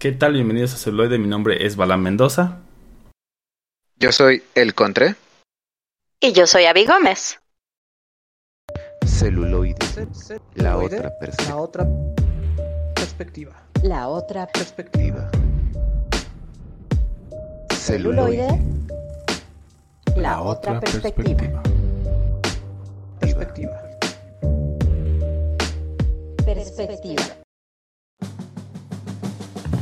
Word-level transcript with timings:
¿Qué 0.00 0.12
tal? 0.12 0.32
Bienvenidos 0.32 0.72
a 0.72 0.78
Celuloide. 0.78 1.18
Mi 1.18 1.28
nombre 1.28 1.66
es 1.66 1.76
Balán 1.76 2.02
Mendoza. 2.02 2.56
Yo 3.98 4.12
soy 4.12 4.42
El 4.54 4.74
Contre. 4.74 5.14
Y 6.20 6.32
yo 6.32 6.46
soy 6.46 6.64
Avi 6.64 6.86
Gómez. 6.86 7.38
Celuloide. 9.06 9.76
La 10.54 10.78
otra 10.78 11.10
perspectiva. 11.20 11.52
La 11.52 11.58
otra 11.58 11.86
perspectiva. 12.94 13.52
La 13.82 14.08
otra 14.08 14.46
Perspectiva. 14.46 15.30
celuloide. 17.74 18.58
La 20.16 20.40
otra 20.40 20.80
perspectiva. 20.80 21.62
Perspectiva. 23.20 23.82
Perspectiva. 26.46 27.39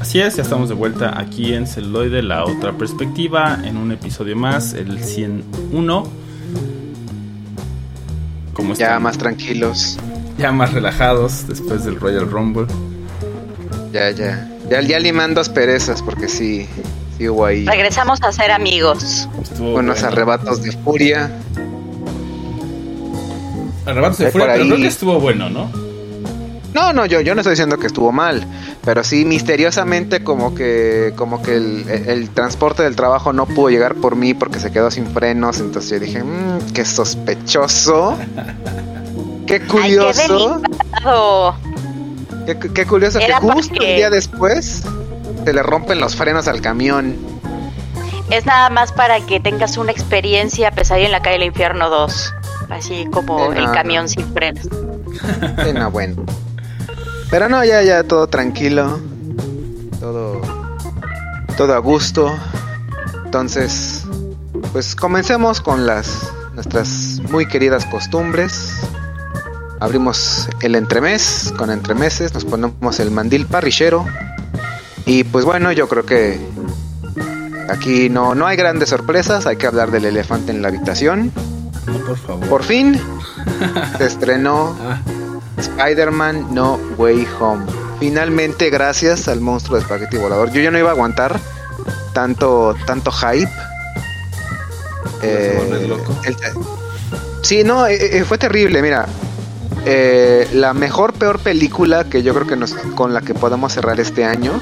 Así 0.08 0.22
es, 0.22 0.36
ya 0.36 0.42
estamos 0.42 0.70
de 0.70 0.74
vuelta 0.74 1.20
aquí 1.20 1.52
en 1.52 1.66
Celuloide, 1.66 2.22
la 2.22 2.42
otra 2.46 2.72
perspectiva, 2.72 3.58
en 3.62 3.76
un 3.76 3.92
episodio 3.92 4.36
más, 4.36 4.72
el 4.72 5.04
101. 5.04 6.08
¿Cómo 8.54 8.72
Ya 8.72 8.98
más 9.00 9.18
tranquilos. 9.18 9.98
Ya 10.38 10.50
más 10.50 10.72
relajados 10.72 11.46
después 11.46 11.84
del 11.84 12.00
Royal 12.00 12.26
Rumble. 12.30 12.64
Ya, 13.92 14.10
ya. 14.10 14.48
Ya, 14.70 14.80
ya 14.80 14.98
limando 14.98 15.42
asperezas 15.42 16.00
porque 16.00 16.26
sí, 16.26 16.66
sí 17.18 17.28
hubo 17.28 17.44
ahí 17.44 17.66
Regresamos 17.66 18.22
a 18.22 18.32
ser 18.32 18.50
amigos. 18.50 19.28
Estuvo 19.42 19.74
unos 19.74 19.96
bueno. 20.00 20.08
arrebatos 20.08 20.62
de 20.62 20.72
furia. 20.72 21.30
Arrebatos 23.84 24.16
de 24.16 24.30
furia, 24.30 24.46
pero 24.46 24.62
ahí- 24.62 24.68
creo 24.70 24.80
que 24.80 24.86
estuvo 24.86 25.20
bueno, 25.20 25.50
¿no? 25.50 25.87
No, 26.74 26.92
no, 26.92 27.06
yo, 27.06 27.20
yo 27.20 27.34
no 27.34 27.40
estoy 27.40 27.52
diciendo 27.52 27.78
que 27.78 27.86
estuvo 27.86 28.12
mal, 28.12 28.46
pero 28.84 29.02
sí 29.02 29.24
misteriosamente 29.24 30.22
como 30.22 30.54
que 30.54 31.14
como 31.16 31.42
que 31.42 31.56
el, 31.56 31.88
el 31.88 32.30
transporte 32.30 32.82
del 32.82 32.94
trabajo 32.94 33.32
no 33.32 33.46
pudo 33.46 33.70
llegar 33.70 33.94
por 33.94 34.16
mí 34.16 34.34
porque 34.34 34.60
se 34.60 34.70
quedó 34.70 34.90
sin 34.90 35.06
frenos, 35.06 35.60
entonces 35.60 35.90
yo 35.90 35.98
dije, 35.98 36.22
mmm, 36.22 36.72
qué 36.74 36.84
sospechoso, 36.84 38.16
qué 39.46 39.54
Ay, 39.54 39.60
qué 39.60 39.66
curioso, 39.66 40.62
qué, 42.46 42.58
qué 42.58 42.86
curioso 42.86 43.18
que 43.18 43.24
Era 43.24 43.40
justo 43.40 43.70
porque- 43.70 43.90
un 43.90 43.96
día 43.96 44.10
después 44.10 44.82
se 45.44 45.52
le 45.52 45.62
rompen 45.62 46.00
los 46.00 46.16
frenos 46.16 46.48
al 46.48 46.60
camión. 46.60 47.16
Es 48.30 48.44
nada 48.44 48.68
más 48.68 48.92
para 48.92 49.20
que 49.24 49.40
tengas 49.40 49.78
una 49.78 49.90
experiencia 49.90 50.70
pesadilla 50.70 51.06
en 51.06 51.12
la 51.12 51.22
calle 51.22 51.38
del 51.38 51.46
infierno 51.48 51.88
2. 51.88 52.34
Así 52.68 53.06
como 53.10 53.54
el 53.54 53.70
camión 53.70 54.04
no. 54.04 54.08
sin 54.08 54.32
frenos. 54.34 54.68
No, 55.74 55.90
bueno. 55.90 56.16
Pero 57.30 57.48
no, 57.48 57.64
ya, 57.64 57.82
ya, 57.82 58.04
todo 58.04 58.26
tranquilo. 58.26 58.98
Todo. 60.00 60.40
Todo 61.56 61.74
a 61.74 61.78
gusto. 61.78 62.34
Entonces, 63.24 64.04
pues 64.72 64.94
comencemos 64.94 65.60
con 65.60 65.86
las. 65.86 66.32
nuestras 66.54 67.20
muy 67.30 67.46
queridas 67.46 67.84
costumbres. 67.86 68.80
Abrimos 69.80 70.48
el 70.62 70.74
entremés 70.74 71.52
con 71.56 71.70
entremeses, 71.70 72.34
nos 72.34 72.44
ponemos 72.44 72.98
el 72.98 73.10
mandil 73.10 73.46
parrillero. 73.46 74.06
Y 75.06 75.24
pues 75.24 75.44
bueno, 75.44 75.72
yo 75.72 75.88
creo 75.88 76.06
que. 76.06 76.40
Aquí 77.68 78.08
no, 78.08 78.34
no 78.34 78.46
hay 78.46 78.56
grandes 78.56 78.88
sorpresas, 78.88 79.44
hay 79.44 79.56
que 79.56 79.66
hablar 79.66 79.90
del 79.90 80.06
elefante 80.06 80.52
en 80.52 80.62
la 80.62 80.68
habitación. 80.68 81.30
No, 81.86 81.98
por 81.98 82.16
favor. 82.16 82.48
Por 82.48 82.62
fin 82.62 82.98
se 83.98 84.06
estrenó 84.06 84.74
Ah, 84.80 85.00
Spider-Man 85.58 86.48
No 86.54 86.78
Way 86.96 87.26
Home. 87.40 87.64
Finalmente, 87.98 88.70
gracias 88.70 89.26
al 89.28 89.40
monstruo 89.40 89.76
de 89.76 89.82
espagueti 89.82 90.16
volador. 90.16 90.50
Yo 90.52 90.60
ya 90.60 90.70
no 90.70 90.78
iba 90.78 90.90
a 90.90 90.92
aguantar 90.92 91.38
tanto, 92.12 92.74
tanto 92.86 93.10
hype. 93.10 93.50
Loco. 95.88 96.14
el- 96.24 96.36
sí, 97.42 97.64
no, 97.64 97.86
eh, 97.86 98.18
eh, 98.18 98.24
fue 98.24 98.38
terrible. 98.38 98.82
Mira, 98.82 99.06
eh, 99.84 100.48
la 100.52 100.74
mejor, 100.74 101.12
peor 101.12 101.40
película 101.40 102.04
que 102.04 102.22
yo 102.22 102.34
creo 102.34 102.46
que 102.46 102.56
nos, 102.56 102.74
con 102.94 103.12
la 103.14 103.20
que 103.22 103.34
podemos 103.34 103.72
cerrar 103.72 103.98
este 104.00 104.24
año, 104.24 104.60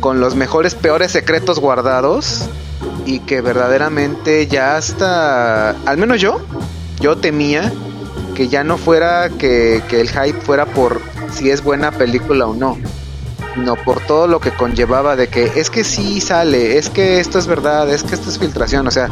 con 0.00 0.20
los 0.20 0.34
mejores, 0.34 0.74
peores 0.74 1.12
secretos 1.12 1.60
guardados 1.60 2.46
y 3.06 3.20
que 3.20 3.40
verdaderamente 3.40 4.46
ya 4.48 4.76
hasta, 4.76 5.70
al 5.70 5.98
menos 5.98 6.20
yo, 6.20 6.40
yo 7.00 7.16
temía 7.18 7.72
que 8.34 8.48
ya 8.48 8.64
no 8.64 8.78
fuera 8.78 9.28
que, 9.28 9.82
que 9.88 10.00
el 10.00 10.08
hype 10.08 10.40
fuera 10.40 10.66
por 10.66 11.00
si 11.32 11.50
es 11.50 11.62
buena 11.62 11.90
película 11.92 12.46
o 12.46 12.54
no, 12.54 12.78
sino 13.54 13.76
por 13.76 14.00
todo 14.00 14.26
lo 14.26 14.40
que 14.40 14.50
conllevaba 14.50 15.16
de 15.16 15.28
que 15.28 15.52
es 15.56 15.70
que 15.70 15.84
sí 15.84 16.20
sale, 16.20 16.78
es 16.78 16.88
que 16.88 17.20
esto 17.20 17.38
es 17.38 17.46
verdad, 17.46 17.90
es 17.90 18.02
que 18.02 18.14
esto 18.14 18.30
es 18.30 18.38
filtración, 18.38 18.86
o 18.86 18.90
sea, 18.90 19.08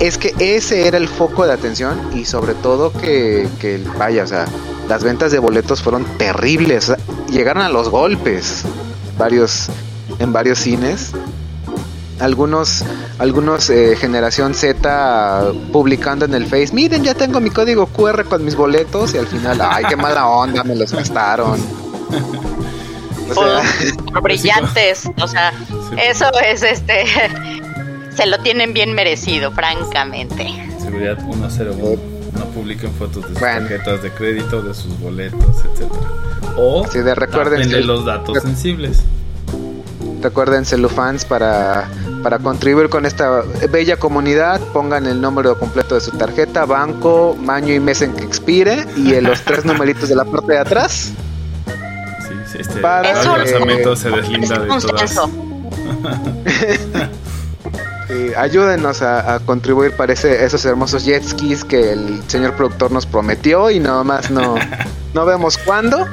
es 0.00 0.18
que 0.18 0.34
ese 0.38 0.86
era 0.86 0.96
el 0.96 1.08
foco 1.08 1.46
de 1.46 1.52
atención 1.52 1.98
y 2.14 2.24
sobre 2.24 2.54
todo 2.54 2.92
que, 2.92 3.48
que 3.60 3.82
vaya, 3.98 4.24
o 4.24 4.26
sea, 4.26 4.46
las 4.88 5.02
ventas 5.02 5.32
de 5.32 5.38
boletos 5.38 5.82
fueron 5.82 6.04
terribles, 6.18 6.92
llegaron 7.30 7.62
a 7.62 7.68
los 7.68 7.88
golpes 7.88 8.64
varios 9.18 9.68
en 10.18 10.32
varios 10.32 10.58
cines. 10.58 11.12
Algunos, 12.20 12.84
algunos 13.18 13.70
eh, 13.70 13.94
generación 13.96 14.54
Z 14.54 15.52
publicando 15.72 16.24
en 16.24 16.34
el 16.34 16.46
Face, 16.46 16.70
miren 16.72 17.04
ya 17.04 17.14
tengo 17.14 17.38
mi 17.40 17.50
código 17.50 17.86
QR 17.86 18.24
con 18.24 18.44
mis 18.44 18.56
boletos 18.56 19.14
y 19.14 19.18
al 19.18 19.26
final, 19.28 19.60
ay 19.60 19.84
qué 19.88 19.96
mala 19.96 20.26
onda, 20.26 20.64
me 20.64 20.74
los 20.74 20.92
gastaron. 20.92 21.58
O 23.30 23.34
sea, 23.34 23.60
Por 24.06 24.22
brillantes. 24.22 25.04
O 25.20 25.28
sea, 25.28 25.52
sí, 25.68 25.96
eso 26.02 26.24
es 26.42 26.62
este. 26.62 27.04
Se 28.16 28.24
lo 28.24 28.38
tienen 28.38 28.72
bien 28.72 28.94
merecido, 28.94 29.52
francamente. 29.52 30.46
Seguridad 30.82 31.18
101. 31.18 31.76
No 32.38 32.44
publiquen 32.54 32.90
fotos 32.92 33.22
de 33.24 33.28
sus 33.28 33.38
Bueno. 33.38 33.68
tarjetas 33.68 34.02
de 34.02 34.10
crédito, 34.12 34.62
de 34.62 34.72
sus 34.72 34.98
boletos, 34.98 35.56
etcétera. 35.72 36.00
O 36.56 36.86
Sí, 36.90 37.00
de 37.00 37.14
recuerden 37.14 37.86
los 37.86 38.06
datos 38.06 38.38
sensibles. 38.42 39.02
Recuerden 40.22 40.64
celufans 40.64 41.26
para, 41.26 41.86
para 42.22 42.38
contribuir 42.38 42.88
con 42.88 43.06
esta 43.06 43.42
bella 43.70 43.96
comunidad. 43.96 44.60
Pongan 44.72 45.06
el 45.06 45.20
número 45.20 45.58
completo 45.58 45.94
de 45.94 46.00
su 46.00 46.10
tarjeta, 46.12 46.64
banco, 46.64 47.36
año 47.48 47.74
y 47.74 47.80
mes 47.80 48.02
en 48.02 48.12
que 48.14 48.24
expire 48.24 48.86
y 48.96 49.14
en 49.14 49.24
los 49.24 49.42
tres 49.42 49.64
numeritos 49.66 50.08
de 50.08 50.16
la 50.16 50.24
parte 50.24 50.52
de 50.52 50.58
atrás. 50.58 51.12
Sí, 52.26 52.34
sí, 52.52 52.58
este 52.60 52.80
Para 52.80 53.12
el 53.12 53.18
Eso- 53.18 53.36
lanzamiento 53.36 53.96
se 53.96 54.08
Es 54.08 54.14
deslinda 54.16 54.58
de 54.58 54.70
un 54.70 54.80
todas. 54.80 55.20
Eh, 58.10 58.32
ayúdenos 58.38 59.02
a, 59.02 59.34
a 59.34 59.40
contribuir 59.40 59.92
para 59.94 60.14
ese- 60.14 60.42
esos 60.42 60.64
hermosos 60.64 61.04
jet 61.04 61.22
skis 61.22 61.62
que 61.62 61.92
el 61.92 62.22
señor 62.26 62.54
productor 62.54 62.90
nos 62.90 63.04
prometió 63.04 63.70
y 63.70 63.80
nada 63.80 64.02
más 64.02 64.30
no, 64.30 64.54
no 65.14 65.26
vemos 65.26 65.58
cuándo. 65.58 66.06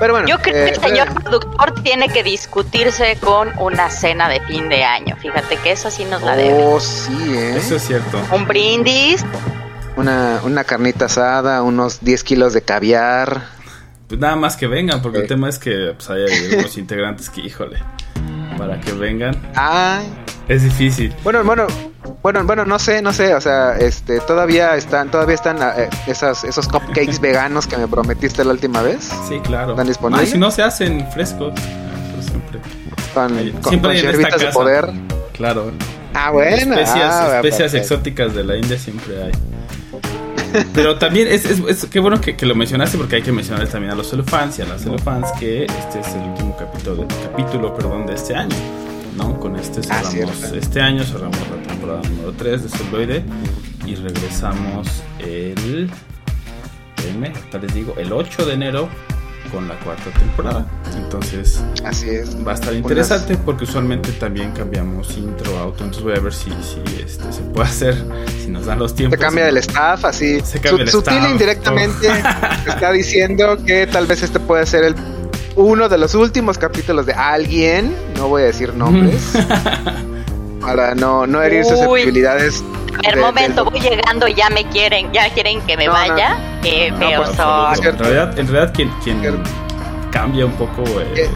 Pero 0.00 0.14
bueno, 0.14 0.26
Yo 0.26 0.38
creo 0.38 0.56
eh, 0.56 0.64
que 0.64 0.70
el 0.70 0.80
señor 0.80 1.22
productor 1.22 1.74
tiene 1.82 2.08
que 2.08 2.22
discutirse 2.24 3.16
con 3.20 3.50
una 3.58 3.90
cena 3.90 4.28
de 4.28 4.40
fin 4.46 4.68
de 4.68 4.82
año. 4.82 5.14
Fíjate 5.20 5.56
que 5.58 5.70
eso 5.72 5.90
sí 5.90 6.04
nos 6.06 6.22
la 6.22 6.34
debe. 6.36 6.64
Oh, 6.64 6.80
sí, 6.80 7.12
¿eh? 7.34 7.56
Eso 7.58 7.76
es 7.76 7.86
cierto. 7.86 8.18
Un 8.32 8.46
brindis. 8.48 9.24
Una, 9.96 10.40
una 10.44 10.64
carnita 10.64 11.04
asada, 11.04 11.62
unos 11.62 12.00
10 12.00 12.24
kilos 12.24 12.52
de 12.54 12.62
caviar. 12.62 13.42
Pues 14.08 14.18
nada 14.18 14.34
más 14.36 14.56
que 14.56 14.66
vengan, 14.66 15.02
porque 15.02 15.18
el 15.18 15.24
Sí. 15.24 15.28
tema 15.28 15.48
es 15.48 15.58
que 15.58 15.92
pues, 15.96 16.08
hay 16.10 16.24
algunos 16.24 16.76
integrantes 16.78 17.28
que, 17.30 17.42
híjole, 17.42 17.78
para 18.58 18.80
que 18.80 18.92
vengan 18.92 19.36
Ay, 19.54 20.08
es 20.48 20.62
difícil. 20.64 21.14
Bueno, 21.22 21.44
bueno, 21.44 21.66
bueno, 22.22 22.44
bueno, 22.44 22.64
no 22.64 22.78
sé, 22.78 23.00
no 23.02 23.12
sé, 23.12 23.34
o 23.34 23.40
sea, 23.40 23.76
este, 23.78 24.20
todavía 24.20 24.76
están, 24.76 25.10
todavía 25.10 25.34
están 25.34 25.58
eh, 25.62 25.88
esas, 26.06 26.44
esos 26.44 26.68
cupcakes 26.68 27.18
veganos 27.20 27.66
que 27.66 27.76
me 27.76 27.88
prometiste 27.88 28.44
la 28.44 28.52
última 28.52 28.82
vez, 28.82 29.10
Sí, 29.28 29.40
claro. 29.40 29.70
¿Están 29.72 29.86
disponibles? 29.86 30.28
Ah, 30.28 30.32
si 30.32 30.38
no 30.38 30.50
se 30.50 30.62
hacen 30.62 31.10
frescos, 31.12 31.54
ah, 31.56 32.22
siempre. 32.22 32.60
con, 33.14 33.38
Ay, 33.38 33.50
con, 33.52 33.70
siempre 33.70 33.80
con 33.80 33.90
hay 33.90 33.98
en 34.00 34.06
esta 34.06 34.18
hierbitas 34.18 34.40
de 34.40 34.46
poder. 34.52 34.90
Claro. 35.32 35.70
Ah, 36.12 36.30
bueno. 36.32 36.74
especias 36.74 37.14
ah, 37.14 37.36
especias 37.36 37.72
exóticas 37.74 38.34
de 38.34 38.44
la 38.44 38.56
India 38.56 38.78
siempre 38.78 39.22
hay. 39.22 39.32
Pero 40.74 40.98
también 40.98 41.28
es, 41.28 41.44
es, 41.44 41.60
es- 41.60 41.86
qué 41.86 42.00
bueno 42.00 42.20
que, 42.20 42.36
que 42.36 42.44
lo 42.44 42.56
mencionaste 42.56 42.98
porque 42.98 43.16
hay 43.16 43.22
que 43.22 43.30
mencionar 43.30 43.66
también 43.68 43.92
a 43.92 43.94
los 43.94 44.10
celofans 44.10 44.58
y 44.58 44.62
a 44.62 44.64
las 44.66 44.82
celofans 44.82 45.30
que 45.38 45.64
este 45.64 46.00
es 46.00 46.08
el 46.08 46.22
último 46.22 46.56
capítulo, 46.58 47.06
capítulo 47.22 47.72
perdón, 47.72 48.04
de 48.06 48.14
este 48.14 48.34
año. 48.34 48.56
¿No? 49.16 49.38
Con 49.40 49.56
este 49.56 49.80
Ah, 49.90 50.02
cerramos 50.04 50.42
este 50.52 50.80
año, 50.80 51.04
cerramos 51.04 51.38
la 51.50 51.62
temporada 51.68 52.00
número 52.08 52.32
3 52.32 52.62
de 52.64 52.68
Celuloide 52.68 53.24
y 53.86 53.94
regresamos 53.96 54.88
el, 55.18 55.90
espérenme, 56.96 57.32
les 57.60 57.74
digo, 57.74 57.94
el 57.98 58.12
8 58.12 58.46
de 58.46 58.54
enero 58.54 58.88
con 59.52 59.66
la 59.66 59.74
cuarta 59.80 60.10
temporada. 60.10 60.64
Entonces 60.96 61.60
Así 61.84 62.08
es. 62.08 62.36
va 62.46 62.52
a 62.52 62.54
estar 62.54 62.72
interesante 62.72 63.36
porque 63.36 63.64
usualmente 63.64 64.12
también 64.12 64.52
cambiamos 64.52 65.16
intro, 65.16 65.58
auto, 65.58 65.82
entonces 65.82 66.02
voy 66.04 66.16
a 66.16 66.20
ver 66.20 66.32
si, 66.32 66.50
si 66.50 66.80
este, 67.02 67.32
se 67.32 67.40
puede 67.42 67.68
hacer, 67.68 67.96
si 68.40 68.48
nos 68.48 68.66
dan 68.66 68.78
los 68.78 68.92
Se 68.92 68.98
tiempos. 68.98 69.18
cambia 69.18 69.48
el 69.48 69.56
staff, 69.56 70.04
así. 70.04 70.40
Se 70.44 70.60
cambia 70.60 70.84
el 70.84 70.90
Su- 70.90 70.98
sutil 70.98 71.14
staff, 71.14 71.26
e 71.28 71.30
indirectamente 71.32 72.08
está 72.66 72.92
diciendo 72.92 73.56
que 73.66 73.86
tal 73.88 74.06
vez 74.06 74.22
este 74.22 74.38
puede 74.38 74.66
ser 74.66 74.84
el 74.84 74.94
uno 75.60 75.88
de 75.88 75.98
los 75.98 76.14
últimos 76.14 76.58
capítulos 76.58 77.06
de 77.06 77.12
alguien, 77.14 77.94
no 78.16 78.28
voy 78.28 78.42
a 78.42 78.46
decir 78.46 78.74
nombres, 78.74 79.32
para 80.60 80.94
no, 80.94 81.26
no 81.26 81.42
herir 81.42 81.64
susceptibilidades. 81.64 82.62
El 83.02 83.14
de- 83.14 83.20
momento, 83.20 83.64
del- 83.64 83.72
voy 83.72 83.80
llegando, 83.80 84.28
ya 84.28 84.50
me 84.50 84.66
quieren, 84.68 85.10
ya 85.12 85.28
quieren 85.32 85.60
que 85.62 85.76
me 85.76 85.86
No, 85.86 85.92
no. 85.92 85.98
vaya. 85.98 86.36
Qué 86.62 86.90
No, 86.90 86.98
por 87.24 87.34
son. 87.36 87.84
En 87.86 87.98
realidad, 87.98 88.38
en 88.38 88.48
realidad 88.48 88.72
quien, 88.74 88.90
quien 89.02 89.42
cambia 90.10 90.44
un 90.44 90.52
poco 90.52 90.82
eh, 91.00 91.06
¿Qué? 91.14 91.28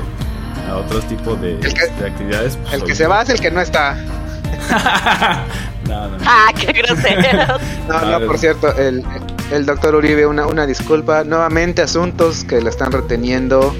a 0.70 0.76
otros 0.76 1.06
tipos 1.08 1.40
de, 1.40 1.52
El 1.52 1.60
que- 1.74 1.86
de 2.00 2.06
actividades. 2.06 2.56
pues, 2.56 2.74
El 2.74 2.84
que 2.84 2.94
se 2.94 3.06
va 3.06 3.22
es 3.22 3.28
el 3.30 3.40
que 3.40 3.50
no 3.50 3.60
está. 3.60 3.94
no, 5.88 6.08
no, 6.08 6.18
no. 6.18 6.24
Ah, 6.26 6.48
qué 6.58 6.72
groseros. 6.72 7.60
No, 7.88 8.00
no, 8.18 8.26
por 8.26 8.38
cierto, 8.38 8.74
el, 8.76 9.04
el 9.52 9.66
doctor 9.66 9.94
Uribe, 9.94 10.26
una, 10.26 10.46
una 10.46 10.66
disculpa. 10.66 11.24
Nuevamente 11.24 11.82
asuntos 11.82 12.44
que 12.44 12.60
le 12.60 12.70
están 12.70 12.92
reteniendo 12.92 13.74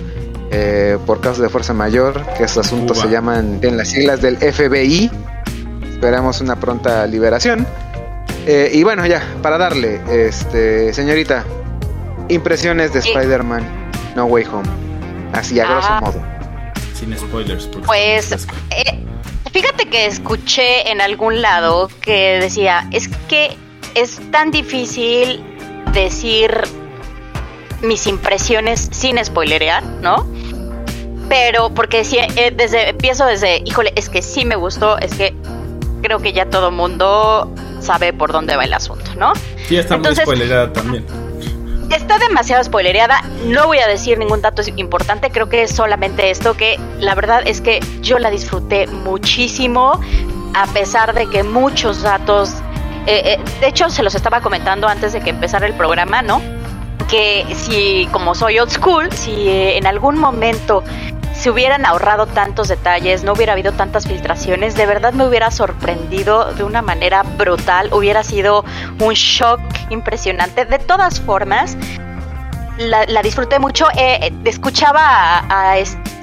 eh, 0.57 0.99
por 1.05 1.21
causa 1.21 1.43
de 1.43 1.49
fuerza 1.49 1.73
mayor, 1.75 2.25
que 2.37 2.45
esos 2.45 2.67
asuntos 2.67 2.97
Cuba. 2.99 3.07
se 3.09 3.13
llaman 3.13 3.59
en 3.63 3.77
las 3.77 3.89
siglas 3.89 4.21
del 4.23 4.37
FBI. 4.37 5.11
Esperamos 5.91 6.41
una 6.41 6.57
pronta 6.57 7.07
liberación. 7.09 7.67
Eh, 8.47 8.71
y 8.73 8.83
bueno, 8.85 9.05
ya, 9.07 9.23
para 9.43 9.59
darle, 9.59 10.01
este, 10.11 10.93
señorita, 10.93 11.45
impresiones 12.29 12.93
de. 12.93 13.01
Spider-Man 13.01 13.63
No 14.15 14.27
Way 14.27 14.45
Home. 14.53 14.69
Así, 15.33 15.59
a 15.59 15.67
grosso 15.67 15.89
Ah. 15.91 16.01
modo. 16.01 16.23
Sin 16.95 17.17
spoilers. 17.19 17.67
por 17.67 17.83
Pues, 17.83 18.27
favor. 18.29 18.55
eh, 18.71 19.05
fíjate 19.51 19.87
que 19.89 20.07
escuché 20.07 20.91
en 20.91 21.01
algún 21.01 21.43
lado 21.43 21.89
que 22.01 22.39
decía, 22.41 22.87
es 22.93 23.09
que 23.29 23.57
es 23.95 24.21
tan 24.31 24.51
difícil 24.53 25.43
decir 25.93 26.53
mis 27.83 28.07
impresiones 28.07 28.89
sin 28.93 29.23
spoilerear, 29.25 29.83
¿no? 29.85 30.27
Pero 31.29 31.71
porque 31.71 31.99
decía, 31.99 32.27
eh, 32.37 32.53
desde, 32.55 32.91
empiezo 32.91 33.25
desde, 33.27 33.63
híjole, 33.65 33.93
es 33.97 34.09
que 34.09 34.23
sí 34.23 34.45
me 34.45 34.57
gustó, 34.57 34.99
es 34.99 35.15
que 35.15 35.35
creo 36.03 36.19
que 36.21 36.33
ya 36.33 36.47
todo 36.47 36.71
mundo 36.71 37.51
sabe 37.81 38.13
por 38.13 38.33
dónde 38.33 38.57
va 38.57 38.65
el 38.65 38.75
asunto, 38.75 39.11
¿no? 39.17 39.33
Sí, 39.67 39.77
está 39.77 39.95
entonces- 39.95 40.27
muy 40.27 40.37
spoilerada 40.37 40.73
también. 40.73 41.07
Está 41.91 42.19
demasiado 42.19 42.65
spoilereada, 42.65 43.23
no 43.47 43.67
voy 43.67 43.79
a 43.79 43.87
decir 43.87 44.19
ningún 44.19 44.41
dato 44.43 44.63
importante, 44.77 45.31
creo 45.31 45.49
que 45.49 45.63
es 45.63 45.71
solamente 45.71 46.31
esto 46.31 46.57
que 46.57 46.79
la 46.99 47.15
verdad 47.15 47.43
es 47.47 47.61
que 47.61 47.81
yo 48.01 48.19
la 48.19 48.31
disfruté 48.31 48.87
muchísimo, 48.87 50.01
a 50.55 50.67
pesar 50.69 51.15
de 51.15 51.27
que 51.29 51.43
muchos 51.43 52.03
datos, 52.03 52.55
eh, 53.07 53.37
eh, 53.39 53.39
de 53.61 53.67
hecho 53.69 53.91
se 53.91 54.03
los 54.03 54.15
estaba 54.15 54.41
comentando 54.41 54.89
antes 54.89 55.13
de 55.13 55.21
que 55.21 55.31
empezara 55.31 55.67
el 55.67 55.75
programa, 55.75 56.23
¿no? 56.23 56.41
Que 57.09 57.45
si, 57.55 58.09
como 58.13 58.35
soy 58.35 58.59
old 58.59 58.71
school, 58.71 59.13
si 59.13 59.49
eh, 59.49 59.77
en 59.77 59.87
algún 59.87 60.19
momento 60.19 60.83
se 61.45 61.51
hubieran 61.51 61.85
ahorrado 61.85 62.25
tantos 62.25 62.69
detalles, 62.69 63.23
no 63.23 63.35
hubiera 63.35 63.53
habido 63.53 63.73
tantas 63.73 64.07
filtraciones, 64.07 64.77
de 64.77 64.87
verdad 64.87 65.13
me 65.13 65.27
hubiera 65.27 65.51
sorprendido 65.51 66.55
de 66.55 66.65
una 66.65 66.81
manera 66.81 67.23
brutal, 67.23 67.93
hubiera 67.93 68.25
sido 68.25 68.65
un 68.99 69.13
shock 69.13 69.61
impresionante. 69.91 70.65
De 70.65 70.79
todas 70.79 71.21
formas, 71.21 71.77
la, 72.79 73.05
disfruté 73.23 73.59
mucho. 73.59 73.91
Eh, 73.91 74.21
eh, 74.23 74.33
escuchaba 74.47 75.03
a, 75.03 75.71
a 75.73 75.77
este 75.77 76.14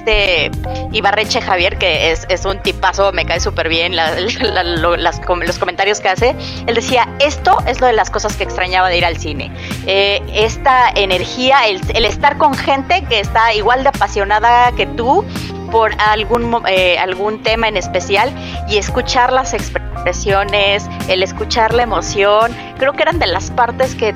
Ibarreche 0.91 1.41
Javier, 1.41 1.77
que 1.77 2.11
es, 2.11 2.25
es 2.29 2.45
un 2.45 2.59
tipazo, 2.59 3.11
me 3.11 3.25
cae 3.25 3.39
súper 3.39 3.69
bien 3.69 3.95
los 4.81 5.59
comentarios 5.59 5.99
que 5.99 6.09
hace. 6.09 6.35
Él 6.67 6.75
decía, 6.75 7.07
esto 7.19 7.57
es 7.65 7.79
lo 7.81 7.87
de 7.87 7.93
las 7.93 8.09
cosas 8.09 8.35
que 8.35 8.43
extrañaba 8.43 8.89
de 8.89 8.97
ir 8.97 9.05
al 9.05 9.17
cine. 9.17 9.51
Eh, 9.85 10.21
esta 10.33 10.89
energía, 10.89 11.67
el, 11.67 12.05
estar 12.05 12.37
con 12.37 12.55
gente 12.55 13.03
que 13.09 13.19
está 13.19 13.53
igual 13.53 13.83
de 13.83 13.89
apasionada 13.89 14.71
que 14.73 14.85
tú 14.85 15.25
por 15.71 15.93
algún, 15.99 16.63
eh, 16.67 16.97
algún 16.97 17.41
tema 17.43 17.67
en 17.67 17.77
especial 17.77 18.33
y 18.67 18.77
escuchar 18.77 19.31
las 19.31 19.53
expresiones, 19.53 20.89
el 21.07 21.23
escuchar 21.23 21.73
la 21.73 21.83
emoción, 21.83 22.53
creo 22.77 22.93
que 22.93 23.03
eran 23.03 23.19
de 23.19 23.27
las 23.27 23.51
partes 23.51 23.95
que 23.95 24.11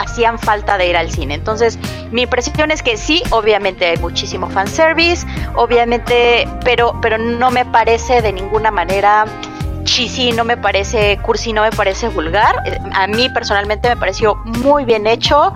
hacían 0.00 0.38
falta 0.38 0.78
de 0.78 0.88
ir 0.88 0.96
al 0.96 1.10
cine. 1.10 1.34
Entonces, 1.34 1.78
mi 2.10 2.22
impresión 2.22 2.70
es 2.70 2.82
que 2.82 2.96
sí, 2.96 3.22
obviamente 3.30 3.86
hay 3.86 3.98
muchísimo 3.98 4.48
fanservice, 4.48 5.26
obviamente, 5.54 6.48
pero, 6.64 6.98
pero 7.00 7.18
no 7.18 7.50
me 7.50 7.64
parece 7.64 8.22
de 8.22 8.32
ninguna 8.32 8.70
manera 8.70 9.26
cheesy, 9.84 10.32
no 10.32 10.44
me 10.44 10.56
parece 10.56 11.18
cursi, 11.22 11.52
no 11.52 11.62
me 11.62 11.70
parece 11.70 12.08
vulgar. 12.08 12.56
A 12.92 13.06
mí 13.06 13.28
personalmente 13.30 13.88
me 13.88 13.96
pareció 13.96 14.36
muy 14.44 14.84
bien 14.84 15.06
hecho. 15.06 15.52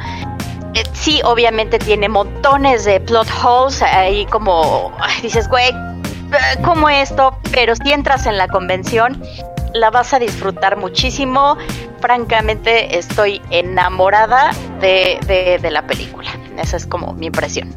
Eh, 0.75 0.82
Sí, 0.93 1.20
obviamente 1.23 1.79
tiene 1.79 2.08
montones 2.08 2.85
de 2.85 2.99
plot 2.99 3.29
holes 3.44 3.82
ahí 3.82 4.25
como 4.26 4.91
dices, 5.23 5.49
güey, 5.49 5.69
eh, 5.69 6.62
¿cómo 6.64 6.88
esto? 6.88 7.37
Pero 7.52 7.76
si 7.76 7.93
entras 7.93 8.26
en 8.26 8.38
la 8.38 8.49
convención, 8.49 9.23
la 9.75 9.91
vas 9.91 10.14
a 10.14 10.19
disfrutar 10.19 10.76
muchísimo. 10.76 11.58
Francamente, 12.15 12.99
estoy 12.99 13.41
enamorada 13.49 14.51
de, 14.79 15.19
de- 15.27 15.71
la 15.71 15.87
película. 15.87 16.29
Esa 16.59 16.77
es 16.77 16.87
como 16.87 17.15
mi 17.15 17.29
impresión. 17.29 17.75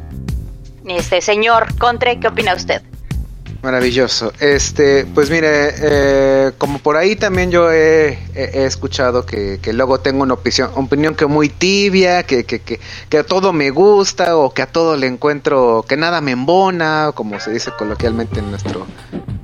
Este 0.86 1.22
señor 1.22 1.78
Contre, 1.78 2.20
¿qué 2.20 2.28
opina 2.28 2.52
usted? 2.52 2.82
Maravilloso. 3.62 4.32
Este, 4.38 5.04
pues 5.04 5.30
mire, 5.30 5.74
eh, 5.80 6.52
como 6.58 6.78
por 6.78 6.96
ahí 6.96 7.16
también 7.16 7.50
yo 7.50 7.72
he, 7.72 8.18
escuchado 8.34 9.26
que, 9.26 9.58
que 9.60 9.72
luego 9.72 9.98
tengo 9.98 10.22
una 10.22 10.34
opinión, 10.34 10.70
opinión 10.76 11.14
que 11.16 11.26
muy 11.26 11.48
tibia, 11.48 12.22
que, 12.22 12.44
que, 12.44 12.60
que, 12.60 12.78
que 13.08 13.18
a 13.18 13.24
todo 13.24 13.52
me 13.52 13.70
gusta 13.70 14.36
o 14.36 14.54
que 14.54 14.62
a 14.62 14.66
todo 14.66 14.96
le 14.96 15.08
encuentro, 15.08 15.84
que 15.88 15.96
nada 15.96 16.20
me 16.20 16.30
embona, 16.30 17.10
como 17.14 17.40
se 17.40 17.50
dice 17.50 17.72
coloquialmente 17.76 18.38
en 18.38 18.50
nuestro 18.50 18.86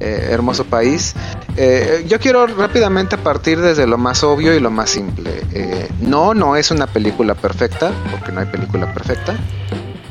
eh, 0.01 0.29
hermoso 0.31 0.65
país. 0.65 1.15
Eh, 1.57 2.05
yo 2.09 2.19
quiero 2.19 2.47
rápidamente 2.47 3.17
partir 3.17 3.61
desde 3.61 3.87
lo 3.87 3.97
más 3.97 4.23
obvio 4.23 4.55
y 4.55 4.61
lo 4.61 4.71
más 4.71 4.91
simple. 4.91 5.43
Eh, 5.53 5.89
no, 6.01 6.35
no 6.35 6.57
es 6.57 6.71
una 6.71 6.87
película 6.87 7.35
perfecta, 7.35 7.93
porque 8.11 8.33
no 8.33 8.41
hay 8.41 8.47
película 8.47 8.93
perfecta. 8.93 9.37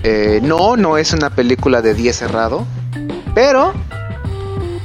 Eh, 0.04 0.40
no, 0.44 0.76
no 0.78 0.98
es 0.98 1.14
una 1.14 1.30
película 1.30 1.82
de 1.82 1.94
10 1.94 2.16
cerrado. 2.16 2.66
Pero 3.34 3.74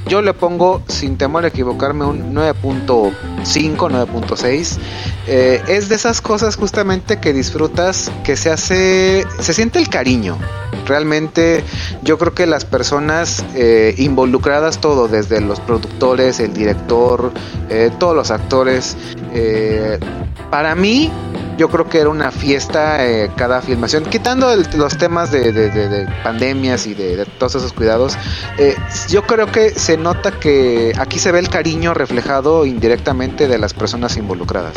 yo 0.08 0.22
le 0.22 0.32
pongo, 0.32 0.82
sin 0.88 1.18
temor 1.18 1.44
a 1.44 1.48
equivocarme, 1.48 2.04
un 2.04 2.34
9.5, 2.34 3.14
9.6. 3.76 4.78
Eh, 5.26 5.62
es 5.68 5.88
de 5.88 5.96
esas 5.96 6.22
cosas 6.22 6.56
justamente 6.56 7.20
que 7.20 7.32
disfrutas, 7.32 8.10
que 8.24 8.36
se 8.36 8.50
hace, 8.50 9.26
se 9.40 9.52
siente 9.52 9.78
el 9.78 9.88
cariño. 9.88 10.38
Realmente 10.86 11.62
yo 12.02 12.16
creo 12.16 12.32
que 12.32 12.46
las 12.46 12.64
personas 12.64 13.44
eh, 13.54 13.94
involucradas, 13.98 14.78
todo, 14.80 15.06
desde 15.06 15.42
los 15.42 15.61
productores, 15.61 16.40
el 16.40 16.54
director, 16.54 17.30
eh, 17.68 17.90
todos 17.99 18.16
los 18.16 18.30
actores, 18.30 18.96
eh, 19.34 19.99
para 20.50 20.75
mí 20.75 21.12
yo 21.58 21.68
creo 21.68 21.88
que 21.88 21.98
era 22.00 22.08
una 22.08 22.30
fiesta 22.30 23.04
eh, 23.04 23.30
cada 23.36 23.60
filmación, 23.60 24.04
quitando 24.04 24.50
el- 24.52 24.66
los 24.76 24.96
temas 24.96 25.30
de, 25.30 25.52
de- 25.52 25.68
de- 25.70 25.88
de 25.88 26.06
pandemias 26.22 26.86
y 26.86 26.94
de, 26.94 27.16
de 27.16 27.26
todos 27.26 27.56
esos 27.56 27.72
cuidados, 27.74 28.16
eh, 28.56 28.76
yo 29.10 29.24
creo 29.26 29.50
que 29.52 29.70
se 29.70 29.96
nota 29.98 30.30
que 30.30 30.92
aquí 30.98 31.18
se 31.18 31.32
ve 31.32 31.40
el 31.40 31.50
cariño 31.50 31.92
reflejado 31.94 32.64
indirectamente 32.64 33.48
de 33.48 33.58
las 33.58 33.74
personas 33.74 34.16
involucradas. 34.16 34.74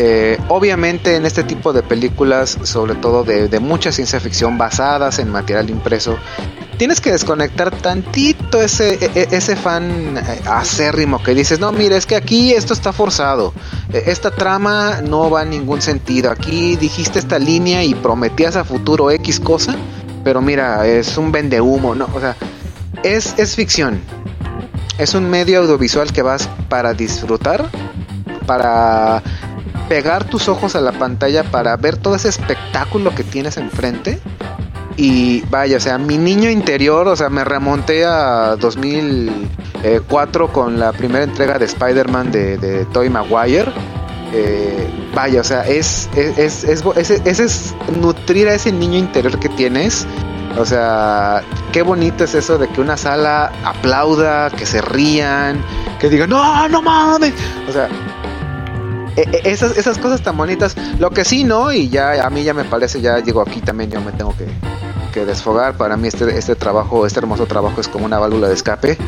Eh, 0.00 0.38
obviamente 0.46 1.16
en 1.16 1.26
este 1.26 1.42
tipo 1.42 1.72
de 1.72 1.82
películas, 1.82 2.56
sobre 2.62 2.94
todo 2.94 3.24
de, 3.24 3.58
mucha 3.58 3.90
ciencia 3.90 4.20
ficción 4.20 4.56
basadas 4.56 5.18
en 5.18 5.28
material 5.28 5.70
impreso, 5.70 6.16
tienes 6.76 7.00
que 7.00 7.10
desconectar 7.10 7.72
tantito 7.72 8.62
ese, 8.62 8.94
e- 8.94 9.10
e- 9.16 9.28
ese 9.32 9.56
fan 9.56 10.16
eh, 10.16 10.40
acérrimo 10.46 11.20
que 11.20 11.34
dices, 11.34 11.58
no, 11.58 11.72
mira, 11.72 11.96
es 11.96 12.06
que 12.06 12.14
aquí 12.14 12.52
esto 12.52 12.74
está 12.74 12.92
forzado, 12.92 13.52
Eh, 13.92 14.04
esta 14.06 14.30
trama 14.30 15.00
no 15.02 15.30
va 15.30 15.42
en 15.42 15.50
ningún 15.50 15.82
sentido, 15.82 16.30
aquí 16.30 16.76
dijiste 16.76 17.18
esta 17.18 17.40
línea 17.40 17.82
y 17.82 17.96
prometías 17.96 18.54
a 18.54 18.62
futuro 18.62 19.10
X 19.10 19.40
cosa, 19.40 19.74
pero 20.22 20.40
mira, 20.40 20.86
es 20.86 21.18
un 21.18 21.32
vende 21.32 21.60
humo, 21.60 21.96
no, 21.96 22.06
o 22.14 22.20
sea, 22.20 22.36
es, 23.02 23.34
es 23.36 23.56
ficción, 23.56 24.00
es 24.96 25.14
un 25.14 25.28
medio 25.28 25.58
audiovisual 25.58 26.12
que 26.12 26.22
vas 26.22 26.48
para 26.68 26.94
disfrutar, 26.94 27.68
para 28.46 29.22
pegar 29.88 30.24
tus 30.24 30.48
ojos 30.48 30.76
a 30.76 30.80
la 30.80 30.92
pantalla 30.92 31.44
para 31.44 31.76
ver 31.76 31.96
todo 31.96 32.14
ese 32.16 32.28
espectáculo 32.28 33.14
que 33.14 33.24
tienes 33.24 33.56
enfrente. 33.56 34.20
Y 34.96 35.42
vaya, 35.50 35.76
o 35.76 35.80
sea, 35.80 35.96
mi 35.98 36.18
niño 36.18 36.50
interior, 36.50 37.06
o 37.06 37.14
sea, 37.14 37.28
me 37.30 37.44
remonté 37.44 38.04
a 38.04 38.56
2004 38.56 40.52
con 40.52 40.78
la 40.78 40.92
primera 40.92 41.24
entrega 41.24 41.58
de 41.58 41.64
Spider-Man 41.66 42.30
de, 42.32 42.58
de 42.58 42.84
Tobey 42.86 43.08
Maguire. 43.10 43.70
Eh, 44.32 44.88
vaya, 45.14 45.40
o 45.40 45.44
sea, 45.44 45.62
es, 45.66 46.08
es, 46.16 46.64
es, 46.64 46.84
es, 46.96 47.10
es- 47.40 47.74
nutrir 48.00 48.48
a 48.48 48.54
ese 48.54 48.72
niño 48.72 48.98
interior 48.98 49.38
que 49.38 49.48
tienes. 49.50 50.06
O 50.58 50.64
sea, 50.64 51.42
qué 51.72 51.82
bonito 51.82 52.24
es 52.24 52.34
eso 52.34 52.58
de 52.58 52.68
que 52.68 52.80
una 52.80 52.96
sala 52.96 53.52
aplauda, 53.64 54.50
que 54.50 54.66
se 54.66 54.80
rían, 54.80 55.62
que 56.00 56.08
digan, 56.08 56.30
no, 56.30 56.68
no 56.68 56.82
mames. 56.82 57.32
O 57.68 57.72
sea, 57.72 57.88
esas, 59.44 59.76
esas 59.76 59.98
cosas 59.98 60.22
tan 60.22 60.36
bonitas. 60.36 60.76
Lo 60.98 61.10
que 61.10 61.24
sí, 61.24 61.44
¿no? 61.44 61.72
Y 61.72 61.88
ya 61.88 62.26
a 62.26 62.30
mí 62.30 62.44
ya 62.44 62.54
me 62.54 62.64
parece, 62.64 63.00
ya 63.00 63.16
digo 63.20 63.40
aquí 63.40 63.60
también 63.60 63.90
yo 63.90 64.00
me 64.00 64.12
tengo 64.12 64.34
que, 64.36 64.46
que 65.12 65.24
desfogar. 65.24 65.76
Para 65.76 65.96
mí 65.96 66.08
este, 66.08 66.36
este 66.36 66.54
trabajo, 66.54 67.06
este 67.06 67.20
hermoso 67.20 67.46
trabajo 67.46 67.80
es 67.80 67.88
como 67.88 68.04
una 68.04 68.18
válvula 68.18 68.48
de 68.48 68.54
escape. 68.54 68.98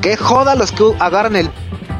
Que 0.00 0.16
joda 0.16 0.54
los 0.54 0.72
que 0.72 0.94
agarran 0.98 1.36
el 1.36 1.50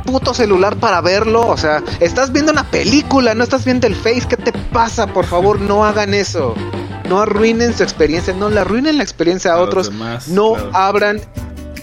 puto 0.04 0.34
celular 0.34 0.76
para 0.76 1.00
verlo. 1.00 1.46
O 1.46 1.56
sea, 1.56 1.82
estás 2.00 2.32
viendo 2.32 2.52
una 2.52 2.64
película, 2.64 3.34
no 3.34 3.44
estás 3.44 3.64
viendo 3.64 3.86
el 3.86 3.94
Face. 3.94 4.26
¿Qué 4.28 4.36
te 4.36 4.52
pasa? 4.52 5.06
Por 5.06 5.24
favor, 5.24 5.60
no 5.60 5.84
hagan 5.84 6.14
eso. 6.14 6.54
No 7.08 7.20
arruinen 7.20 7.76
su 7.76 7.82
experiencia, 7.82 8.32
no 8.34 8.50
le 8.50 8.60
arruinen 8.60 8.98
la 8.98 9.02
experiencia 9.02 9.54
a, 9.54 9.60
otros. 9.60 9.90
demás, 9.90 10.28
no 10.28 10.52
claro. 10.52 10.70
abran 10.74 11.20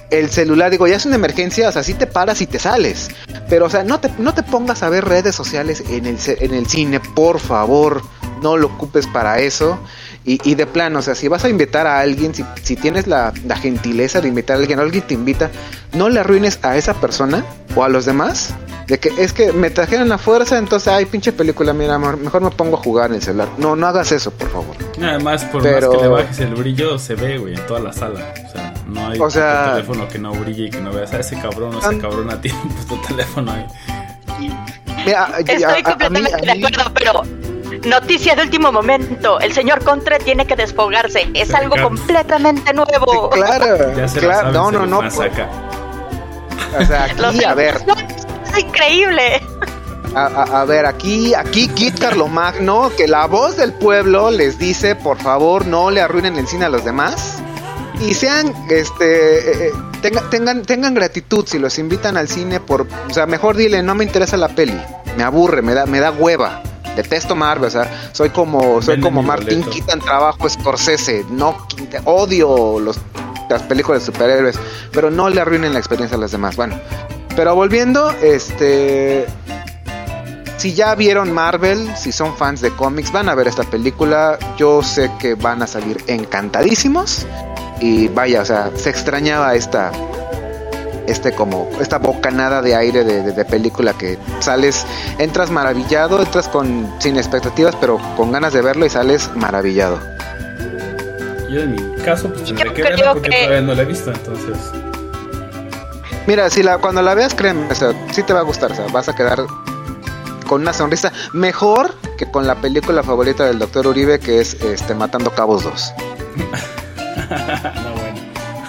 el 0.10 0.30
celular. 0.30 0.72
Digo, 0.72 0.88
ya 0.88 0.96
es 0.96 1.06
una 1.06 1.16
emergencia, 1.16 1.70
o 1.70 1.72
sea, 1.72 1.84
sí 1.84 1.94
te 1.94 2.08
paras 2.08 2.42
y 2.42 2.48
te 2.48 2.60
sales. 2.60 3.10
Pero, 3.50 3.66
o 3.66 3.70
sea, 3.70 3.84
no 3.84 4.00
te, 4.00 4.12
no 4.18 4.34
te 4.34 4.44
pongas 4.44 4.84
a 4.84 4.90
ver 4.90 5.06
redes 5.06 5.36
sociales 5.36 5.84
en 5.90 6.06
el, 6.06 6.18
en 6.28 6.54
el 6.54 6.68
cine, 6.68 7.00
por 7.00 7.40
favor. 7.40 8.02
No 8.42 8.56
lo 8.58 8.68
ocupes 8.68 9.08
para 9.08 9.40
eso. 9.40 9.80
Y, 10.24 10.40
y 10.50 10.56
de 10.56 10.68
plano, 10.68 11.00
o 11.00 11.02
sea, 11.02 11.16
si 11.16 11.28
vas 11.30 11.46
a 11.46 11.50
invitar 11.50 11.88
a 11.88 12.00
alguien, 12.02 12.36
si, 12.36 12.46
si 12.62 12.76
tienes 12.76 13.08
la, 13.08 13.34
la 13.46 13.56
gentileza 13.56 14.20
de 14.20 14.28
invitar 14.28 14.58
a 14.58 14.60
alguien, 14.60 14.78
o 14.78 14.82
alguien 14.82 15.08
te 15.08 15.14
invita, 15.14 15.50
no 15.94 16.10
le 16.10 16.20
arruines 16.20 16.60
a 16.64 16.76
esa 16.76 16.94
persona 16.96 17.46
o 17.76 17.84
a 17.84 17.90
los 17.90 18.06
demás. 18.06 18.54
De 18.88 19.00
que 19.00 19.12
es 19.18 19.34
que 19.34 19.52
me 19.54 19.70
trajeron 19.70 20.12
a 20.14 20.18
fuerza, 20.18 20.58
entonces, 20.58 20.88
ay, 20.90 21.06
pinche 21.06 21.32
película, 21.34 21.74
mira, 21.74 21.98
mejor 21.98 22.42
me 22.42 22.52
pongo 22.52 22.78
a 22.78 22.82
jugar 22.82 23.10
en 23.10 23.16
el 23.18 23.22
celular. 23.22 23.50
No, 23.58 23.76
no 23.76 23.86
hagas 23.88 24.12
eso, 24.14 24.32
por 24.32 24.50
favor. 24.50 24.76
Además, 25.02 25.44
por 25.46 25.62
Pero- 25.64 25.90
más 25.90 25.98
que 25.98 26.04
le 26.04 26.10
bajes 26.10 26.40
el 26.40 26.56
brillo, 26.56 26.98
se 27.00 27.16
ve, 27.16 27.38
güey, 27.38 27.56
en 27.56 27.66
toda 27.66 27.80
la 27.82 27.92
sala. 27.94 28.34
O 28.48 28.52
sea, 28.52 28.67
no 28.88 29.08
hay 29.08 29.20
O 29.20 29.30
sea- 29.30 29.72
teléfono 29.74 30.08
que 30.08 30.20
no 30.20 30.32
brille 30.32 30.66
y 30.66 30.70
que 30.70 30.80
no 30.82 30.92
veas 30.92 31.14
a 31.14 31.20
ese 31.20 31.40
cabrón 31.40 31.76
o 31.76 31.80
ese 31.80 31.88
An- 31.88 32.00
cabrona 32.00 32.40
tiene 32.42 32.58
puto 32.88 33.00
teléfono 33.08 33.52
ahí. 33.52 33.66
Mira, 35.06 35.24
a- 35.24 35.36
a- 35.36 35.40
Estoy 35.40 35.64
a- 35.64 35.70
a 35.70 35.76
mí- 35.76 35.84
completamente 35.84 36.34
a 36.34 36.38
mí- 36.56 36.62
de 36.62 36.68
acuerdo, 36.68 36.92
pero 36.94 37.22
noticia 37.90 38.36
de 38.36 38.42
último 38.44 38.72
momento. 38.72 39.40
El 39.40 39.54
señor 39.54 39.84
Contre 39.84 40.20
tiene 40.20 40.46
que 40.46 40.56
desfogarse. 40.56 41.30
Es 41.34 41.54
algo 41.54 41.76
completamente 41.82 42.74
nuevo. 42.74 43.30
Claro, 43.30 43.96
Ya 43.96 44.08
se 44.08 44.20
claro, 44.20 44.52
la 44.52 44.54
no, 44.58 44.66
saben, 44.72 44.74
no, 44.74 44.86
se 44.86 44.90
no. 44.90 45.02
masaca. 45.02 45.50
O 46.80 46.86
sea, 46.86 47.08
Los 47.18 47.36
aquí, 47.36 47.44
a 47.46 47.54
ver, 47.54 47.78
Es 48.52 48.60
increíble. 48.60 49.42
a, 50.16 50.26
a- 50.26 50.62
a 50.62 50.66
ver, 50.66 50.86
aquí, 50.86 51.34
aquí 51.34 51.68
Kit 51.70 52.00
Carlomagno, 52.00 52.92
que 52.98 53.08
la 53.08 53.26
voz 53.28 53.56
del 53.58 53.74
pueblo 53.74 54.32
les 54.32 54.58
dice, 54.58 54.96
por 54.96 55.18
favor, 55.20 55.66
no 55.66 55.92
le 55.92 56.02
arruinen 56.02 56.38
el 56.38 56.48
cine 56.48 56.66
a 56.66 56.70
los 56.70 56.84
demás. 56.84 57.40
Y 58.02 58.14
sean, 58.14 58.54
este, 58.70 59.38
eh, 59.66 59.68
eh, 59.70 59.72
tenga- 60.02 60.30
tengan, 60.30 60.62
tengan 60.64 60.94
gratitud 60.94 61.46
si 61.48 61.58
los 61.60 61.78
invitan 61.80 62.16
al 62.18 62.28
cine 62.30 62.60
por, 62.60 62.88
o 63.10 63.14
sea, 63.14 63.26
mejor 63.26 63.58
dile, 63.58 63.82
no 63.82 63.96
me 63.96 64.04
interesa 64.04 64.38
la 64.38 64.50
peli, 64.50 64.80
me 65.18 65.24
aburre, 65.24 65.62
me 65.62 65.74
da, 65.74 65.86
me 65.86 66.00
da 66.00 66.12
hueva. 66.12 66.62
Detesto 66.96 67.36
Marvel, 67.36 67.68
o 67.68 67.72
sea, 67.72 68.10
soy 68.12 68.30
como, 68.32 68.82
soy 68.82 69.00
como 69.00 69.22
Martín. 69.22 69.64
Quitan 69.70 70.00
trabajo 70.00 70.50
Scorsese, 70.50 71.26
no 71.30 71.56
odio 72.06 72.80
los, 72.80 72.98
las 73.50 73.62
películas 73.64 74.02
de 74.02 74.12
superhéroes, 74.12 74.60
pero 74.92 75.12
no 75.12 75.30
le 75.30 75.42
arruinen 75.42 75.74
la 75.74 75.80
experiencia 75.80 76.18
a 76.18 76.20
los 76.20 76.32
demás. 76.32 76.56
Bueno, 76.56 76.80
pero 77.36 77.54
volviendo, 77.54 78.10
este, 78.24 79.28
si 80.58 80.74
ya 80.74 80.96
vieron 80.96 81.32
Marvel, 81.32 81.96
si 81.96 82.12
son 82.12 82.36
fans 82.36 82.62
de 82.62 82.72
cómics, 82.72 83.12
van 83.12 83.30
a 83.30 83.36
ver 83.36 83.48
esta 83.48 83.64
película. 83.64 84.40
Yo 84.58 84.82
sé 84.82 85.12
que 85.20 85.36
van 85.36 85.62
a 85.62 85.68
salir 85.68 86.04
encantadísimos. 86.08 87.28
Y 87.80 88.08
vaya, 88.08 88.42
o 88.42 88.46
sea, 88.46 88.72
se 88.76 88.90
extrañaba 88.90 89.56
esta. 89.56 89.92
Este 91.08 91.32
como. 91.32 91.70
Esta 91.80 92.00
bocanada 92.00 92.62
de 92.62 92.76
aire 92.76 93.04
de, 93.04 93.22
de- 93.24 93.32
de 93.32 93.46
película 93.46 93.94
que 93.94 94.18
sales. 94.40 94.86
Entras 95.20 95.52
maravillado, 95.52 96.20
entras 96.22 96.48
con. 96.48 96.92
sin 97.00 97.18
expectativas, 97.18 97.76
pero 97.80 98.00
con 98.18 98.32
ganas 98.32 98.54
de 98.54 98.62
verlo 98.62 98.86
y 98.86 98.90
sales 98.90 99.30
maravillado. 99.36 100.00
Yo 101.50 101.62
en 101.62 101.72
mi 101.72 101.96
caso, 102.04 102.28
pues 102.30 102.44
tendré 102.44 102.66
Yo 102.70 102.74
que 102.74 102.82
verlo 102.84 103.14
porque 103.14 103.30
que- 103.30 103.38
todavía 103.38 103.62
no 103.62 103.74
la 103.74 103.82
he 103.84 103.86
visto, 103.86 104.12
entonces. 104.12 104.58
Mira, 106.26 106.50
si 106.50 106.62
la, 106.62 106.78
cuando 106.80 107.02
la 107.02 107.14
veas, 107.14 107.34
créeme, 107.34 107.72
o 107.72 107.76
sea, 107.76 107.94
sí 108.12 108.22
te 108.22 108.34
va 108.34 108.40
a 108.42 108.44
gustar, 108.44 108.74
o 108.74 108.76
sea, 108.76 108.86
vas 108.92 109.08
a 109.08 109.16
quedar 109.16 109.46
con 110.46 110.62
una 110.62 110.74
sonrisa 110.74 111.14
mejor 111.32 111.94
que 112.18 112.30
con 112.30 112.46
la 112.48 112.56
película 112.56 113.02
favorita 113.02 113.46
del 113.46 113.60
Doctor 113.60 113.88
Uribe, 113.88 114.20
que 114.20 114.42
es 114.42 114.56
este 114.56 114.94
Matando 114.94 115.32
Cabos 115.32 115.64
2. 115.64 115.94
no, 117.30 117.92
bueno. 117.94 118.18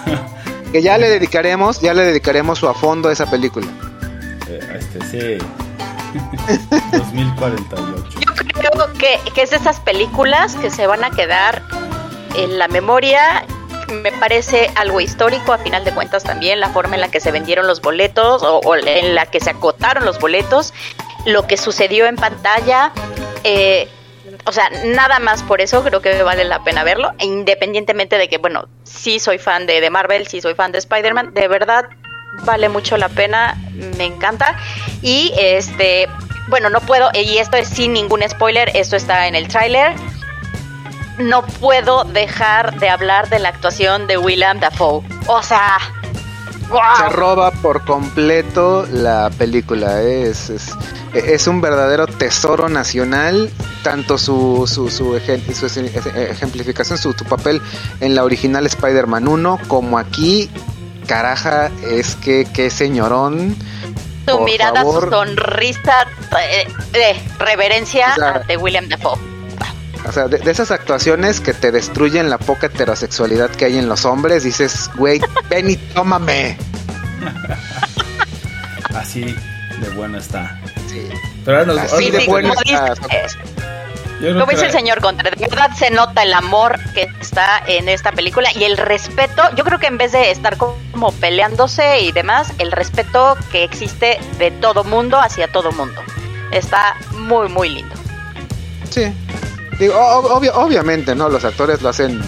Que 0.71 0.81
ya 0.83 0.97
le 0.99 1.09
dedicaremos, 1.09 1.81
ya 1.81 1.93
le 1.95 2.03
dedicaremos 2.03 2.59
su 2.59 2.67
a 2.69 2.75
fondo 2.75 3.09
a 3.09 3.13
esa 3.13 3.25
película. 3.29 3.65
Eh, 4.47 4.77
este 4.79 5.39
sí. 5.39 5.45
2048. 6.91 8.19
Yo 8.63 8.69
creo 8.71 8.93
que, 8.93 9.19
que 9.33 9.41
es 9.41 9.49
de 9.49 9.57
esas 9.57 9.79
películas 9.79 10.55
que 10.55 10.69
se 10.69 10.85
van 10.87 11.03
a 11.03 11.09
quedar 11.11 11.63
en 12.35 12.59
la 12.59 12.67
memoria. 12.67 13.45
Me 14.03 14.11
parece 14.11 14.69
algo 14.75 15.01
histórico, 15.01 15.53
a 15.53 15.57
final 15.57 15.83
de 15.83 15.91
cuentas 15.93 16.23
también, 16.23 16.59
la 16.59 16.69
forma 16.69 16.93
en 16.95 17.01
la 17.01 17.09
que 17.09 17.19
se 17.19 17.31
vendieron 17.31 17.65
los 17.65 17.81
boletos 17.81 18.43
o, 18.43 18.59
o 18.59 18.75
en 18.75 19.15
la 19.15 19.25
que 19.25 19.39
se 19.39 19.49
acotaron 19.49 20.05
los 20.05 20.19
boletos, 20.19 20.73
lo 21.25 21.47
que 21.47 21.57
sucedió 21.57 22.05
en 22.05 22.15
pantalla. 22.15 22.91
eh, 23.43 23.89
o 24.45 24.51
sea, 24.51 24.69
nada 24.85 25.19
más 25.19 25.43
por 25.43 25.61
eso 25.61 25.83
creo 25.83 26.01
que 26.01 26.23
vale 26.23 26.43
la 26.43 26.63
pena 26.63 26.83
verlo, 26.83 27.11
e 27.19 27.25
independientemente 27.25 28.17
de 28.17 28.27
que, 28.27 28.37
bueno, 28.37 28.67
sí 28.83 29.19
soy 29.19 29.37
fan 29.37 29.67
de, 29.67 29.81
de 29.81 29.89
Marvel, 29.89 30.27
sí 30.27 30.41
soy 30.41 30.55
fan 30.55 30.71
de 30.71 30.79
Spider-Man, 30.79 31.33
de 31.33 31.47
verdad 31.47 31.89
vale 32.43 32.69
mucho 32.69 32.97
la 32.97 33.09
pena, 33.09 33.57
me 33.97 34.05
encanta. 34.05 34.55
Y 35.01 35.33
este, 35.37 36.07
bueno, 36.47 36.69
no 36.69 36.81
puedo, 36.81 37.09
y 37.13 37.37
esto 37.37 37.57
es 37.57 37.67
sin 37.67 37.93
ningún 37.93 38.27
spoiler, 38.27 38.71
esto 38.73 38.95
está 38.95 39.27
en 39.27 39.35
el 39.35 39.47
tráiler. 39.47 39.93
No 41.17 41.45
puedo 41.45 42.05
dejar 42.05 42.79
de 42.79 42.89
hablar 42.89 43.29
de 43.29 43.39
la 43.39 43.49
actuación 43.49 44.07
de 44.07 44.17
William 44.17 44.59
Dafoe. 44.59 45.03
O 45.27 45.43
sea, 45.43 45.77
Se 46.97 47.09
roba 47.09 47.51
por 47.51 47.83
completo 47.85 48.85
la 48.91 49.29
película. 49.37 50.01
¿eh? 50.01 50.29
Es, 50.29 50.49
es, 50.49 50.69
es 51.13 51.47
un 51.47 51.61
verdadero 51.61 52.05
tesoro 52.07 52.69
nacional. 52.69 53.49
Tanto 53.83 54.17
su, 54.17 54.65
su, 54.67 54.89
su, 54.89 55.15
su 55.15 55.15
eje- 55.17 56.31
ejemplificación, 56.31 56.97
su, 56.97 57.13
su 57.13 57.25
papel 57.25 57.61
en 58.01 58.13
la 58.13 58.23
original 58.23 58.65
Spider-Man 58.65 59.27
1, 59.27 59.59
como 59.67 59.97
aquí. 59.97 60.49
Caraja, 61.07 61.71
es 61.89 62.15
que 62.15 62.45
qué 62.53 62.69
señorón. 62.69 63.55
Su 64.27 64.39
mirada, 64.41 64.81
favor. 64.81 65.05
su 65.05 65.09
sonrisa 65.09 66.05
eh, 66.51 66.67
de 66.91 67.19
reverencia 67.43 68.11
O 68.11 68.15
sea, 68.19 68.29
ante 68.35 68.57
William 68.57 68.87
Dafoe. 68.87 69.17
O 70.07 70.11
sea, 70.11 70.27
de, 70.27 70.37
de 70.39 70.51
esas 70.51 70.71
actuaciones 70.71 71.41
que 71.41 71.53
te 71.53 71.71
destruyen 71.71 72.29
la 72.29 72.37
poca 72.37 72.67
heterosexualidad 72.67 73.49
que 73.51 73.65
hay 73.65 73.77
en 73.77 73.89
los 73.89 74.05
hombres, 74.05 74.43
dices, 74.43 74.89
güey, 74.95 75.21
ven 75.49 75.69
y 75.69 75.75
tómame. 75.75 76.57
Así 78.95 79.35
de 79.79 79.89
bueno 79.95 80.17
está. 80.17 80.59
Sí. 80.87 81.07
Pero 81.45 81.59
ahora 81.59 81.73
nos, 81.73 81.93
Así 81.93 82.05
ahora 82.05 82.17
de 82.17 82.21
Sí, 82.21 82.27
bueno 82.27 82.49
como 82.49 82.61
está. 82.61 82.93
yo 84.21 84.33
Como 84.33 84.51
dice 84.51 84.65
el 84.65 84.71
señor 84.71 85.01
Contra, 85.01 85.29
de 85.29 85.47
verdad 85.47 85.71
se 85.77 85.91
nota 85.91 86.23
el 86.23 86.33
amor 86.33 86.79
que 86.93 87.07
está 87.21 87.63
en 87.67 87.87
esta 87.89 88.11
película 88.11 88.49
y 88.53 88.63
el 88.63 88.77
respeto. 88.77 89.43
Yo 89.55 89.63
creo 89.63 89.79
que 89.79 89.87
en 89.87 89.97
vez 89.97 90.11
de 90.11 90.31
estar 90.31 90.57
como 90.57 91.11
peleándose 91.13 92.01
y 92.01 92.11
demás, 92.11 92.51
el 92.57 92.71
respeto 92.71 93.37
que 93.51 93.63
existe 93.63 94.19
de 94.37 94.51
todo 94.51 94.83
mundo 94.83 95.19
hacia 95.19 95.47
todo 95.47 95.71
mundo. 95.71 96.01
Está 96.51 96.95
muy, 97.13 97.47
muy 97.47 97.69
lindo. 97.69 97.95
Sí. 98.89 99.13
Obviamente, 99.81 101.15
¿no? 101.15 101.29
Los 101.29 101.43
actores 101.45 101.81
lo 101.81 101.89
hacen. 101.89 102.21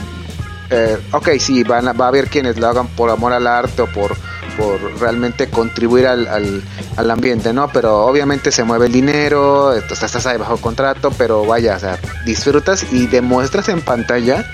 eh, 0.74 0.98
ok, 1.12 1.32
sí, 1.38 1.64
van 1.66 1.90
a- 1.90 1.94
va 1.94 2.06
a 2.06 2.08
haber 2.08 2.30
quienes 2.30 2.58
lo 2.58 2.66
hagan 2.68 2.88
por 2.88 3.10
amor 3.10 3.34
al 3.34 3.46
arte 3.46 3.82
o 3.82 3.88
por, 3.88 4.16
por 4.58 4.80
realmente 5.02 5.50
contribuir 5.50 6.08
al, 6.08 6.26
al, 6.30 6.64
al 6.96 7.12
ambiente, 7.12 7.52
¿no? 7.52 7.68
Pero 7.74 8.06
obviamente 8.06 8.54
se 8.54 8.64
mueve 8.64 8.86
el 8.86 8.94
dinero, 8.94 9.74
estás 9.74 10.26
ahí 10.26 10.38
bajo 10.38 10.56
contrato, 10.58 11.12
pero 11.18 11.44
vaya, 11.46 11.76
o 11.76 11.80
sea, 11.80 12.00
disfrutas 12.26 12.86
y 12.94 13.08
demuestras 13.08 13.68
en 13.68 13.82
pantalla 13.82 14.46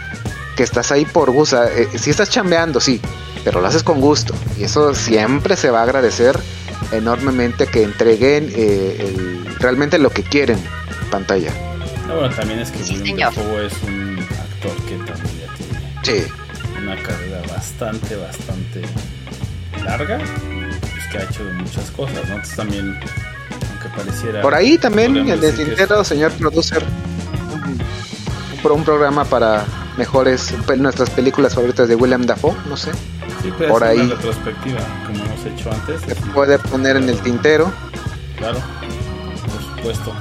que 0.56 0.63
estás 0.63 0.92
ahí 0.92 1.06
por 1.06 1.30
gusto. 1.30 1.63
Eh, 1.66 1.88
sí 2.00 2.10
estás 2.10 2.32
chambeando, 2.32 2.80
sí, 2.80 3.00
pero 3.44 3.62
lo 3.62 3.68
haces 3.68 3.84
con 3.84 4.01
gusto. 4.01 4.34
Y 4.58 4.63
eso 4.63 4.96
siempre 4.96 5.56
se 5.56 5.70
va 5.70 5.82
a 5.82 5.84
agradecer 5.84 6.36
enormemente 6.92 7.68
que 7.68 7.84
entreguen 7.84 8.51
eh, 8.56 9.44
realmente 9.60 10.00
lo 10.00 10.10
que 10.10 10.24
quieren 10.24 10.58
en 10.58 11.10
pantalla. 11.12 11.54
No, 12.08 12.16
bueno, 12.16 12.34
también 12.36 12.60
es 12.60 12.72
que 12.72 12.84
Sí, 12.84 12.98
William. 13.02 13.34
Dafoe 13.34 13.66
es 13.66 13.74
un 13.84 14.18
actor 14.20 14.76
que 14.88 14.96
también 15.12 15.40
ya 15.40 15.54
tiene 15.56 16.24
Sí. 16.26 16.32
una 16.82 16.96
carrera 17.04 17.42
bastante, 17.50 18.16
bastante 18.16 18.82
larga. 19.84 20.18
Pues 20.20 21.08
que 21.12 21.18
ha 21.18 21.24
hecho 21.24 21.44
de 21.46 21.54
muchas 21.54 21.92
cosas, 21.92 22.16
¿no? 22.16 22.22
Entonces 22.36 22.56
también, 22.56 23.00
aunque 23.72 23.90
pareciera. 23.98 24.42
Por 24.42 24.56
ahí 24.56 24.78
también 24.78 25.16
el 25.18 25.40
Tintero, 25.56 26.04
señor 26.04 26.32
producer, 26.34 26.84
un, 27.54 27.62
un 27.72 27.78
pro- 28.62 28.74
un 28.76 28.84
programa 28.84 29.26
para 29.26 29.66
mejores 29.98 30.54
nuestras 30.78 31.10
películas 31.10 31.56
favoritas 31.56 31.88
de 31.90 31.96
William 31.96 32.26
Dafoe, 32.26 32.54
no 32.70 32.78
sé, 32.78 32.92
sí, 33.42 33.50
puede 33.58 33.70
por 33.70 33.84
ahí. 33.84 34.00
una 34.00 34.14
retrospectiva, 34.16 34.80
como 35.08 35.24
hemos 35.26 35.46
hecho 35.46 35.72
antes. 35.72 36.02
se 36.02 36.16
puede 36.32 36.60
poner 36.60 36.98
en 36.98 37.10
el 37.10 37.20
tintero. 37.22 37.72
Claro, 38.38 38.60
por 39.52 39.76
supuesto. 39.78 40.14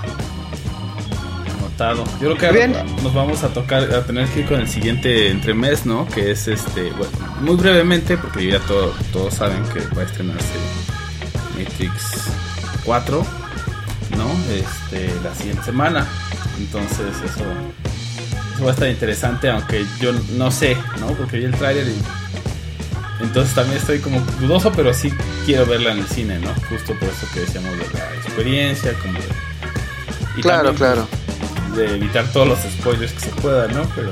Yo 1.79 2.35
creo 2.35 2.37
que 2.39 2.53
Bien. 2.53 2.73
nos 3.03 3.13
vamos 3.13 3.43
a 3.45 3.49
tocar, 3.49 3.83
a 3.95 4.05
tener 4.05 4.27
que 4.29 4.41
ir 4.41 4.47
con 4.47 4.61
el 4.61 4.69
siguiente 4.69 5.31
entremés, 5.31 5.85
¿no? 5.85 6.07
Que 6.09 6.31
es 6.31 6.49
este, 6.49 6.91
bueno, 6.93 7.13
muy 7.41 7.57
brevemente, 7.57 8.17
porque 8.17 8.47
ya 8.51 8.61
todo- 8.61 8.95
todos 9.13 9.35
saben 9.35 9.63
que 9.75 9.81
va 9.95 10.03
a 10.03 10.05
estrenarse 10.07 10.55
Matrix 11.59 11.93
4, 12.85 13.25
¿no? 14.17 14.31
Este, 14.53 15.11
la 15.23 15.35
siguiente 15.35 15.65
semana. 15.65 16.07
Entonces 16.59 17.15
eso, 17.25 17.45
eso 18.55 18.65
va 18.65 18.71
a 18.71 18.73
estar 18.75 18.89
interesante, 18.89 19.51
aunque 19.51 19.85
yo 20.01 20.13
no 20.37 20.51
sé, 20.51 20.77
¿no? 21.01 21.09
Porque 21.09 21.37
vi 21.39 21.45
el 21.45 21.53
tráiler 21.55 21.87
y 21.89 21.97
entonces 23.23 23.55
también 23.55 23.79
estoy 23.79 23.99
como 23.99 24.21
dudoso, 24.41 24.73
pero 24.73 24.93
sí 24.95 25.13
quiero 25.45 25.67
verla 25.67 25.93
en 25.93 25.99
el 25.99 26.07
cine, 26.07 26.39
¿no? 26.39 26.49
Justo 26.71 26.95
por 26.99 27.09
eso 27.09 27.27
que 27.35 27.41
decíamos 27.41 27.73
de 27.73 27.85
la 27.99 28.15
experiencia, 28.15 28.93
como 29.01 29.15
de... 29.15 29.25
y 30.37 30.41
Claro, 30.43 30.69
también, 30.73 30.77
claro. 30.77 31.09
De 31.77 31.95
evitar 31.95 32.25
todos 32.33 32.49
los 32.49 32.59
spoilers 32.61 33.13
que 33.13 33.21
se 33.21 33.29
puedan, 33.41 33.73
¿no? 33.75 33.83
Pero... 33.95 34.11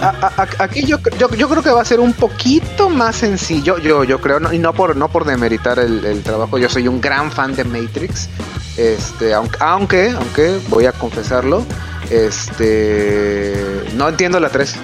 A- 0.00 0.08
a- 0.08 0.42
a- 0.42 0.64
aquí 0.64 0.82
yo, 0.86 0.96
yo, 1.18 1.28
yo 1.34 1.46
creo 1.48 1.62
que 1.62 1.68
va 1.70 1.82
a 1.82 1.84
ser 1.84 2.00
un 2.00 2.14
poquito 2.14 2.88
más 2.88 3.16
sencillo, 3.16 3.76
yo, 3.78 4.02
yo 4.02 4.18
creo, 4.18 4.40
no, 4.40 4.50
y 4.52 4.58
no 4.58 4.72
por, 4.72 4.96
no 4.96 5.08
por 5.08 5.26
demeritar 5.26 5.78
el, 5.78 6.02
el 6.06 6.22
trabajo, 6.22 6.56
yo 6.56 6.70
soy 6.70 6.88
un 6.88 7.02
gran 7.02 7.30
fan 7.30 7.54
de 7.54 7.64
Matrix, 7.64 8.30
este, 8.78 9.34
aunque, 9.34 9.58
aunque, 9.60 10.08
aunque 10.10 10.58
voy 10.70 10.86
a 10.86 10.92
confesarlo, 10.92 11.66
este, 12.10 13.84
no 13.94 14.08
entiendo 14.08 14.40
la 14.40 14.48
3. 14.48 14.74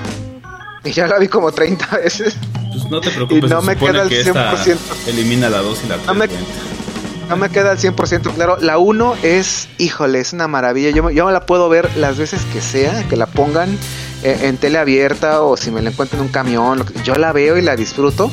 Y 0.85 0.93
ya 0.93 1.07
la 1.07 1.19
vi 1.19 1.29
como 1.29 1.51
30 1.51 1.97
veces. 1.99 2.37
Pues 2.71 2.91
no 2.91 3.01
te 3.01 3.11
preocupes, 3.11 3.45
Y 3.51 3.55
no 3.55 3.61
se 3.63 3.67
me 3.67 3.77
queda 3.77 4.03
el 4.03 4.09
que 4.11 4.21
esta 4.21 4.53
100%. 4.65 4.77
elimina 5.07 5.49
la 5.49 5.59
2 5.63 5.79
y 5.85 5.89
la 5.89 5.95
3. 5.95 6.07
No 6.09 6.15
me- 6.15 6.29
No 7.29 7.37
me 7.37 7.49
queda 7.49 7.71
al 7.71 7.79
100% 7.79 8.35
claro. 8.35 8.59
La 8.61 8.79
1 8.79 9.17
es, 9.23 9.69
híjole, 9.79 10.21
es 10.21 10.33
una 10.33 10.47
maravilla. 10.47 10.91
Yo, 10.91 11.11
yo 11.11 11.31
la 11.31 11.47
puedo 11.47 11.69
ver 11.69 11.89
las 11.97 12.19
veces 12.19 12.43
que 12.53 12.61
sea, 12.61 13.03
que 13.09 13.17
la 13.17 13.27
pongan 13.27 13.79
eh, 14.23 14.41
en 14.43 14.57
tele 14.59 14.79
abierta 14.79 15.43
o 15.43 15.57
si 15.57 15.71
me 15.71 15.81
la 15.83 15.91
encuentro 15.91 16.19
en 16.19 16.27
un 16.27 16.31
camión. 16.31 16.85
yo 17.03 17.15
la 17.15 17.33
veo 17.33 17.57
y 17.57 17.63
la 17.63 17.77
disfruto. 17.77 18.31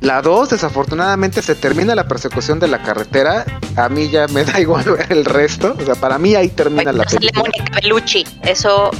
La 0.00 0.22
2, 0.22 0.50
desafortunadamente, 0.50 1.42
se 1.42 1.54
termina 1.54 1.94
la 1.94 2.08
persecución 2.08 2.58
de 2.58 2.68
la 2.68 2.82
carretera. 2.82 3.44
A 3.76 3.88
mí 3.88 4.08
ya 4.08 4.26
me 4.28 4.44
da 4.46 4.60
igual 4.60 4.84
ver 4.84 5.06
el 5.10 5.24
resto. 5.24 5.76
O 5.78 5.84
sea, 5.84 5.94
para 5.94 6.18
mí 6.18 6.34
ahí 6.34 6.48
termina 6.48 6.92
la 6.92 7.04
película. 7.04 7.42
Mónica 7.42 7.80
Bellucci. 7.82 8.26
Eso 8.42 8.90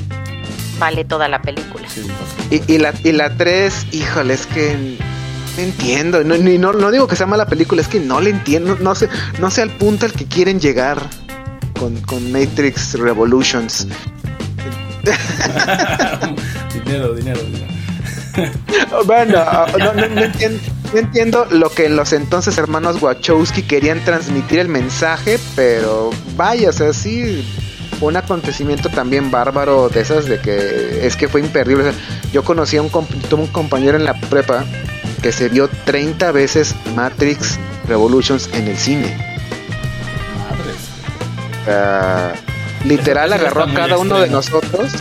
vale 0.79 1.05
toda 1.05 1.29
la 1.29 1.41
película. 1.43 1.89
Sí. 1.89 2.07
Y, 2.51 2.75
y 2.75 2.79
la, 2.79 2.95
y 3.05 3.13
la 3.13 3.37
3, 3.37 3.87
híjole, 3.93 4.35
es 4.35 4.47
que 4.47 4.99
no 5.61 5.67
entiendo. 5.67 6.25
No, 6.25 6.37
ni- 6.37 6.59
no, 6.59 6.73
no 6.73 6.91
digo 6.91 7.07
que 7.07 7.17
sea 7.17 7.27
mala 7.27 7.47
película, 7.47 7.81
es 7.83 7.89
que 7.89 8.01
no 8.01 8.21
le 8.21 8.31
entiendo. 8.31 8.77
No 8.81 8.95
sé, 8.95 9.09
no 9.39 9.51
sé 9.51 9.63
al 9.63 9.71
punto 9.71 10.07
al 10.07 10.13
que 10.13 10.25
quieren 10.27 10.61
llegar 10.61 10.99
con, 11.79 11.97
con 12.03 12.31
Matrix 12.33 12.95
Revolutions. 12.99 13.87
dinero, 16.85 17.15
dinero, 17.15 17.41
dinero. 17.43 17.67
Bueno, 19.07 19.39
ah, 19.39 19.67
no, 19.79 19.93
no- 19.93 20.09
no 20.09 20.23
entiendo, 20.23 20.59
no 20.93 20.99
entiendo 20.99 21.47
lo 21.51 21.69
que 21.71 21.89
los 21.89 22.13
entonces 22.13 22.57
hermanos 22.59 23.03
Wachowski 23.03 23.63
querían 23.63 24.05
transmitir 24.05 24.61
el 24.61 24.69
mensaje, 24.69 25.39
pero 25.57 26.11
vaya, 26.37 26.71
o 26.71 26.73
sea, 26.73 26.93
sí, 26.93 27.45
fue 27.99 28.09
un 28.09 28.17
acontecimiento 28.17 28.89
también 28.89 29.31
bárbaro 29.31 29.89
de 29.89 30.01
esas 30.01 30.27
de 30.27 30.39
que 30.41 31.07
es 31.07 31.17
que 31.17 31.29
fue 31.29 31.41
imperdible. 31.41 31.89
O 31.89 31.93
sea, 31.93 32.01
yo 32.33 32.45
conocí 32.45 32.77
a 32.77 32.83
un, 32.83 32.91
comp- 32.91 33.21
tuve 33.29 33.43
un 33.43 33.47
compañero 33.49 33.97
en 33.97 34.05
la 34.05 34.15
prepa 34.15 34.65
que 35.23 35.33
se 35.33 35.49
vio 35.49 35.69
30 35.85 36.33
veces 36.33 36.75
Matrix 36.95 37.59
Revolutions 37.89 38.49
en 38.53 38.69
el 38.69 38.77
cine. 38.77 39.17
Madres. 41.67 42.35
Literal 42.85 43.33
agarró 43.33 43.65
a 43.65 43.75
cada 43.75 43.99
uno 43.99 44.21
de 44.21 44.29
nosotros. 44.29 44.93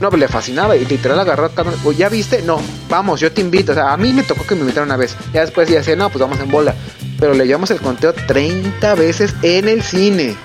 No, 0.00 0.10
le 0.10 0.28
fascinaba 0.28 0.76
y 0.76 0.84
literal 0.84 1.18
agarró 1.18 1.46
a 1.46 1.50
cada 1.50 1.70
uno. 1.70 1.78
"Oye, 1.84 1.98
¿Ya 1.98 2.08
viste? 2.08 2.42
No, 2.42 2.60
vamos, 2.88 3.18
yo 3.20 3.32
te 3.32 3.40
invito. 3.40 3.72
O 3.72 3.74
sea, 3.74 3.92
a 3.92 3.96
mí 3.96 4.12
me 4.12 4.22
tocó 4.22 4.46
que 4.46 4.54
me 4.54 4.60
invitaran 4.60 4.88
una 4.88 4.96
vez. 4.96 5.16
Ya 5.32 5.40
después 5.40 5.68
ya 5.68 5.78
decía, 5.78 5.96
no, 5.96 6.08
pues 6.08 6.20
vamos 6.20 6.38
en 6.38 6.48
bola. 6.50 6.74
Pero 7.18 7.34
le 7.34 7.46
llevamos 7.46 7.70
el 7.72 7.80
conteo 7.80 8.12
30 8.12 8.94
veces 8.94 9.34
en 9.42 9.68
el 9.68 9.82
cine. 9.82 10.36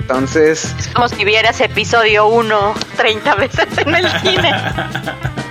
Entonces, 0.00 0.74
Como 0.94 1.08
si 1.08 1.24
vieras 1.24 1.60
episodio 1.60 2.26
1 2.28 2.74
30 2.96 3.34
veces 3.36 3.66
en 3.78 3.94
el 3.94 4.08
cine. 4.20 4.52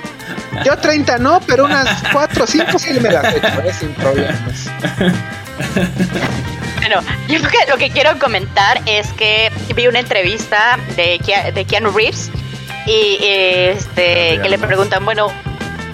yo 0.63 0.77
30 0.77 1.17
no, 1.17 1.41
pero 1.41 1.65
unas 1.65 2.03
4 2.11 2.43
o 2.43 2.47
5 2.47 2.79
sí 2.79 2.99
me 2.99 3.11
las 3.11 3.33
he 3.33 3.37
hecho, 3.37 3.61
¿eh? 3.61 3.73
sin 3.79 3.93
problemas. 3.93 4.69
Bueno, 6.77 7.01
yo 7.27 7.39
creo 7.39 7.49
que 7.49 7.71
lo 7.71 7.77
que 7.77 7.89
quiero 7.89 8.19
comentar 8.19 8.79
es 8.85 9.11
que 9.13 9.51
vi 9.75 9.87
una 9.87 9.99
entrevista 9.99 10.77
de, 10.95 11.19
de 11.53 11.65
Keanu 11.65 11.89
Reeves 11.89 12.29
y 12.85 13.17
este 13.21 14.39
que 14.41 14.49
le 14.49 14.59
preguntan, 14.59 15.03
bueno, 15.03 15.31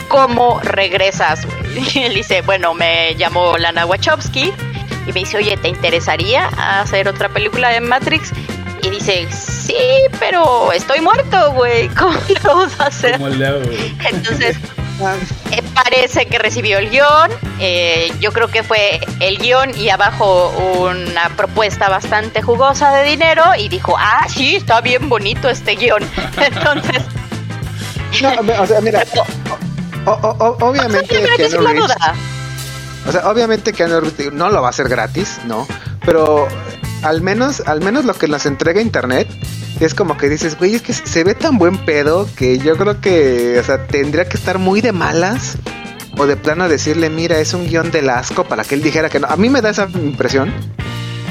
¿cómo 0.10 0.60
regresas? 0.62 1.48
Y 1.94 2.00
él 2.00 2.14
dice, 2.14 2.42
bueno, 2.42 2.74
me 2.74 3.14
llamo 3.14 3.58
Lana 3.58 3.86
Wachowski 3.86 4.52
y 5.08 5.14
me 5.14 5.22
dice, 5.22 5.38
oye, 5.38 5.56
¿te 5.56 5.70
interesaría 5.70 6.48
hacer 6.82 7.08
otra 7.08 7.30
película 7.30 7.70
de 7.70 7.80
Matrix? 7.80 8.34
Y 8.84 8.90
dice, 8.90 9.28
sí, 9.32 9.76
pero 10.20 10.72
estoy 10.72 11.02
muerto, 11.02 11.52
güey, 11.54 11.88
¿cómo 11.96 12.14
lo 12.14 12.44
vamos 12.56 12.80
a 12.80 12.86
hacer? 12.88 13.14
¿Cómo 13.14 13.30
le 13.30 13.46
hago? 13.48 13.60
güey? 13.62 13.96
Entonces, 14.10 14.58
eh, 15.52 15.62
parece 15.74 16.26
que 16.28 16.38
recibió 16.40 16.78
el 16.78 16.90
guion. 16.90 17.32
eh, 17.60 18.12
yo 18.20 18.32
creo 18.32 18.48
que 18.50 18.64
fue 18.64 19.00
el 19.20 19.38
guion 19.40 19.76
y 19.78 19.90
abajo 19.90 20.50
una 20.80 21.30
propuesta 21.36 21.90
bastante 21.90 22.42
jugosa 22.42 22.92
de 22.96 23.04
dinero. 23.10 23.44
Y 23.58 23.68
dijo: 23.70 23.96
Ah, 23.98 24.28
sí, 24.30 24.56
está 24.58 24.82
bien 24.82 25.10
bonito 25.10 25.50
este 25.50 25.76
guion. 25.76 26.04
Entonces, 26.38 27.02
no, 28.22 28.62
o 28.62 28.68
sea, 28.68 28.82
mira, 28.82 29.04
o- 30.06 30.12
o- 30.12 30.36
o- 30.40 30.58
obviamente 30.70 31.08
primero 31.08 31.38
yo 31.38 31.46
sí 31.46 31.52
Keanu 31.52 31.64
la 31.64 31.74
duda. 31.74 32.16
O 33.08 33.12
sea, 33.12 33.30
obviamente 33.30 33.74
que 33.74 33.88
no 33.88 34.50
lo 34.50 34.62
va 34.62 34.68
a 34.68 34.70
hacer 34.70 34.88
gratis, 34.88 35.40
¿no? 35.46 35.68
Pero 36.06 36.48
al 37.04 37.22
menos, 37.22 37.62
al 37.66 37.82
menos 37.82 38.06
lo 38.06 38.14
que 38.14 38.28
nos 38.28 38.46
entrega 38.46 38.82
internet 38.82 39.28
es 39.80 39.94
como 39.96 40.18
que 40.18 40.30
dices, 40.30 40.58
güey, 40.58 40.76
es 40.76 40.82
que 40.82 40.94
se 40.94 41.24
ve 41.24 41.34
tan 41.36 41.58
buen 41.58 41.78
pedo 41.78 42.28
que 42.36 42.60
yo 42.60 42.78
creo 42.78 43.02
que, 43.02 43.58
o 43.60 43.64
sea, 43.64 43.88
tendría 43.88 44.28
que 44.30 44.38
estar 44.38 44.60
muy 44.60 44.82
de 44.82 44.92
malas 44.92 45.58
o 46.18 46.28
de 46.28 46.38
plano 46.38 46.70
decirle, 46.70 47.10
mira, 47.10 47.40
es 47.40 47.54
un 47.54 47.68
guion 47.68 47.90
del 47.90 48.10
asco 48.10 48.44
para 48.44 48.64
que 48.64 48.76
él 48.76 48.84
dijera 48.84 49.10
que 49.10 49.20
no. 49.20 49.28
A 49.28 49.38
mí 49.38 49.50
me 49.50 49.62
da 49.62 49.70
esa 49.72 49.88
impresión 49.94 50.54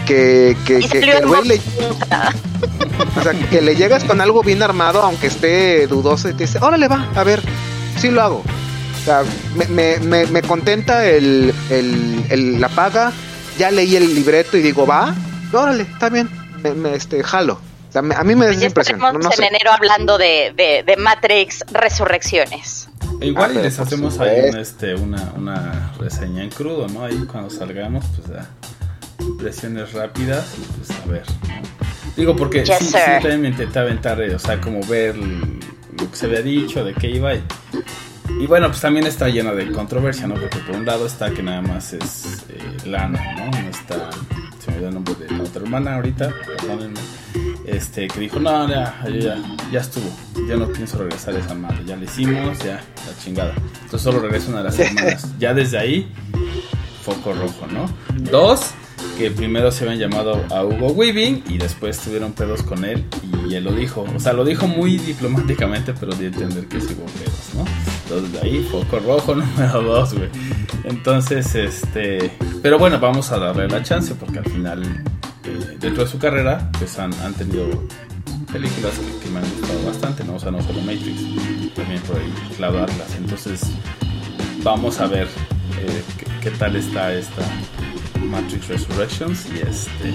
que, 0.06 0.56
que, 0.64 0.80
que- 0.88 0.98
el 1.18 1.26
güey 1.28 1.44
le, 1.48 1.60
o 3.16 3.22
sea, 3.22 3.32
que 3.50 3.60
le 3.60 3.76
llegas 3.76 4.04
con 4.04 4.20
algo 4.20 4.42
bien 4.42 4.62
armado, 4.62 5.02
aunque 5.02 5.28
esté 5.28 5.86
dudoso, 5.86 6.28
y 6.28 6.32
te 6.34 6.44
dice, 6.44 6.58
órale, 6.60 6.88
va, 6.88 7.08
a 7.14 7.22
ver, 7.24 7.42
sí 7.98 8.10
lo 8.10 8.22
hago. 8.22 8.42
O 9.00 9.04
sea, 9.04 9.22
me, 9.56 9.66
me, 9.66 9.98
me, 10.00 10.26
me 10.26 10.42
contenta 10.42 11.06
el, 11.06 11.54
el, 11.70 12.24
el- 12.30 12.60
la 12.60 12.68
paga, 12.68 13.12
ya 13.58 13.70
leí 13.70 13.94
el 13.96 14.14
libreto 14.14 14.56
y 14.56 14.62
digo, 14.62 14.86
va, 14.86 15.14
órale, 15.52 15.82
está 15.84 16.08
bien, 16.08 16.28
me, 16.62 16.72
me, 16.74 16.94
este, 16.94 17.22
jalo. 17.22 17.54
O 17.88 17.92
sea, 17.92 18.02
me- 18.02 18.14
a 18.14 18.22
mí 18.22 18.34
me 18.36 18.46
da 18.46 18.52
esa 18.52 18.66
impresión. 18.66 18.98
No, 18.98 19.06
estaremos 19.08 19.24
no 19.24 19.30
en 19.32 19.36
sé. 19.36 19.46
enero 19.56 19.72
hablando 19.72 20.16
de, 20.18 20.52
de, 20.56 20.84
de 20.86 20.96
Matrix 20.96 21.64
Resurrecciones. 21.72 22.88
E 23.20 23.26
Igual 23.26 23.50
Ah, 23.50 23.52
y 23.52 23.54
pero 23.56 23.64
les 23.64 23.76
por 23.76 23.86
hacemos 23.86 24.18
ahí 24.20 24.48
un, 24.50 24.56
este, 24.56 24.94
una, 24.94 25.32
una 25.36 25.92
reseña 25.98 26.42
en 26.44 26.50
crudo, 26.50 26.86
¿no? 26.88 27.04
Ahí 27.04 27.18
cuando 27.30 27.50
salgamos, 27.50 28.04
pues 28.16 28.28
ya, 28.28 28.48
impresiones 29.18 29.92
rápidas 29.92 30.46
y 30.56 30.60
pues 30.78 30.90
a 31.00 31.06
ver, 31.06 31.24
¿no? 31.48 31.68
Digo, 32.16 32.36
porque 32.36 32.64
Yes, 32.64 32.78
sí, 32.78 32.84
sí, 32.86 32.92
también 32.94 33.40
me 33.42 33.48
intenté 33.48 33.78
aventar, 33.78 34.20
eh, 34.20 34.34
o 34.34 34.38
sea, 34.38 34.60
como 34.60 34.80
ver 34.86 35.16
lo 35.16 36.10
que 36.10 36.16
se 36.16 36.26
había 36.26 36.42
dicho, 36.42 36.84
de 36.84 36.94
qué 36.94 37.08
iba 37.10 37.34
y... 37.34 37.42
Y 38.40 38.46
bueno, 38.46 38.68
pues 38.68 38.80
también 38.80 39.06
está 39.06 39.28
llena 39.28 39.52
de 39.52 39.70
controversia, 39.72 40.26
¿no? 40.28 40.34
Porque 40.34 40.58
por 40.60 40.76
un 40.76 40.86
lado 40.86 41.06
está 41.06 41.30
que 41.30 41.42
nada 41.42 41.60
más 41.60 41.92
es 41.92 42.44
eh, 42.48 42.58
Lana, 42.86 43.20
¿no? 43.36 43.46
No 43.50 43.68
está... 43.68 44.08
nombre 45.04 45.26
de 45.26 45.36
la 45.36 45.44
otra 45.44 45.62
hermana 45.62 45.94
ahorita, 45.96 46.32
perdónenme. 46.46 47.00
Este, 47.64 48.08
que 48.08 48.20
dijo, 48.20 48.38
no, 48.38 48.68
ya, 48.68 49.02
ya, 49.08 49.38
ya 49.72 49.80
estuvo. 49.80 50.10
Ya 50.48 50.56
no 50.56 50.68
pienso 50.68 50.98
regresar 50.98 51.34
a 51.34 51.38
esa 51.38 51.54
madre. 51.54 51.84
Ya 51.86 51.96
le 51.96 52.04
hicimos, 52.04 52.58
ya, 52.58 52.82
la 53.06 53.22
chingada. 53.22 53.54
Entonces 53.82 54.02
solo 54.02 54.20
regresa 54.20 54.48
una 54.50 54.58
de 54.58 54.64
las 54.64 54.78
hermanas. 54.78 55.38
Ya 55.38 55.54
desde 55.54 55.78
ahí, 55.78 56.12
foco 57.02 57.32
rojo, 57.32 57.66
¿no? 57.68 57.86
Dos, 58.30 58.72
que 59.16 59.30
primero 59.30 59.70
se 59.70 59.84
habían 59.84 59.98
llamado 59.98 60.44
a 60.50 60.64
Hugo 60.64 60.88
Weaving 60.88 61.44
y 61.48 61.58
después 61.58 61.98
tuvieron 61.98 62.32
pedos 62.32 62.62
con 62.62 62.84
él 62.84 63.04
y 63.48 63.54
él 63.54 63.64
lo 63.64 63.72
dijo. 63.72 64.04
O 64.14 64.20
sea, 64.20 64.32
lo 64.32 64.44
dijo 64.44 64.66
muy 64.66 64.98
diplomáticamente, 64.98 65.94
pero 65.98 66.14
de 66.14 66.26
entender 66.26 66.66
que 66.66 66.80
sí 66.80 66.94
hubo 66.98 67.06
pedos, 67.06 67.50
¿no? 67.54 67.64
Entonces 68.10 68.42
ahí, 68.42 68.68
foco 68.70 68.98
rojo 68.98 69.34
número 69.36 69.82
dos, 69.82 70.14
güey. 70.14 70.28
Entonces, 70.82 71.54
este... 71.54 72.32
Pero 72.60 72.76
bueno, 72.76 72.98
vamos 72.98 73.30
a 73.30 73.38
darle 73.38 73.68
la 73.68 73.82
chance 73.84 74.16
porque 74.16 74.40
al 74.40 74.46
final, 74.46 74.82
eh, 75.44 75.76
dentro 75.78 76.04
de 76.04 76.10
su 76.10 76.18
carrera, 76.18 76.70
pues 76.78 76.98
han, 76.98 77.14
han 77.22 77.34
tenido 77.34 77.68
películas 78.52 78.94
que, 79.22 79.30
me 79.30 79.38
han 79.38 79.48
gustado 79.48 79.86
bastante, 79.86 80.24
¿no? 80.24 80.34
O 80.34 80.38
sea, 80.40 80.50
no 80.50 80.60
solo 80.60 80.80
Matrix, 80.80 81.22
también 81.74 82.02
por 82.02 82.16
ahí 82.16 82.34
Cloud 82.56 82.76
Atlas. 82.78 83.14
Entonces, 83.16 83.60
vamos 84.64 84.98
a 84.98 85.06
ver 85.06 85.28
eh, 85.78 86.02
qué, 86.40 86.50
tal 86.50 86.74
está 86.74 87.12
esta 87.14 87.42
Matrix 88.24 88.66
Resurrections 88.66 89.46
y 89.54 89.60
este 89.60 90.08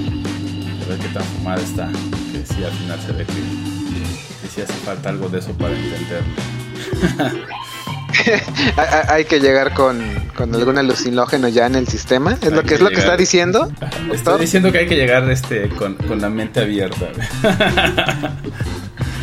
a 0.83 0.89
ver 0.89 0.99
qué 0.99 1.07
tan 1.13 1.23
fumada 1.23 1.61
está. 1.61 1.89
Que 2.33 2.45
sí, 2.45 2.61
al 2.61 2.71
final 2.71 2.99
se 2.99 3.13
ve 3.13 3.25
que, 3.25 3.33
que 3.33 4.47
sí 4.53 4.61
hace 4.61 4.73
falta 4.83 5.09
algo 5.09 5.29
de 5.29 5.39
eso 5.39 5.53
para 5.53 5.73
entenderlo. 5.73 7.45
Hay- 9.09 9.25
que 9.25 9.39
llegar 9.39 9.73
con, 9.73 9.99
con 10.35 10.53
algún 10.53 10.77
alucinógeno 10.77 11.47
ya 11.47 11.65
en 11.65 11.75
el 11.75 11.87
sistema. 11.87 12.37
¿Es 12.41 12.51
lo 12.51 12.63
que 12.63 12.75
es 12.75 12.81
lo 12.81 12.89
que 12.89 12.99
está 12.99 13.17
diciendo? 13.17 13.71
Doctor? 14.07 14.39
diciendo 14.39 14.71
que 14.71 14.79
hay 14.79 14.87
que 14.87 14.95
llegar 14.95 15.29
este, 15.31 15.67
con, 15.69 15.95
con 15.95 16.21
la 16.21 16.29
mente 16.29 16.59
abierta. 16.61 17.07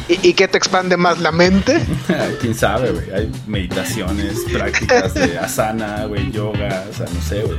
¿Y, 0.09 0.29
y 0.29 0.35
qué 0.35 0.49
te 0.49 0.59
expande 0.59 0.97
más 0.97 1.21
la 1.21 1.31
mente? 1.31 1.81
Quién 2.41 2.55
sabe, 2.55 2.91
güey. 2.91 3.11
Hay 3.13 3.33
meditaciones, 3.47 4.41
prácticas 4.53 5.15
de 5.15 5.39
asana, 5.39 6.05
güey, 6.07 6.31
yoga, 6.33 6.85
o 6.91 6.95
sea, 6.95 7.07
no 7.13 7.21
sé, 7.23 7.43
güey. 7.43 7.59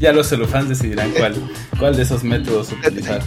ya 0.00 0.12
los 0.12 0.28
celufans 0.28 0.68
decidirán 0.68 1.10
cuál, 1.10 1.34
cuál 1.78 1.96
de 1.96 2.02
esos 2.02 2.24
métodos 2.24 2.72
utilizar. 2.72 3.20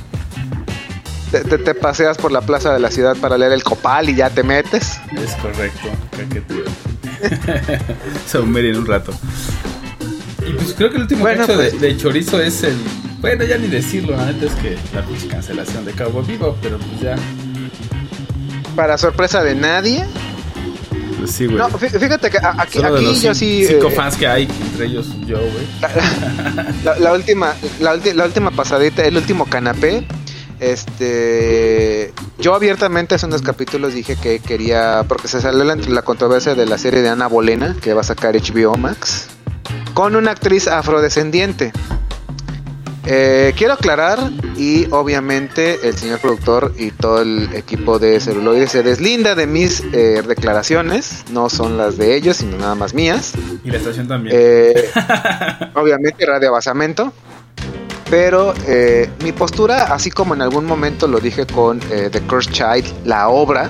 Te, 1.31 1.43
te- 1.45 1.57
te 1.57 1.73
paseas 1.75 2.17
por 2.17 2.31
la 2.31 2.41
plaza 2.41 2.73
de 2.73 2.79
la 2.79 2.91
ciudad 2.91 3.15
para 3.15 3.37
leer 3.37 3.53
el 3.53 3.63
copal 3.63 4.09
y 4.09 4.15
ya 4.15 4.29
te 4.29 4.43
metes. 4.43 4.99
Es 5.15 5.31
correcto. 5.35 5.87
Saumerio 8.27 8.71
en 8.73 8.77
un 8.79 8.85
rato. 8.85 9.13
Y 10.47 10.53
pues 10.53 10.73
creo 10.73 10.89
que 10.89 10.95
el 10.97 11.01
último 11.03 11.21
Bueno, 11.21 11.45
cacho 11.45 11.55
pues- 11.57 11.79
de 11.79 11.97
chorizo 11.97 12.41
es 12.41 12.63
el. 12.63 12.75
Bueno, 13.19 13.43
ya 13.45 13.57
ni 13.57 13.67
decirlo, 13.67 14.17
la 14.17 14.25
neta 14.25 14.47
es 14.47 14.53
que 14.53 14.77
la 14.95 15.05
cancelación 15.29 15.85
de 15.85 15.91
Cabo 15.93 16.23
Vivo, 16.23 16.57
pero 16.61 16.77
pues 16.79 16.99
ya. 17.01 17.15
Para 18.75 18.97
sorpresa 18.97 19.43
de 19.43 19.53
nadie. 19.55 20.03
Pues 21.19 21.31
sí, 21.31 21.45
güey. 21.45 21.57
No, 21.59 21.69
fí- 21.69 21.89
fíjate 21.99 22.31
que 22.31 22.39
aquí, 22.39 22.79
Solo 22.79 22.93
de 22.93 22.99
aquí 22.99 23.05
los 23.05 23.21
yo 23.21 23.35
sí. 23.35 23.63
cinco 23.67 23.89
eh, 23.89 23.91
fans 23.91 24.17
que 24.17 24.25
hay, 24.27 24.43
entre 24.71 24.87
ellos 24.87 25.07
yo, 25.27 25.37
güey. 25.37 25.67
la, 26.83 26.97
la 26.97 27.13
última, 27.13 27.53
la, 27.79 27.95
ulti- 27.95 28.13
la 28.15 28.25
última 28.25 28.49
pasadita, 28.49 29.03
el 29.05 29.15
último 29.17 29.45
canapé. 29.45 30.03
Este, 30.61 32.13
yo 32.37 32.53
abiertamente 32.53 33.15
hace 33.15 33.25
unos 33.25 33.41
capítulos 33.41 33.95
dije 33.95 34.15
que 34.15 34.39
quería, 34.39 35.03
porque 35.07 35.27
se 35.27 35.41
salió 35.41 35.63
la, 35.63 35.75
la 35.75 36.03
controversia 36.03 36.53
de 36.53 36.67
la 36.67 36.77
serie 36.77 37.01
de 37.01 37.09
Ana 37.09 37.25
Bolena 37.25 37.75
que 37.81 37.95
va 37.95 38.01
a 38.01 38.03
sacar 38.03 38.35
HBO 38.35 38.77
Max 38.77 39.27
con 39.95 40.15
una 40.15 40.31
actriz 40.31 40.67
afrodescendiente. 40.67 41.73
Eh, 43.07 43.53
quiero 43.57 43.73
aclarar 43.73 44.19
y 44.55 44.85
obviamente 44.91 45.87
el 45.87 45.97
señor 45.97 46.19
productor 46.19 46.75
y 46.77 46.91
todo 46.91 47.23
el 47.23 47.49
equipo 47.55 47.97
de 47.97 48.19
celuloide 48.19 48.67
se 48.67 48.83
deslinda 48.83 49.33
de 49.33 49.47
mis 49.47 49.83
eh, 49.91 50.21
declaraciones, 50.27 51.25
no 51.31 51.49
son 51.49 51.77
las 51.77 51.97
de 51.97 52.15
ellos, 52.15 52.37
sino 52.37 52.57
nada 52.57 52.75
más 52.75 52.93
mías. 52.93 53.33
Y 53.63 53.71
la 53.71 53.77
estación 53.77 54.07
también. 54.07 54.35
Eh, 54.39 54.91
obviamente 55.73 56.23
radio 56.23 56.51
basamento. 56.51 57.11
Pero 58.11 58.53
eh, 58.67 59.09
mi 59.23 59.31
postura, 59.31 59.83
así 59.83 60.11
como 60.11 60.33
en 60.33 60.41
algún 60.41 60.65
momento 60.65 61.07
lo 61.07 61.21
dije 61.21 61.47
con 61.47 61.79
eh, 61.89 62.09
The 62.11 62.19
Cursed 62.23 62.51
Child, 62.51 63.05
la 63.05 63.29
obra, 63.29 63.69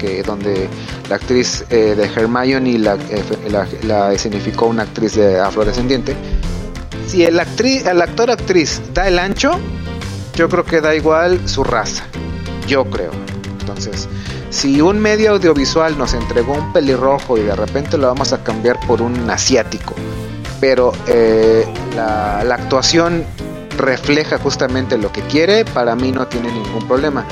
que 0.00 0.22
donde 0.22 0.66
la 1.10 1.16
actriz 1.16 1.62
eh, 1.68 1.94
de 1.94 2.04
Hermione 2.04 2.78
la, 2.78 2.96
la, 3.84 4.16
una 4.62 4.82
actriz 4.84 5.14
de 5.14 5.38
afrodescendiente, 5.38 6.16
si 7.06 7.24
el, 7.24 7.38
el 7.38 8.00
actor 8.00 8.30
actriz 8.30 8.80
da 8.94 9.06
el 9.06 9.18
ancho, 9.18 9.60
yo 10.36 10.48
creo 10.48 10.64
que 10.64 10.80
da 10.80 10.94
igual 10.94 11.46
su 11.46 11.62
raza. 11.62 12.04
Yo 12.66 12.86
creo. 12.86 13.10
Entonces, 13.60 14.08
si 14.48 14.80
un 14.80 15.00
medio 15.00 15.32
audiovisual 15.32 15.98
nos 15.98 16.14
entregó 16.14 16.54
un 16.54 16.72
pelirrojo 16.72 17.36
y 17.36 17.42
de 17.42 17.54
repente 17.54 17.98
lo 17.98 18.06
vamos 18.06 18.32
a 18.32 18.42
cambiar 18.42 18.80
por 18.86 19.02
un 19.02 19.28
asiático, 19.28 19.94
pero 20.60 20.94
la 21.94 22.54
actuación 22.54 23.26
refleja 23.76 24.38
justamente 24.38 24.96
lo 24.98 25.10
que 25.12 25.22
quiere, 25.22 25.64
para 25.64 25.94
mí 25.96 26.12
no 26.12 26.26
tiene 26.26 26.50
ningún 26.52 26.86
problema. 26.86 27.24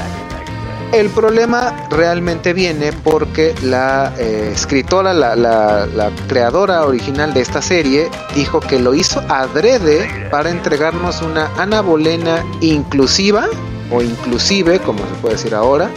El 0.93 1.09
problema 1.11 1.87
realmente 1.91 2.53
viene 2.53 2.93
porque 2.93 3.55
la 3.63 4.13
eh, 4.19 4.51
escritora, 4.53 5.15
la, 5.15 5.37
la- 5.37 5.87
la 5.87 6.11
creadora 6.27 6.85
original 6.85 7.33
de 7.33 7.43
esta 7.43 7.63
serie, 7.63 8.11
dijo 8.35 8.59
que 8.59 8.81
lo 8.81 8.93
hizo 8.95 9.23
adrede 9.29 10.09
para 10.33 10.51
entregarnos 10.51 11.23
una 11.23 11.49
Ana 11.57 11.81
Bolena 11.81 12.45
inclusiva, 12.61 13.47
o 13.93 14.03
inclusive, 14.03 14.81
como 14.81 14.99
se 15.01 15.15
puede 15.21 15.37
decir 15.37 15.55
ahora, 15.55 15.89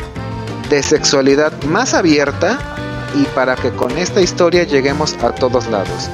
de 0.69 0.83
sexualidad 0.83 1.51
más 1.63 1.95
abierta 1.95 2.59
y 3.15 3.23
para 3.35 3.55
que 3.55 3.71
con 3.71 3.97
esta 3.97 4.21
historia 4.21 4.63
lleguemos 4.63 5.15
a 5.23 5.31
todos 5.33 5.67
lados. 5.67 6.09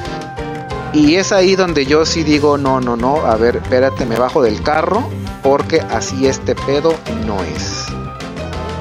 Y 0.92 1.16
es 1.16 1.30
ahí 1.30 1.54
donde 1.54 1.86
yo 1.86 2.04
sí 2.04 2.24
digo, 2.24 2.58
no, 2.58 2.80
no, 2.80 2.96
no, 2.96 3.24
a 3.24 3.36
ver, 3.36 3.56
espérate, 3.56 4.04
me 4.06 4.18
bajo 4.18 4.42
del 4.42 4.60
carro, 4.62 5.08
porque 5.42 5.80
así 5.80 6.26
este 6.26 6.54
pedo 6.54 6.94
no 7.26 7.40
es. 7.42 7.86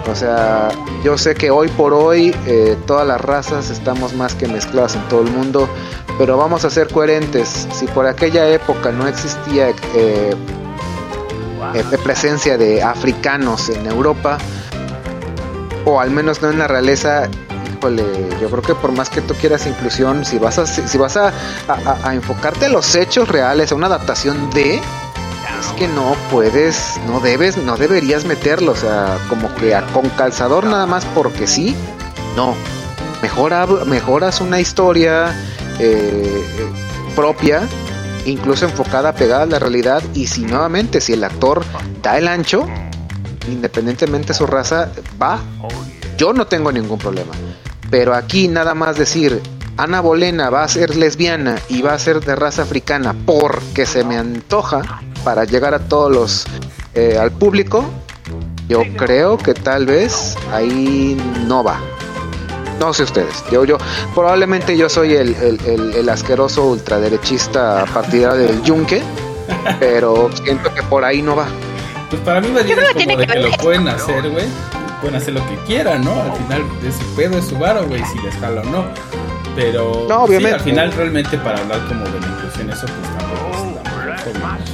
O 0.10 0.16
sea, 0.16 0.70
yo 1.04 1.20
sé 1.20 1.36
que 1.36 1.52
hoy 1.52 1.68
por 1.70 1.94
hoy 1.94 2.36
eh, 2.48 2.76
todas 2.88 3.08
las 3.08 3.22
razas 3.22 3.70
estamos 3.70 4.16
más 4.16 4.34
que 4.34 4.48
mezcladas 4.48 4.96
en 4.96 5.08
todo 5.08 5.22
el 5.22 5.30
mundo, 5.30 5.70
pero 6.18 6.36
vamos 6.36 6.66
a 6.66 6.72
ser 6.72 6.88
coherentes. 6.88 7.68
Si 7.74 7.86
por 7.86 8.08
aquella 8.08 8.50
época 8.50 8.92
no 8.92 9.08
existía 9.08 9.70
eh, 9.70 10.34
eh, 11.76 11.98
presencia 12.04 12.58
de 12.58 12.82
africanos 12.82 13.70
en 13.70 13.86
Europa, 13.86 14.40
o 15.86 16.00
al 16.00 16.10
menos 16.10 16.42
no 16.42 16.50
en 16.50 16.58
la 16.58 16.68
realeza, 16.68 17.30
híjole, 17.80 18.04
yo 18.42 18.50
creo 18.50 18.62
que 18.62 18.76
por 18.76 18.92
más 18.92 19.10
que 19.10 19.22
tú 19.22 19.34
quieras 19.36 19.66
inclusión, 19.66 20.26
si 20.26 20.38
vas 20.38 20.58
a, 20.60 20.68
si, 20.68 20.98
vas 20.98 21.16
a, 21.18 21.32
enfocarte 22.14 22.66
a 22.66 22.70
los 22.70 22.94
hechos 22.96 23.30
reales, 23.30 23.72
a 23.72 23.76
una 23.76 23.88
adaptación 23.88 24.50
de, 24.50 24.76
es 24.76 25.68
que 25.78 25.88
no 25.88 26.16
puedes, 26.30 27.00
no 27.08 27.20
debes, 27.22 27.56
no 27.58 27.78
deberías 27.78 28.26
meterlo, 28.26 28.74
o 28.74 28.76
sea, 28.76 29.18
como 29.30 29.54
que 29.56 29.78
con 29.94 30.10
calzador 30.10 30.66
nada 30.66 30.86
más 30.86 31.06
porque 31.16 31.48
sí, 31.48 31.76
no. 32.36 32.54
Mejor 33.22 33.52
hab- 33.54 33.86
mejoras 33.86 34.40
una 34.42 34.60
historia 34.60 35.30
eh, 35.80 36.44
eh, 36.60 36.68
propia, 37.16 37.62
incluso 38.26 38.66
enfocada, 38.66 39.14
pegada 39.14 39.44
a 39.44 39.46
la 39.46 39.60
realidad, 39.60 40.04
y 40.14 40.28
si 40.28 40.42
nuevamente, 40.42 41.00
si 41.02 41.14
el 41.14 41.24
actor 41.24 41.64
da 42.02 42.18
el 42.18 42.28
ancho, 42.28 42.66
independientemente 43.50 44.30
de 44.30 44.34
su 44.34 44.46
raza, 44.46 44.90
va. 45.22 45.40
Yo 46.18 46.34
no 46.34 46.46
tengo 46.48 46.70
ningún 46.72 47.00
problema. 47.00 47.32
Pero 47.90 48.14
aquí 48.14 48.48
nada 48.48 48.74
más 48.76 48.98
decir, 48.98 49.42
Ana 49.78 50.02
Bolena 50.02 50.50
va 50.50 50.64
a 50.64 50.68
ser 50.68 50.96
lesbiana 50.96 51.56
y 51.70 51.82
va 51.82 51.94
a 51.94 52.00
ser 52.00 52.20
de 52.20 52.36
raza 52.36 52.64
africana 52.64 53.16
porque 53.26 53.86
se 53.86 54.04
me 54.04 54.18
antoja 54.18 55.02
para 55.24 55.46
llegar 55.46 55.74
a 55.74 55.80
todos 55.80 56.12
los, 56.12 56.46
eh, 56.94 57.18
al 57.20 57.32
público, 57.32 57.84
yo 58.68 58.84
creo 58.98 59.38
que 59.38 59.54
tal 59.54 59.86
vez 59.86 60.36
ahí 60.54 61.18
no 61.48 61.64
va. 61.64 61.80
No 62.80 62.94
sé 62.94 63.04
ustedes. 63.04 63.44
Yo, 63.52 63.66
yo, 63.66 63.78
probablemente 64.16 64.78
yo 64.78 64.88
soy 64.88 65.16
el, 65.16 65.34
el, 65.36 65.60
el- 65.66 65.94
el 65.96 66.10
asqueroso 66.10 66.66
ultraderechista 66.68 67.84
partidario 67.94 68.46
del 68.48 68.62
yunque, 68.64 69.02
pero 69.80 70.30
siento 70.44 70.74
que 70.74 70.84
por 70.84 71.04
ahí 71.04 71.22
no 71.22 71.36
va. 71.36 71.48
Pues 72.10 72.22
para 72.22 72.40
mí 72.40 72.48
más 72.50 72.64
bien 72.66 72.78
creo 72.78 72.94
que 72.94 73.06
tiene 73.06 73.36
lo 73.42 73.52
pueden 73.58 73.88
hacer, 73.88 74.30
güey. 74.30 74.46
Pueden 75.02 75.16
hacer 75.16 75.34
lo 75.34 75.46
que 75.48 75.56
quieran, 75.66 76.04
¿no? 76.04 76.12
Al 76.22 76.34
final 76.34 76.64
de 76.82 76.92
su 76.92 77.04
pedo, 77.16 77.38
es 77.38 77.46
su 77.48 77.58
varo, 77.58 77.86
güey, 77.88 78.04
si 78.06 78.20
les 78.20 78.36
jala 78.36 78.62
o 78.62 78.66
no. 78.66 78.86
Pero 79.56 80.06
No, 80.10 80.24
obviamente. 80.24 80.50
sí, 80.50 80.54
al 80.56 80.60
final 80.62 80.92
realmente 80.94 81.38
para 81.40 81.60
hablar 81.60 81.80
como 81.88 82.04
de 82.06 82.20
la 82.20 82.28
inclusión 82.28 82.70
eso 82.70 82.86
pues 82.86 83.18
tampoco 83.18 83.50
es 83.52 83.76
la 83.76 83.92
mejor 83.92 84.10
es 84.10 84.70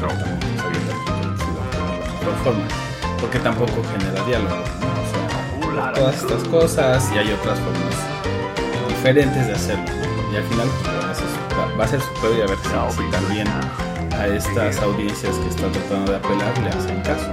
porque 3.22 3.40
tampoco 3.40 3.72
genera 3.98 4.24
diálogo, 4.26 4.56
¿no? 4.56 4.62
O 4.62 5.76
sea, 5.76 5.94
todas 5.94 6.16
estas 6.18 6.44
cosas 6.46 7.10
y 7.14 7.18
hay 7.18 7.32
otras 7.32 7.60
formas 7.60 8.90
diferentes 8.90 9.48
de 9.48 9.54
hacerlo, 9.54 9.84
¿no? 9.86 10.34
Y 10.34 10.38
al 10.38 10.44
final 10.44 10.68
pues, 10.84 11.06
va 11.06 11.12
a 11.12 11.16
ser 11.16 11.28
su- 11.28 11.58
va- 11.60 11.78
va 11.80 11.84
a 11.84 11.88
ser 11.88 12.02
su 12.02 12.14
pedo 12.22 12.38
y 12.38 12.42
a 12.42 12.46
ver 12.48 12.58
si, 12.58 12.96
si 13.04 13.12
también 13.12 13.48
a 13.48 14.28
estas 14.28 14.78
audiencias 14.80 15.36
que 15.38 15.48
están 15.50 15.72
tratando 15.72 16.12
de 16.12 16.18
apelar 16.18 16.58
le 16.60 16.70
hacen 16.70 17.02
caso. 17.02 17.32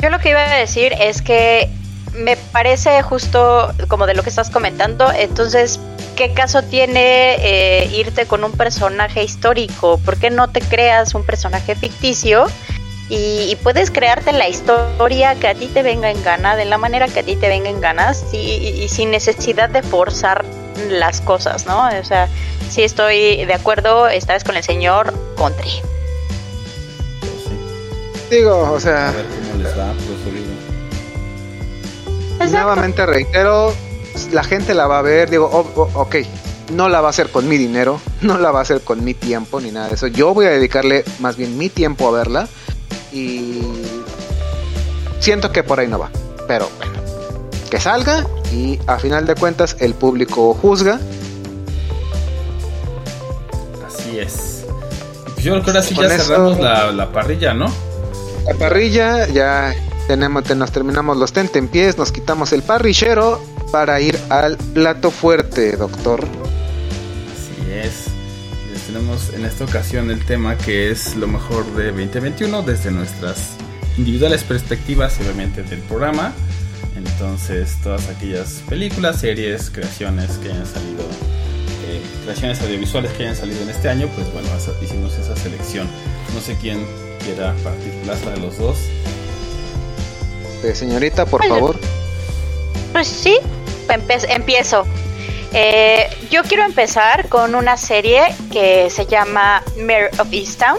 Yo 0.00 0.10
lo 0.10 0.18
que 0.20 0.30
iba 0.30 0.44
a 0.44 0.56
decir 0.56 0.92
es 1.00 1.22
que 1.22 1.68
me 2.14 2.36
parece 2.36 3.02
justo 3.02 3.72
como 3.88 4.06
de 4.06 4.14
lo 4.14 4.22
que 4.22 4.30
estás 4.30 4.50
comentando, 4.50 5.12
entonces, 5.12 5.78
¿qué 6.16 6.32
caso 6.32 6.62
tiene 6.62 7.36
eh, 7.40 7.86
irte 7.92 8.26
con 8.26 8.44
un 8.44 8.52
personaje 8.52 9.22
histórico? 9.22 9.98
¿Por 9.98 10.18
qué 10.18 10.30
no 10.30 10.48
te 10.48 10.60
creas 10.60 11.14
un 11.14 11.24
personaje 11.24 11.74
ficticio? 11.74 12.46
Y, 13.08 13.48
y 13.50 13.56
puedes 13.62 13.90
crearte 13.90 14.32
la 14.32 14.48
historia 14.48 15.34
que 15.36 15.48
a 15.48 15.54
ti 15.54 15.66
te 15.66 15.82
venga 15.82 16.10
en 16.10 16.22
gana, 16.22 16.56
de 16.56 16.64
la 16.66 16.76
manera 16.78 17.08
que 17.08 17.20
a 17.20 17.22
ti 17.22 17.36
te 17.36 17.48
venga 17.48 17.68
en 17.70 17.80
ganas, 17.80 18.24
y, 18.32 18.36
y- 18.36 18.82
y 18.84 18.88
sin 18.88 19.10
necesidad 19.10 19.68
de 19.70 19.82
forzar 19.82 20.44
las 20.90 21.20
cosas, 21.20 21.66
¿no? 21.66 21.88
O 21.88 22.04
sea, 22.04 22.28
sí 22.70 22.82
estoy 22.82 23.44
de 23.44 23.54
acuerdo, 23.54 24.04
vez 24.04 24.44
con 24.44 24.56
el 24.56 24.62
señor 24.62 25.12
Country. 25.36 25.70
Digo, 28.30 28.54
o 28.58 28.76
A 28.76 28.80
sea, 28.80 29.10
ver 29.12 29.24
cómo 29.26 29.62
les 29.62 29.78
va, 29.78 29.92
pues 32.38 32.50
nuevamente 32.52 33.04
reitero, 33.06 33.72
la 34.32 34.44
gente 34.44 34.74
la 34.74 34.86
va 34.86 34.98
a 34.98 35.02
ver, 35.02 35.28
digo, 35.30 35.46
o- 35.46 35.80
o- 35.82 35.90
ok, 36.02 36.16
no 36.72 36.88
la 36.88 37.00
va 37.00 37.08
a 37.08 37.10
hacer 37.10 37.30
con 37.30 37.48
mi 37.48 37.56
dinero, 37.56 38.00
no 38.20 38.38
la 38.38 38.50
va 38.50 38.60
a 38.60 38.62
hacer 38.62 38.82
con 38.82 39.02
mi 39.04 39.14
tiempo 39.14 39.60
ni 39.60 39.70
nada 39.72 39.88
de 39.88 39.94
eso. 39.94 40.06
Yo 40.06 40.34
voy 40.34 40.46
a 40.46 40.50
dedicarle 40.50 41.04
más 41.20 41.36
bien 41.36 41.56
mi 41.58 41.68
tiempo 41.68 42.06
a 42.08 42.10
verla 42.12 42.48
y 43.12 43.62
siento 45.20 45.50
que 45.52 45.62
por 45.62 45.80
ahí 45.80 45.88
no 45.88 45.98
va. 45.98 46.10
Pero 46.46 46.68
bueno, 46.78 46.92
que 47.70 47.80
salga 47.80 48.26
y 48.52 48.78
a 48.86 48.98
final 48.98 49.26
de 49.26 49.34
cuentas 49.34 49.76
el 49.80 49.94
público 49.94 50.54
juzga. 50.54 51.00
Así 53.86 54.18
es. 54.18 54.64
Pues 55.34 55.44
yo 55.44 55.52
creo 55.52 55.64
que 55.64 55.70
ahora 55.70 55.82
sí 55.82 55.94
ya 55.94 56.06
eso- 56.06 56.24
cerramos 56.24 56.60
la, 56.60 56.92
la 56.92 57.10
parrilla, 57.12 57.52
¿no? 57.54 57.66
La 58.48 58.54
parrilla, 58.54 59.26
ya 59.28 59.74
tenemos, 60.06 60.44
te- 60.44 60.54
nos 60.54 60.72
terminamos 60.72 61.16
los 61.16 61.32
tentempiés, 61.32 61.98
nos 61.98 62.12
quitamos 62.12 62.52
el 62.52 62.62
parrillero 62.62 63.40
para 63.70 64.00
ir 64.00 64.18
al 64.30 64.56
plato 64.56 65.10
fuerte, 65.10 65.76
doctor. 65.76 66.24
Así 66.24 67.70
es. 67.72 68.06
Les 68.72 68.82
tenemos 68.86 69.34
en 69.34 69.44
esta 69.44 69.64
ocasión 69.64 70.10
el 70.10 70.24
tema 70.24 70.56
que 70.56 70.90
es 70.90 71.14
lo 71.16 71.26
mejor 71.26 71.66
de 71.74 71.86
2021 71.92 72.62
desde 72.62 72.90
nuestras 72.90 73.50
individuales 73.98 74.44
perspectivas, 74.44 75.18
obviamente, 75.20 75.62
del 75.62 75.80
programa. 75.80 76.32
Entonces, 76.96 77.76
todas 77.82 78.08
aquellas 78.08 78.62
películas, 78.68 79.20
series, 79.20 79.70
creaciones 79.70 80.30
que 80.38 80.50
hayan 80.50 80.66
salido, 80.66 81.02
eh, 81.86 82.00
creaciones 82.24 82.60
audiovisuales 82.62 83.12
que 83.12 83.24
hayan 83.24 83.36
salido 83.36 83.60
en 83.62 83.68
este 83.68 83.88
año, 83.90 84.08
pues 84.14 84.32
bueno, 84.32 84.48
hicimos 84.82 85.14
esa 85.18 85.36
selección. 85.36 85.86
No 86.34 86.40
sé 86.40 86.56
quién 86.60 86.84
quiera 87.34 87.54
partir 87.62 87.92
plaza 88.04 88.30
de 88.30 88.36
los 88.38 88.58
dos. 88.58 88.78
Eh, 90.64 90.74
señorita, 90.74 91.26
por 91.26 91.44
favor. 91.46 91.76
Pues 92.92 93.06
sí, 93.06 93.38
empe- 93.88 94.26
empiezo. 94.30 94.84
Eh, 95.52 96.08
yo 96.30 96.42
quiero 96.42 96.64
empezar 96.64 97.28
con 97.28 97.54
una 97.54 97.76
serie 97.76 98.22
que 98.50 98.88
se 98.90 99.06
llama 99.06 99.62
Mayor 99.78 100.10
of 100.18 100.28
Easttown. 100.32 100.78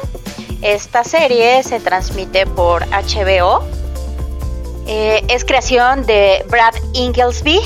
Esta 0.62 1.04
serie 1.04 1.64
se 1.64 1.80
transmite 1.80 2.46
por 2.46 2.84
HBO. 2.90 3.64
Eh, 4.88 5.24
es 5.28 5.46
creación 5.46 6.06
de 6.06 6.44
Brad 6.50 6.74
Inglesby. 6.94 7.60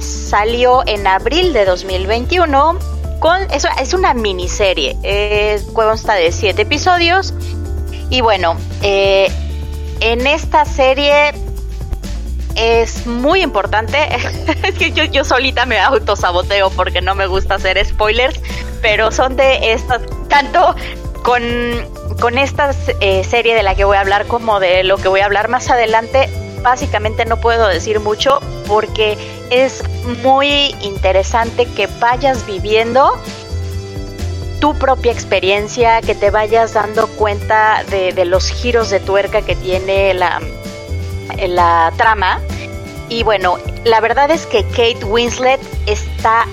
Salió 0.00 0.86
en 0.86 1.06
abril 1.06 1.52
de 1.52 1.64
2021. 1.64 2.78
Con, 3.20 3.50
es, 3.50 3.66
es 3.80 3.94
una 3.94 4.12
miniserie. 4.14 4.96
Eh, 5.02 5.60
consta 5.72 6.14
de 6.14 6.30
siete 6.30 6.62
episodios. 6.62 7.32
Y 8.10 8.20
bueno, 8.20 8.56
eh, 8.82 9.30
en 10.00 10.26
esta 10.26 10.64
serie 10.64 11.32
es 12.54 13.06
muy 13.06 13.42
importante. 13.42 14.08
es 14.62 14.74
que 14.74 14.92
yo, 14.92 15.04
yo 15.04 15.24
solita 15.24 15.66
me 15.66 15.78
autosaboteo 15.78 16.70
porque 16.70 17.00
no 17.00 17.14
me 17.14 17.26
gusta 17.26 17.56
hacer 17.56 17.84
spoilers, 17.84 18.40
pero 18.82 19.10
son 19.12 19.36
de 19.36 19.72
estas, 19.72 20.02
tanto 20.28 20.74
con, 21.22 21.42
con 22.20 22.38
esta 22.38 22.70
eh, 23.00 23.24
serie 23.24 23.54
de 23.54 23.62
la 23.62 23.74
que 23.74 23.84
voy 23.84 23.96
a 23.96 24.00
hablar 24.00 24.26
como 24.26 24.60
de 24.60 24.84
lo 24.84 24.96
que 24.96 25.08
voy 25.08 25.20
a 25.20 25.26
hablar 25.26 25.48
más 25.48 25.70
adelante. 25.70 26.28
Básicamente 26.62 27.24
no 27.26 27.36
puedo 27.36 27.68
decir 27.68 28.00
mucho 28.00 28.40
porque 28.66 29.16
es 29.50 29.82
muy 30.22 30.74
interesante 30.80 31.66
que 31.66 31.86
vayas 32.00 32.44
viviendo 32.46 33.12
tu 34.60 34.74
propia 34.74 35.12
experiencia, 35.12 36.00
que 36.00 36.14
te 36.14 36.30
vayas 36.30 36.74
dando 36.74 37.06
cuenta 37.08 37.84
de, 37.90 38.12
de 38.12 38.24
los 38.24 38.48
giros 38.48 38.90
de 38.90 39.00
tuerca 39.00 39.42
que 39.42 39.56
tiene 39.56 40.14
la, 40.14 40.40
la 41.46 41.92
trama. 41.96 42.40
Y 43.08 43.22
bueno, 43.22 43.58
la 43.84 44.00
verdad 44.00 44.30
es 44.30 44.46
que 44.46 44.64
Kate 44.64 45.04
Winslet 45.04 45.60
está 45.86 46.46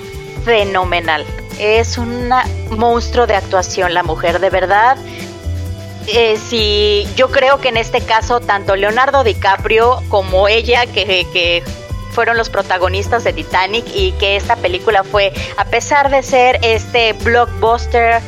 fenomenal. 0.44 1.24
Es 1.58 1.98
un 1.98 2.30
monstruo 2.70 3.26
de 3.26 3.36
actuación 3.36 3.94
la 3.94 4.02
mujer, 4.02 4.40
de 4.40 4.50
verdad. 4.50 4.96
Eh, 6.06 6.36
si 6.36 7.08
yo 7.16 7.30
creo 7.30 7.60
que 7.60 7.68
en 7.68 7.78
este 7.78 8.02
caso 8.02 8.40
tanto 8.40 8.76
Leonardo 8.76 9.24
DiCaprio 9.24 10.02
como 10.10 10.48
ella 10.48 10.84
que, 10.84 11.26
que 11.32 11.62
fueron 12.14 12.36
los 12.36 12.48
protagonistas 12.48 13.24
de 13.24 13.32
Titanic 13.32 13.84
y 13.94 14.12
que 14.12 14.36
esta 14.36 14.56
película 14.56 15.04
fue, 15.04 15.32
a 15.56 15.64
pesar 15.64 16.10
de 16.10 16.22
ser 16.22 16.58
este 16.62 17.12
blockbuster 17.12 18.22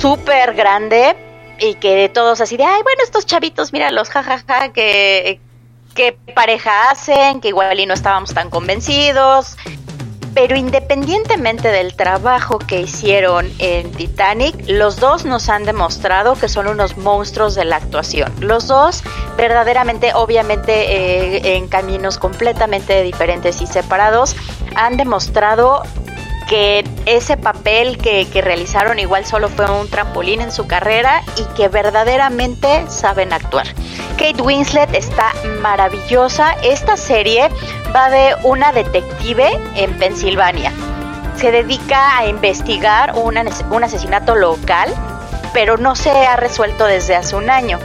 súper 0.00 0.54
grande 0.54 1.16
y 1.58 1.74
que 1.74 2.08
todos 2.08 2.40
así 2.40 2.56
de, 2.56 2.64
ay, 2.64 2.82
bueno, 2.82 3.02
estos 3.02 3.26
chavitos, 3.26 3.72
míralos, 3.72 4.08
jajaja, 4.08 4.72
que, 4.72 5.40
que 5.94 6.16
pareja 6.34 6.90
hacen, 6.90 7.40
que 7.40 7.48
igual 7.48 7.78
y 7.80 7.86
no 7.86 7.94
estábamos 7.94 8.32
tan 8.32 8.48
convencidos. 8.48 9.56
Pero 10.34 10.56
independientemente 10.56 11.68
del 11.68 11.94
trabajo 11.94 12.58
que 12.58 12.80
hicieron 12.80 13.50
en 13.58 13.90
Titanic, 13.92 14.54
los 14.68 14.96
dos 14.96 15.24
nos 15.24 15.48
han 15.48 15.64
demostrado 15.64 16.34
que 16.34 16.48
son 16.48 16.68
unos 16.68 16.96
monstruos 16.96 17.54
de 17.54 17.64
la 17.64 17.76
actuación. 17.76 18.32
Los 18.40 18.68
dos 18.68 19.02
verdaderamente, 19.36 20.12
obviamente, 20.14 20.72
eh, 20.72 21.56
en 21.56 21.68
caminos 21.68 22.18
completamente 22.18 23.02
diferentes 23.02 23.60
y 23.60 23.66
separados, 23.66 24.36
han 24.74 24.96
demostrado 24.96 25.82
que 26.48 26.82
ese 27.04 27.36
papel 27.36 27.98
que, 27.98 28.26
que, 28.26 28.40
realizaron 28.40 28.98
igual 28.98 29.26
solo 29.26 29.48
fue 29.50 29.70
un 29.70 29.88
trampolín 29.88 30.40
en 30.40 30.50
su 30.50 30.66
carrera 30.66 31.22
y 31.36 31.44
que 31.54 31.68
verdaderamente 31.68 32.84
saben 32.88 33.32
actuar. 33.34 33.66
Kate 34.12 34.42
Winslet 34.42 34.94
está 34.94 35.32
maravillosa. 35.60 36.56
Esta 36.64 36.96
serie 36.96 37.50
va 37.94 38.08
de 38.08 38.34
una 38.44 38.72
detective 38.72 39.60
en 39.76 39.96
Pensilvania. 39.98 40.72
Se 41.36 41.52
dedica 41.52 42.16
a 42.16 42.26
investigar 42.26 43.12
una, 43.14 43.44
un 43.70 43.84
asesinato 43.84 44.34
local, 44.34 44.92
pero 45.52 45.76
no 45.76 45.94
se 45.96 46.10
ha 46.10 46.36
resuelto 46.36 46.86
desde 46.86 47.14
hace 47.14 47.36
un 47.36 47.50
año. 47.50 47.78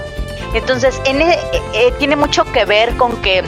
Entonces, 0.54 1.02
en, 1.06 1.21
eh, 1.21 1.38
eh, 1.73 1.93
tiene 1.99 2.15
mucho 2.15 2.45
que 2.45 2.63
ver 2.63 2.95
con 2.95 3.21
que 3.21 3.43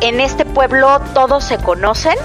en 0.00 0.20
este 0.20 0.44
pueblo 0.44 1.00
todos 1.12 1.44
se 1.44 1.58
conocen 1.58 2.16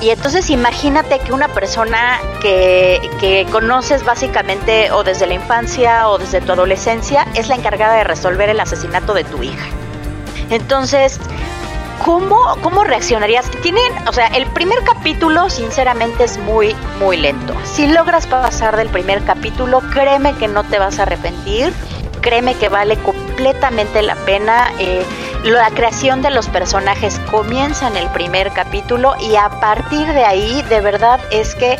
y 0.00 0.10
entonces 0.10 0.50
imagínate 0.50 1.18
que 1.20 1.32
una 1.32 1.48
persona 1.48 2.20
que, 2.40 3.00
que, 3.18 3.46
conoces 3.50 4.04
básicamente 4.04 4.90
o 4.92 5.04
desde 5.04 5.26
la 5.26 5.34
infancia 5.34 6.08
o 6.08 6.18
desde 6.18 6.40
tu 6.40 6.52
adolescencia 6.52 7.26
es 7.34 7.48
la 7.48 7.54
encargada 7.54 7.96
de 7.96 8.04
resolver 8.04 8.50
el 8.50 8.60
asesinato 8.60 9.14
de 9.14 9.24
tu 9.24 9.42
hija. 9.42 9.66
Entonces, 10.50 11.18
¿cómo, 12.04 12.38
cómo 12.62 12.84
reaccionarías? 12.84 13.50
Tienen, 13.62 13.82
o 14.06 14.12
sea, 14.12 14.26
el 14.28 14.46
primer 14.46 14.78
capítulo 14.84 15.48
sinceramente 15.50 16.24
es 16.24 16.38
muy, 16.38 16.76
muy 17.00 17.16
lento. 17.16 17.54
Si 17.64 17.86
logras 17.86 18.26
pasar 18.26 18.76
del 18.76 18.88
primer 18.88 19.24
capítulo, 19.24 19.80
créeme 19.92 20.34
que 20.34 20.46
no 20.46 20.64
te 20.64 20.78
vas 20.78 20.98
a 20.98 21.02
arrepentir. 21.02 21.72
Créeme 22.26 22.56
que 22.56 22.68
vale 22.68 22.96
completamente 22.96 24.02
la 24.02 24.16
pena. 24.16 24.72
Eh, 24.80 25.04
la 25.44 25.70
creación 25.70 26.22
de 26.22 26.30
los 26.30 26.48
personajes 26.48 27.20
comienza 27.30 27.86
en 27.86 27.96
el 27.96 28.08
primer 28.08 28.50
capítulo 28.50 29.14
y 29.20 29.36
a 29.36 29.48
partir 29.60 30.08
de 30.08 30.24
ahí 30.24 30.60
de 30.68 30.80
verdad 30.80 31.20
es 31.30 31.54
que 31.54 31.78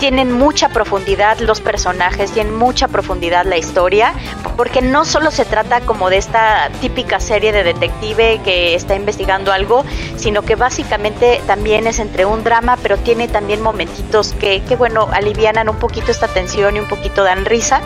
tienen 0.00 0.32
mucha 0.32 0.68
profundidad 0.68 1.38
los 1.38 1.62
personajes, 1.62 2.32
tienen 2.32 2.54
mucha 2.54 2.88
profundidad 2.88 3.46
la 3.46 3.56
historia, 3.56 4.12
porque 4.54 4.82
no 4.82 5.06
solo 5.06 5.30
se 5.30 5.46
trata 5.46 5.80
como 5.80 6.10
de 6.10 6.18
esta 6.18 6.68
típica 6.82 7.20
serie 7.20 7.52
de 7.52 7.64
detective 7.64 8.42
que 8.44 8.74
está 8.74 8.96
investigando 8.96 9.50
algo, 9.50 9.86
sino 10.16 10.42
que 10.42 10.56
básicamente 10.56 11.40
también 11.46 11.86
es 11.86 12.00
entre 12.00 12.26
un 12.26 12.44
drama, 12.44 12.76
pero 12.82 12.98
tiene 12.98 13.28
también 13.28 13.62
momentitos 13.62 14.34
que, 14.34 14.60
que 14.64 14.76
bueno, 14.76 15.08
alivianan 15.10 15.70
un 15.70 15.76
poquito 15.76 16.10
esta 16.10 16.28
tensión 16.28 16.76
y 16.76 16.80
un 16.80 16.86
poquito 16.86 17.24
dan 17.24 17.46
risa. 17.46 17.80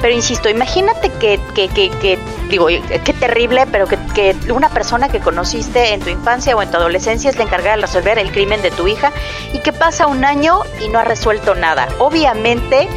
Pero 0.00 0.14
insisto, 0.14 0.48
imagínate 0.48 1.10
que, 1.10 1.40
que, 1.54 1.68
que, 1.68 1.90
que 1.90 2.18
digo, 2.48 2.66
qué 2.66 3.12
terrible, 3.12 3.66
pero 3.66 3.86
que, 3.86 3.98
que, 4.14 4.36
una 4.52 4.68
persona 4.68 5.08
que 5.08 5.20
conociste 5.20 5.94
en 5.94 6.00
tu 6.00 6.10
infancia 6.10 6.56
o 6.56 6.62
en 6.62 6.70
tu 6.70 6.76
adolescencia 6.76 7.30
es 7.30 7.36
la 7.36 7.44
encargada 7.44 7.76
de 7.76 7.82
resolver 7.82 8.18
el 8.18 8.30
crimen 8.30 8.62
de 8.62 8.70
tu 8.70 8.86
hija 8.86 9.12
y 9.52 9.60
que 9.60 9.72
pasa 9.72 10.06
un 10.06 10.24
año 10.24 10.60
y 10.80 10.88
no 10.88 10.98
ha 10.98 11.04
resuelto 11.04 11.54
nada. 11.54 11.88
Obviamente 11.98 12.88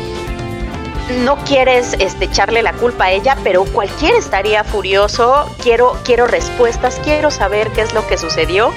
no 1.23 1.38
quieres 1.45 1.95
este, 2.00 2.26
echarle 2.26 2.62
la 2.62 2.73
culpa 2.73 3.06
a 3.06 3.12
ella, 3.12 3.38
pero 3.43 3.63
cualquiera 3.65 4.17
estaría 4.17 4.63
furioso. 4.63 5.50
Quiero, 5.62 5.97
quiero 6.04 6.28
respuestas, 6.28 7.00
quiero 7.04 7.32
saber 7.32 7.69
qué 7.71 7.82
es 7.82 7.93
lo 7.93 8.06
que 8.08 8.17
sucedió. 8.17 8.71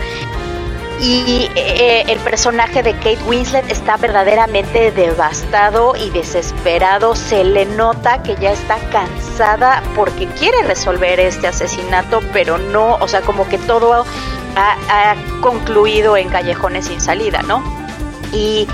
Y 1.02 1.48
eh, 1.56 2.04
el 2.08 2.18
personaje 2.18 2.82
de 2.82 2.92
Kate 2.92 3.18
Winslet 3.26 3.70
está 3.70 3.96
verdaderamente 3.96 4.92
devastado 4.92 5.94
y 5.96 6.10
desesperado. 6.10 7.16
Se 7.16 7.42
le 7.42 7.64
nota 7.64 8.22
que 8.22 8.36
ya 8.36 8.52
está 8.52 8.76
cansada 8.90 9.82
porque 9.96 10.26
quiere 10.26 10.62
resolver 10.62 11.18
este 11.18 11.46
asesinato, 11.46 12.20
pero 12.34 12.58
no, 12.58 12.96
o 12.96 13.08
sea, 13.08 13.22
como 13.22 13.48
que 13.48 13.56
todo 13.56 14.04
ha, 14.56 14.76
ha 14.90 15.16
concluido 15.40 16.18
en 16.18 16.28
callejones 16.28 16.86
sin 16.86 17.00
salida, 17.00 17.40
¿no? 17.42 17.62
Y 18.32 18.68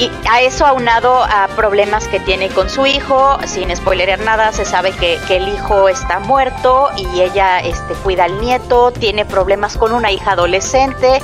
y 0.00 0.10
a 0.28 0.40
eso 0.40 0.66
aunado 0.66 1.22
a 1.22 1.46
problemas 1.54 2.08
que 2.08 2.18
tiene 2.18 2.48
con 2.48 2.68
su 2.68 2.86
hijo, 2.86 3.38
sin 3.46 3.74
spoilerear 3.76 4.18
nada, 4.20 4.50
se 4.50 4.64
sabe 4.64 4.92
que, 4.92 5.20
el 5.28 5.48
hijo 5.48 5.88
está 5.88 6.18
muerto 6.18 6.88
y 6.96 7.20
ella 7.20 7.60
este, 7.60 7.94
cuida 8.02 8.24
al 8.24 8.40
nieto, 8.40 8.90
tiene 8.90 9.24
problemas 9.24 9.76
con 9.76 9.92
una 9.92 10.10
hija 10.10 10.32
adolescente 10.32 11.20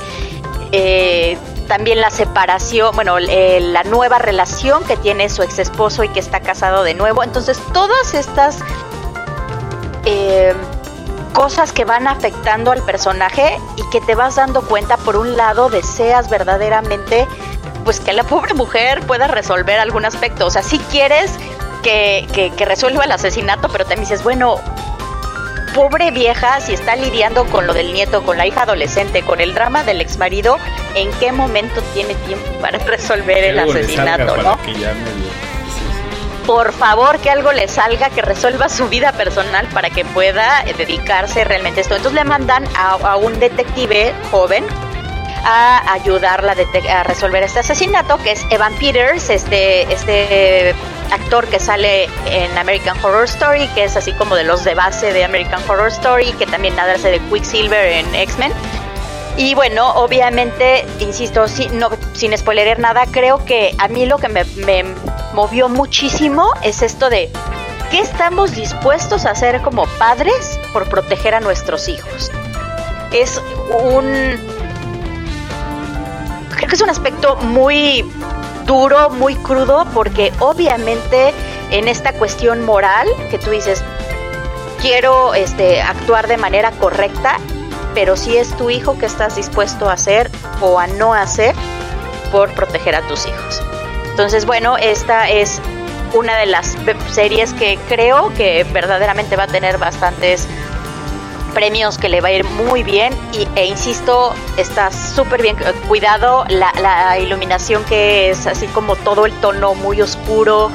eh, 0.71 1.37
también 1.67 1.99
la 1.99 2.09
separación, 2.09 2.95
bueno, 2.95 3.19
la 3.19 3.83
nueva 3.83 4.19
relación 4.19 4.83
que 4.85 4.95
tiene 4.95 5.29
su 5.29 5.43
ex 5.43 5.59
esposo 5.59 6.03
y 6.03 6.09
que 6.09 6.19
está 6.19 6.39
casado 6.39 6.83
de 6.83 6.93
nuevo. 6.93 7.23
Entonces, 7.23 7.59
todas 7.73 8.13
estas 8.13 8.59
eh, 10.05 10.53
cosas 11.33 11.73
que 11.73 11.83
van 11.83 12.07
afectando 12.07 12.71
al 12.71 12.81
personaje 12.83 13.59
y 13.75 13.89
que 13.89 13.99
te 13.99 14.15
vas 14.15 14.35
dando 14.35 14.61
cuenta, 14.61 14.95
por 14.97 15.17
un 15.17 15.35
lado, 15.35 15.69
deseas 15.69 16.29
verdaderamente 16.29 17.27
pues 17.87 18.01
que 18.01 18.11
la 18.11 18.25
pobre 18.25 18.53
mujer 18.53 18.99
pueda 19.07 19.27
resolver 19.27 19.79
algún 19.79 20.03
aspecto. 20.03 20.45
O 20.45 20.49
sea, 20.49 20.61
si 20.61 20.77
quieres 20.77 21.31
que, 21.83 22.27
que, 22.33 22.51
que 22.51 22.65
resuelva 22.65 23.05
el 23.05 23.11
asesinato, 23.13 23.69
pero 23.69 23.85
también 23.85 24.01
dices, 24.01 24.23
bueno, 24.23 24.59
pobre 25.73 26.11
vieja, 26.11 26.59
si 26.59 26.73
está 26.73 26.97
lidiando 26.97 27.45
con 27.45 27.65
lo 27.65 27.73
del 27.73 27.93
nieto, 27.93 28.23
con 28.23 28.35
la 28.35 28.45
hija 28.45 28.63
adolescente, 28.63 29.21
con 29.21 29.39
el 29.39 29.53
drama 29.53 29.85
del 29.85 30.01
ex 30.01 30.17
marido, 30.17 30.57
¿en 30.95 31.09
qué 31.13 31.31
momento 31.31 31.81
tiene 31.93 32.13
tiempo 32.25 32.45
para 32.59 32.77
resolver 32.85 33.41
el 33.41 33.57
asesinato, 33.57 34.35
no? 34.35 34.61
que 34.63 34.73
ya. 34.73 34.93
Por 36.45 36.73
favor, 36.73 37.19
que 37.19 37.29
algo 37.29 37.53
le 37.53 37.69
salga, 37.69 38.09
que 38.09 38.21
resuelva 38.21 38.67
su 38.67 38.89
vida 38.89 39.13
personal 39.13 39.65
para 39.67 39.89
que 39.89 40.03
pueda 40.03 40.61
dedicarse 40.77 41.45
realmente 41.45 41.79
a 41.79 41.83
esto. 41.83 41.95
Entonces 41.95 42.21
le 42.21 42.25
mandan 42.25 42.65
a, 42.75 42.95
a 42.95 43.15
un 43.15 43.39
detective 43.39 44.13
joven 44.29 44.65
a 45.43 45.93
ayudarla 45.93 46.53
a, 46.53 46.99
a 46.99 47.03
resolver 47.03 47.43
este 47.43 47.59
asesinato, 47.59 48.17
que 48.23 48.31
es 48.31 48.45
Evan 48.49 48.73
Peters, 48.75 49.29
este, 49.29 49.83
este 49.93 50.75
actor 51.11 51.47
que 51.47 51.59
sale 51.59 52.09
en 52.25 52.57
American 52.57 52.97
Horror 53.03 53.25
Story, 53.25 53.67
que 53.69 53.85
es 53.85 53.95
así 53.95 54.11
como 54.13 54.35
de 54.35 54.43
los 54.43 54.63
de 54.63 54.75
base 54.75 55.13
de 55.13 55.23
American 55.23 55.61
Horror 55.67 55.87
Story, 55.89 56.33
que 56.33 56.45
también 56.45 56.77
hace 56.79 57.09
de 57.11 57.19
Quicksilver 57.19 57.85
en 57.85 58.13
X-Men. 58.15 58.51
Y 59.37 59.53
bueno, 59.53 59.93
obviamente, 59.95 60.85
insisto, 60.99 61.47
si- 61.47 61.69
no, 61.69 61.89
sin 62.13 62.35
spoilerear 62.37 62.79
nada, 62.79 63.05
creo 63.11 63.45
que 63.45 63.75
a 63.77 63.87
mí 63.87 64.05
lo 64.05 64.17
que 64.17 64.29
me, 64.29 64.43
me 64.55 64.83
movió 65.33 65.69
muchísimo 65.69 66.51
es 66.63 66.81
esto 66.81 67.09
de 67.09 67.29
qué 67.91 67.99
estamos 67.99 68.51
dispuestos 68.55 69.25
a 69.25 69.31
hacer 69.31 69.61
como 69.61 69.85
padres 69.99 70.59
por 70.73 70.89
proteger 70.89 71.35
a 71.35 71.39
nuestros 71.39 71.87
hijos. 71.87 72.31
Es 73.13 73.39
un... 73.69 74.56
Creo 76.57 76.69
que 76.69 76.75
es 76.75 76.81
un 76.81 76.89
aspecto 76.89 77.35
muy 77.37 78.03
duro, 78.65 79.11
muy 79.11 79.35
crudo, 79.35 79.85
porque 79.93 80.33
obviamente 80.39 81.31
en 81.69 81.87
esta 81.87 82.13
cuestión 82.13 82.65
moral 82.65 83.07
que 83.29 83.37
tú 83.37 83.51
dices, 83.51 83.83
quiero 84.81 85.35
este, 85.35 85.81
actuar 85.81 86.27
de 86.27 86.37
manera 86.37 86.71
correcta, 86.71 87.37
pero 87.93 88.17
si 88.17 88.37
es 88.37 88.55
tu 88.57 88.71
hijo 88.71 88.97
que 88.97 89.05
estás 89.05 89.35
dispuesto 89.35 89.87
a 89.87 89.93
hacer 89.93 90.31
o 90.59 90.79
a 90.79 90.87
no 90.87 91.13
hacer 91.13 91.55
por 92.31 92.51
proteger 92.53 92.95
a 92.95 93.01
tus 93.03 93.27
hijos. 93.27 93.61
Entonces, 94.09 94.45
bueno, 94.45 94.77
esta 94.77 95.29
es 95.29 95.61
una 96.15 96.37
de 96.37 96.47
las 96.47 96.75
series 97.11 97.53
que 97.53 97.77
creo 97.87 98.33
que 98.33 98.63
verdaderamente 98.73 99.35
va 99.35 99.43
a 99.43 99.47
tener 99.47 99.77
bastantes 99.77 100.47
premios 101.57 101.97
que 101.97 102.07
le 102.07 102.21
va 102.21 102.27
a 102.27 102.33
ir 102.33 102.43
muy 102.43 102.83
bien 102.83 103.11
y, 103.33 103.47
e 103.59 103.65
insisto, 103.65 104.31
está 104.57 104.91
súper 104.91 105.41
bien 105.41 105.55
eh, 105.59 105.73
cuidado 105.87 106.45
la, 106.49 107.17
iluminación 107.17 107.83
que 107.85 108.29
es 108.29 108.45
así 108.45 108.67
como 108.67 108.95
todo 108.95 109.25
el 109.25 109.33
tono 109.41 109.73
muy 109.73 109.99
oscuro. 109.99 110.69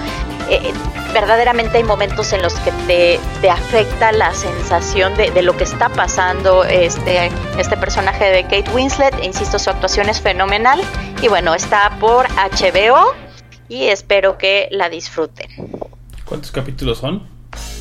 eh, 0.50 0.72
verdaderamente 1.14 1.78
hay 1.78 1.84
momentos 1.84 2.32
en 2.32 2.42
los 2.42 2.54
que 2.54 2.72
te, 2.88 3.20
te 3.40 3.48
afecta 3.48 4.10
la 4.10 4.34
sensación 4.34 5.16
de, 5.16 5.30
de 5.30 5.42
lo 5.42 5.56
que 5.56 5.62
está 5.62 5.88
pasando 5.88 6.64
este, 6.64 7.30
este 7.58 7.76
personaje 7.76 8.24
de 8.24 8.42
Kate 8.42 8.68
Winslet. 8.74 9.14
E 9.20 9.26
insisto, 9.26 9.60
su 9.60 9.70
actuación 9.70 10.08
es 10.08 10.20
fenomenal. 10.20 10.80
Y 11.22 11.28
bueno, 11.28 11.54
está 11.54 11.96
por 12.00 12.26
HBO 12.30 13.14
y 13.68 13.84
espero 13.84 14.36
que 14.36 14.66
la 14.72 14.88
disfruten. 14.88 15.48
¿Cuántos 16.24 16.50
capítulos 16.50 16.98
son? 16.98 17.31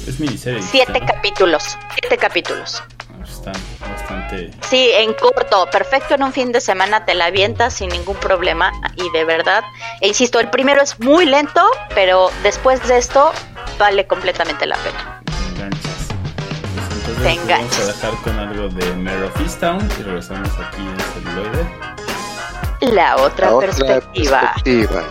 Es 0.07 0.19
miniserie. 0.19 0.61
Siete 0.61 0.99
¿no? 0.99 1.05
capítulos, 1.05 1.77
siete 1.99 2.17
capítulos. 2.17 2.83
Están 3.23 3.53
bastante. 3.79 4.51
Sí, 4.69 4.89
en 4.95 5.13
corto, 5.13 5.67
perfecto 5.71 6.15
en 6.15 6.23
un 6.23 6.33
fin 6.33 6.51
de 6.51 6.59
semana 6.61 7.05
te 7.05 7.13
la 7.13 7.25
avientas 7.25 7.73
sin 7.75 7.89
ningún 7.89 8.15
problema 8.15 8.71
y 8.95 9.09
de 9.11 9.25
verdad, 9.25 9.63
e 10.01 10.07
insisto, 10.07 10.39
el 10.39 10.49
primero 10.49 10.81
es 10.81 10.99
muy 10.99 11.25
lento, 11.25 11.61
pero 11.93 12.29
después 12.43 12.85
de 12.87 12.97
esto 12.97 13.31
vale 13.77 14.07
completamente 14.07 14.65
la 14.65 14.75
pena. 14.77 15.21
te 15.25 15.53
enganchas. 15.53 15.81
Pues 16.73 16.85
entonces 16.93 17.17
Te 17.17 17.23
vamos 17.23 17.43
enganchas. 17.43 17.79
a 17.79 17.85
dejar 17.87 18.11
con 18.23 18.39
algo 18.39 18.69
de 18.69 18.93
Mare 18.95 19.23
of 19.23 19.39
Easttown 19.41 19.89
y 19.99 20.03
regresamos 20.03 20.49
aquí 20.59 20.81
en 20.81 20.99
celuloide. 21.23 21.67
La 22.95 23.15
otra, 23.17 23.47
La 23.51 23.55
otra 23.55 23.67
perspectiva. 23.71 24.53
perspectiva. 24.55 25.03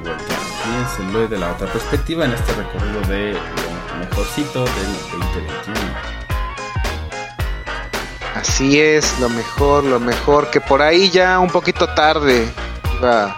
De 0.00 0.10
vuelta 0.10 0.34
celuloide 0.96 1.28
de 1.28 1.38
la 1.38 1.52
otra 1.52 1.66
perspectiva 1.72 2.24
en 2.24 2.32
este 2.32 2.52
recorrido 2.52 3.00
de 3.02 3.32
lo 3.32 3.98
mejorcito 4.00 4.64
del 4.64 4.92
2021. 5.10 6.18
Así 8.34 8.80
es, 8.80 9.18
lo 9.18 9.28
mejor, 9.28 9.84
lo 9.84 9.98
mejor, 9.98 10.50
que 10.50 10.60
por 10.60 10.80
ahí 10.80 11.10
ya 11.10 11.38
un 11.38 11.50
poquito 11.50 11.88
tarde 11.94 12.48
iba 12.98 13.34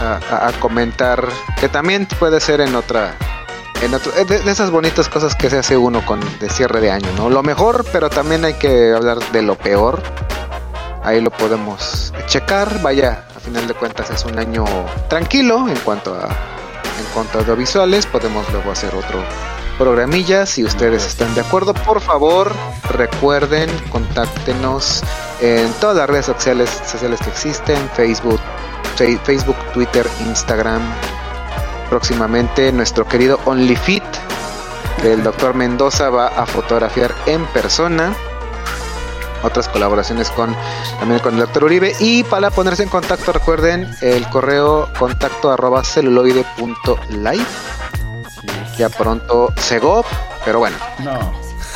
a, 0.00 0.52
comentar, 0.60 1.26
que 1.58 1.68
también 1.68 2.06
puede 2.18 2.40
ser 2.40 2.60
en 2.60 2.76
otra, 2.76 3.16
en 3.82 3.94
otro, 3.94 4.12
eh, 4.16 4.24
de, 4.24 4.50
esas 4.50 4.70
bonitas 4.70 5.08
cosas 5.08 5.34
que 5.34 5.50
se 5.50 5.58
hace 5.58 5.76
uno 5.76 6.06
con 6.06 6.20
de 6.38 6.48
cierre 6.50 6.80
de 6.80 6.92
año, 6.92 7.08
¿no? 7.16 7.30
Lo 7.30 7.42
mejor, 7.42 7.84
pero 7.92 8.08
también 8.08 8.44
hay 8.44 8.54
que 8.54 8.92
hablar 8.92 9.18
de 9.32 9.42
lo 9.42 9.56
peor. 9.56 10.00
Ahí 11.02 11.20
lo 11.20 11.30
podemos 11.30 12.12
checar, 12.26 12.80
vaya, 12.82 13.27
final 13.48 13.66
de 13.66 13.72
cuentas 13.72 14.10
es 14.10 14.26
un 14.26 14.38
año 14.38 14.66
tranquilo 15.08 15.68
en 15.68 15.76
cuanto 15.78 16.14
a 16.14 16.26
en 16.26 17.04
cuanto 17.14 17.38
a 17.38 17.40
audiovisuales, 17.40 18.04
podemos 18.06 18.50
luego 18.52 18.72
hacer 18.72 18.94
otro 18.94 19.22
programilla. 19.78 20.44
Si 20.44 20.64
ustedes 20.64 21.06
están 21.06 21.34
de 21.34 21.40
acuerdo, 21.40 21.72
por 21.72 22.00
favor, 22.00 22.52
recuerden, 22.90 23.70
contáctenos 23.90 25.02
en 25.40 25.72
todas 25.74 25.96
las 25.96 26.10
redes 26.10 26.26
sociales, 26.26 26.68
sociales 26.84 27.20
que 27.20 27.30
existen, 27.30 27.78
Facebook, 27.94 28.40
Facebook, 29.24 29.56
Twitter, 29.72 30.06
Instagram. 30.26 30.82
Próximamente 31.88 32.70
nuestro 32.72 33.06
querido 33.06 33.40
OnlyFit 33.46 34.02
del 35.02 35.22
doctor 35.22 35.54
Mendoza 35.54 36.10
va 36.10 36.26
a 36.26 36.44
fotografiar 36.44 37.14
en 37.26 37.46
persona. 37.46 38.12
Otras 39.42 39.68
colaboraciones 39.68 40.30
con 40.30 40.54
también 40.98 41.20
con 41.20 41.34
el 41.34 41.40
doctor 41.40 41.64
Uribe. 41.64 41.94
Y 42.00 42.24
para 42.24 42.50
ponerse 42.50 42.82
en 42.82 42.88
contacto, 42.88 43.32
recuerden 43.32 43.88
el 44.00 44.28
correo 44.28 44.88
contacto 44.98 45.50
arroba 45.50 45.84
celuloide 45.84 46.44
punto 46.56 46.98
live 47.10 47.44
ya 48.78 48.88
pronto 48.88 49.52
Segop, 49.56 50.06
pero 50.44 50.60
bueno. 50.60 50.76
No. 51.00 51.18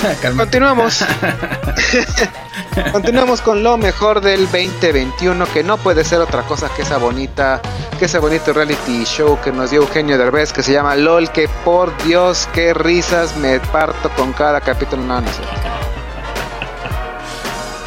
Calma. 0.22 0.44
Continuamos. 0.44 1.04
Continuamos 2.92 3.42
con 3.42 3.62
lo 3.62 3.76
mejor 3.76 4.20
del 4.20 4.44
2021, 4.44 5.46
que 5.52 5.62
no 5.62 5.76
puede 5.76 6.04
ser 6.04 6.20
otra 6.20 6.42
cosa 6.42 6.70
que 6.74 6.82
esa 6.82 6.96
bonita, 6.96 7.60
que 7.98 8.06
ese 8.06 8.18
bonito 8.18 8.52
reality 8.52 9.04
show 9.04 9.38
que 9.42 9.52
nos 9.52 9.70
dio 9.70 9.82
Eugenio 9.82 10.16
Derbez, 10.16 10.52
que 10.52 10.62
se 10.62 10.72
llama 10.72 10.96
LOL, 10.96 11.30
que 11.30 11.48
por 11.64 11.94
Dios, 12.04 12.48
qué 12.54 12.72
risas 12.72 13.36
me 13.36 13.60
parto 13.60 14.08
con 14.10 14.32
cada 14.32 14.60
capítulo. 14.60 15.02
No, 15.02 15.20
no 15.20 15.28
sé. 15.28 15.81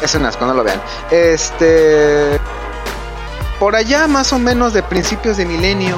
Es 0.06 0.14
un 0.14 0.56
lo 0.56 0.62
vean. 0.62 0.80
Este. 1.10 2.38
Por 3.58 3.74
allá, 3.74 4.06
más 4.06 4.32
o 4.32 4.38
menos 4.38 4.72
de 4.72 4.84
principios 4.84 5.36
de 5.36 5.44
milenio, 5.46 5.96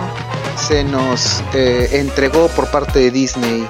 se 0.57 0.83
nos 0.83 1.43
eh, 1.53 1.91
entregó 1.93 2.49
por 2.49 2.71
parte 2.71 3.01
de 3.01 3.11
Disney 3.11 3.69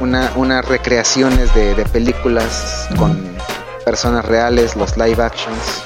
una, 0.00 0.32
unas 0.34 0.64
recreaciones 0.64 1.54
de, 1.54 1.76
de 1.76 1.84
películas 1.84 2.88
con 2.98 3.16
personas 3.84 4.24
reales, 4.24 4.74
los 4.74 4.96
live 4.96 5.22
actions. 5.22 5.84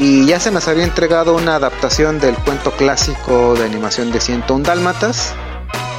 Y 0.00 0.26
ya 0.26 0.40
se 0.40 0.50
nos 0.50 0.66
había 0.66 0.82
entregado 0.82 1.36
una 1.36 1.54
adaptación 1.54 2.18
del 2.18 2.34
cuento 2.34 2.72
clásico 2.72 3.54
de 3.54 3.64
animación 3.64 4.10
de 4.10 4.20
101 4.20 4.64
Dálmatas, 4.64 5.34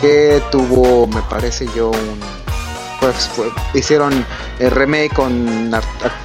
que 0.02 0.44
tuvo, 0.52 1.08
me 1.08 1.22
parece 1.30 1.66
yo, 1.74 1.92
un, 1.92 2.41
pues, 3.02 3.28
fue- 3.36 3.52
hicieron 3.74 4.26
el 4.60 4.72
remake 4.72 5.14
con 5.14 5.74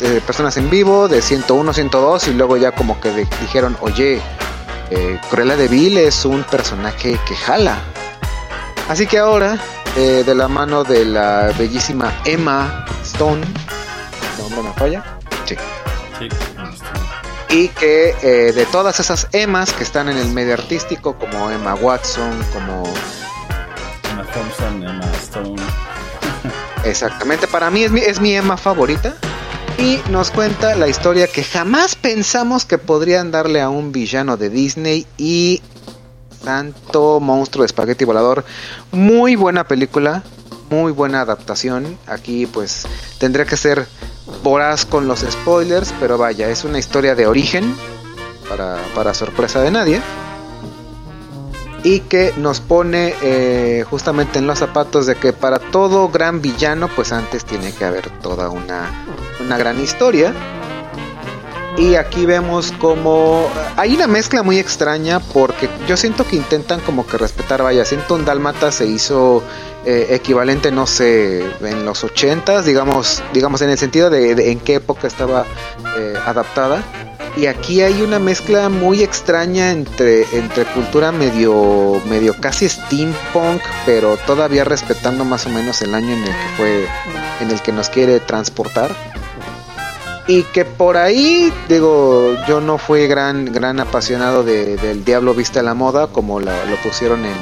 eh, 0.01 0.21
personas 0.25 0.57
en 0.59 0.71
vivo 0.71 1.09
de 1.09 1.21
101, 1.23 1.73
102 1.73 2.29
y 2.29 2.35
luego 2.35 2.57
ya 2.57 2.71
como 2.73 3.01
que 3.01 3.11
de- 3.11 3.27
dijeron, 3.41 3.77
oye, 3.81 4.21
eh, 4.91 5.21
Cruella 5.31 5.57
de 5.57 5.67
Vil 5.67 5.97
es 5.99 6.25
un 6.25 6.45
personaje 6.45 7.19
que 7.27 7.35
jala. 7.35 7.79
Así 8.89 9.07
que 9.09 9.19
ahora, 9.19 9.59
eh, 9.97 10.23
de 10.25 10.35
la 10.37 10.47
mano 10.47 10.85
de 10.85 11.05
la 11.05 11.51
bellísima 11.59 12.13
Emma 12.25 12.85
Stone, 13.03 13.45
¿no 14.55 14.63
me 14.63 14.73
falla? 14.75 15.03
Sí. 15.47 15.57
Sí. 16.21 16.29
Y 17.49 17.69
que 17.69 18.15
eh, 18.23 18.53
de 18.53 18.67
todas 18.67 19.01
esas 19.01 19.29
Emmas 19.33 19.73
que 19.73 19.83
están 19.83 20.09
en 20.09 20.19
el 20.19 20.29
medio 20.29 20.53
artístico, 20.55 21.17
como 21.17 21.51
Emma 21.51 21.75
Watson, 21.75 22.31
como 22.53 22.83
Emma 24.11 24.25
Thompson, 24.35 24.83
Emma 24.83 25.05
Stone. 25.23 25.63
Exactamente, 26.87 27.49
para 27.49 27.71
mí 27.71 27.83
es 27.83 28.21
mi, 28.21 28.35
Emma 28.35 28.57
favorita. 28.57 29.17
Y 29.79 30.01
nos 30.11 30.31
cuenta 30.31 30.75
la 30.75 30.89
historia 30.89 31.27
que 31.27 31.45
jamás 31.45 31.97
pensamos 31.97 32.65
que 32.65 32.79
podrían 32.79 33.31
darle 33.31 33.61
a 33.61 33.69
un 33.69 33.93
villano 33.93 34.37
de 34.39 34.49
Disney 34.49 35.07
y 35.19 35.61
tanto 36.45 37.21
monstruo 37.21 37.63
de 37.63 37.67
espagueti 37.67 38.05
volador. 38.05 38.45
Muy 38.93 39.37
buena 39.37 39.65
película, 39.65 40.23
muy 40.71 40.93
buena 40.93 41.21
adaptación. 41.21 41.99
Aquí 42.07 42.47
pues 42.47 42.87
tendría 43.19 43.45
que 43.45 43.59
ser 43.59 43.87
voraz 44.43 44.87
con 44.87 45.09
los 45.09 45.21
spoilers, 45.21 45.93
pero 46.01 46.17
vaya, 46.17 46.49
es 46.49 46.65
una 46.65 46.79
historia 46.79 47.15
de 47.15 47.27
origen, 47.27 47.77
para, 48.49 48.79
para 48.95 49.13
sorpresa 49.13 49.61
de 49.61 49.71
nadie. 49.73 50.01
Y 51.87 52.01
que 52.01 52.35
nos 52.37 52.59
pone 52.59 53.15
eh, 53.23 53.85
justamente 53.89 54.41
en 54.41 54.49
los 54.49 54.59
zapatos 54.59 55.07
de 55.07 55.15
que 55.15 55.33
para 55.33 55.61
todo 55.61 56.09
gran 56.09 56.43
villano, 56.43 56.89
pues 56.89 57.13
antes 57.13 57.45
tiene 57.45 57.73
que 57.73 57.85
haber 57.85 58.11
toda 58.11 58.51
una, 58.51 58.91
una 59.39 59.57
gran 59.57 59.81
historia. 59.81 60.35
Y 61.79 61.95
aquí 61.95 62.27
vemos 62.27 62.73
como 62.81 63.49
hay 63.77 63.95
una 63.95 64.09
mezcla 64.09 64.43
muy 64.43 64.59
extraña 64.59 65.21
porque 65.21 65.69
yo 65.87 65.97
siento 65.97 66.27
que 66.27 66.35
intentan 66.35 66.81
como 66.81 67.07
que 67.07 67.19
respetar, 67.19 67.63
vaya, 67.63 67.85
siento 67.85 68.15
un 68.15 68.25
Dálmata 68.25 68.73
se 68.73 68.87
hizo 68.87 69.45
eh, 69.85 70.09
equivalente, 70.11 70.73
no 70.73 70.87
sé, 70.87 71.45
en 71.61 71.85
los 71.85 72.03
80s, 72.03 72.63
digamos, 72.63 73.23
digamos 73.33 73.61
en 73.61 73.71
el 73.71 73.79
sentido 73.79 74.11
de, 74.11 74.51
en 74.51 74.59
qué 74.59 74.75
época 74.75 75.07
estaba 75.07 75.45
eh, 75.97 76.15
adaptada. 76.27 76.83
Y 77.37 77.47
aquí 77.47 77.83
hay 77.83 78.01
una 78.01 78.19
mezcla 78.19 78.69
muy 78.71 79.03
extraña 79.03 79.71
entre, 79.71 80.23
entre 80.37 80.65
cultura 80.65 81.13
medio, 81.13 82.01
medio 82.09 82.35
casi 82.41 82.67
steampunk, 82.69 83.61
pero 83.85 84.17
todavía 84.27 84.65
respetando 84.65 85.25
más 85.25 85.45
o 85.47 85.51
menos 85.51 85.83
el 85.83 85.95
año 85.95 86.15
en 86.15 86.21
el 86.23 86.25
que 86.31 86.49
fue, 86.57 86.87
en 87.41 87.51
el 87.51 87.61
que 87.61 87.73
nos 87.73 87.91
quiere 87.91 88.21
transportar. 88.21 88.91
Y 90.29 90.43
que 90.45 90.65
por 90.65 90.97
ahí, 90.97 91.53
digo, 91.69 92.35
yo 92.49 92.61
no 92.61 92.79
fui 92.79 93.07
gran, 93.07 93.45
gran 93.53 93.81
apasionado 93.81 94.43
de- 94.43 94.77
del 94.79 95.05
Diablo 95.05 95.35
Viste 95.35 95.59
a 95.59 95.63
la 95.63 95.75
Moda, 95.75 96.07
como 96.09 96.41
la- 96.41 96.65
lo 96.65 96.77
pusieron 96.77 97.25
en, 97.25 97.35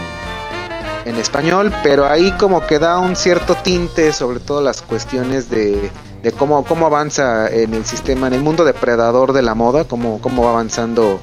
en 1.07 1.17
español, 1.17 1.73
pero 1.83 2.07
ahí 2.07 2.33
como 2.33 2.67
que 2.67 2.79
da 2.79 2.99
un 2.99 3.15
cierto 3.17 3.55
tinte, 3.55 4.13
sobre 4.13 4.41
todo 4.41 4.61
las 4.61 4.83
cuestiones 4.83 5.49
de, 5.51 5.91
de 6.25 6.33
cómo, 6.33 6.65
cómo 6.65 6.87
avanza 6.87 7.49
en 7.49 7.75
el 7.75 7.85
sistema, 7.85 8.27
en 8.27 8.33
el 8.33 8.41
mundo 8.41 8.65
depredador 8.65 9.35
de 9.35 9.43
la 9.43 9.55
moda, 9.55 9.85
cómo, 9.85 10.23
cómo 10.23 10.45
va 10.45 10.51
avanzando, 10.53 11.21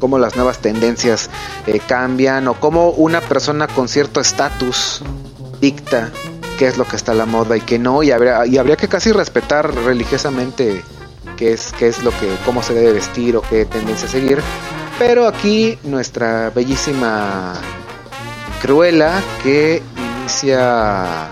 cómo 0.00 0.18
las 0.18 0.34
nuevas 0.34 0.58
tendencias 0.58 1.28
eh, 1.66 1.78
cambian, 1.86 2.48
o 2.48 2.54
cómo 2.54 2.88
una 2.88 3.20
persona 3.20 3.66
con 3.66 3.88
cierto 3.88 4.18
estatus 4.18 5.02
dicta 5.60 6.10
qué 6.58 6.68
es 6.68 6.78
lo 6.78 6.86
que 6.86 6.96
está 6.96 7.12
a 7.12 7.14
la 7.14 7.26
moda 7.26 7.54
y 7.54 7.60
qué 7.60 7.78
no, 7.78 8.02
y 8.02 8.10
habría, 8.12 8.76
que 8.78 8.88
casi 8.88 9.12
respetar 9.12 9.74
religiosamente 9.74 10.82
qué 11.36 11.52
es, 11.52 11.70
qué 11.78 11.88
es 11.88 12.02
lo 12.02 12.12
que, 12.12 12.34
cómo 12.46 12.62
se 12.62 12.72
debe 12.72 12.94
vestir 12.94 13.36
o 13.36 13.42
qué 13.42 13.66
tendencia 13.66 14.08
seguir. 14.08 14.40
Pero 14.98 15.26
aquí 15.26 15.78
nuestra 15.84 16.48
bellísima 16.48 17.52
Cruella 18.62 19.22
que 19.42 19.82
inicia 20.20 21.28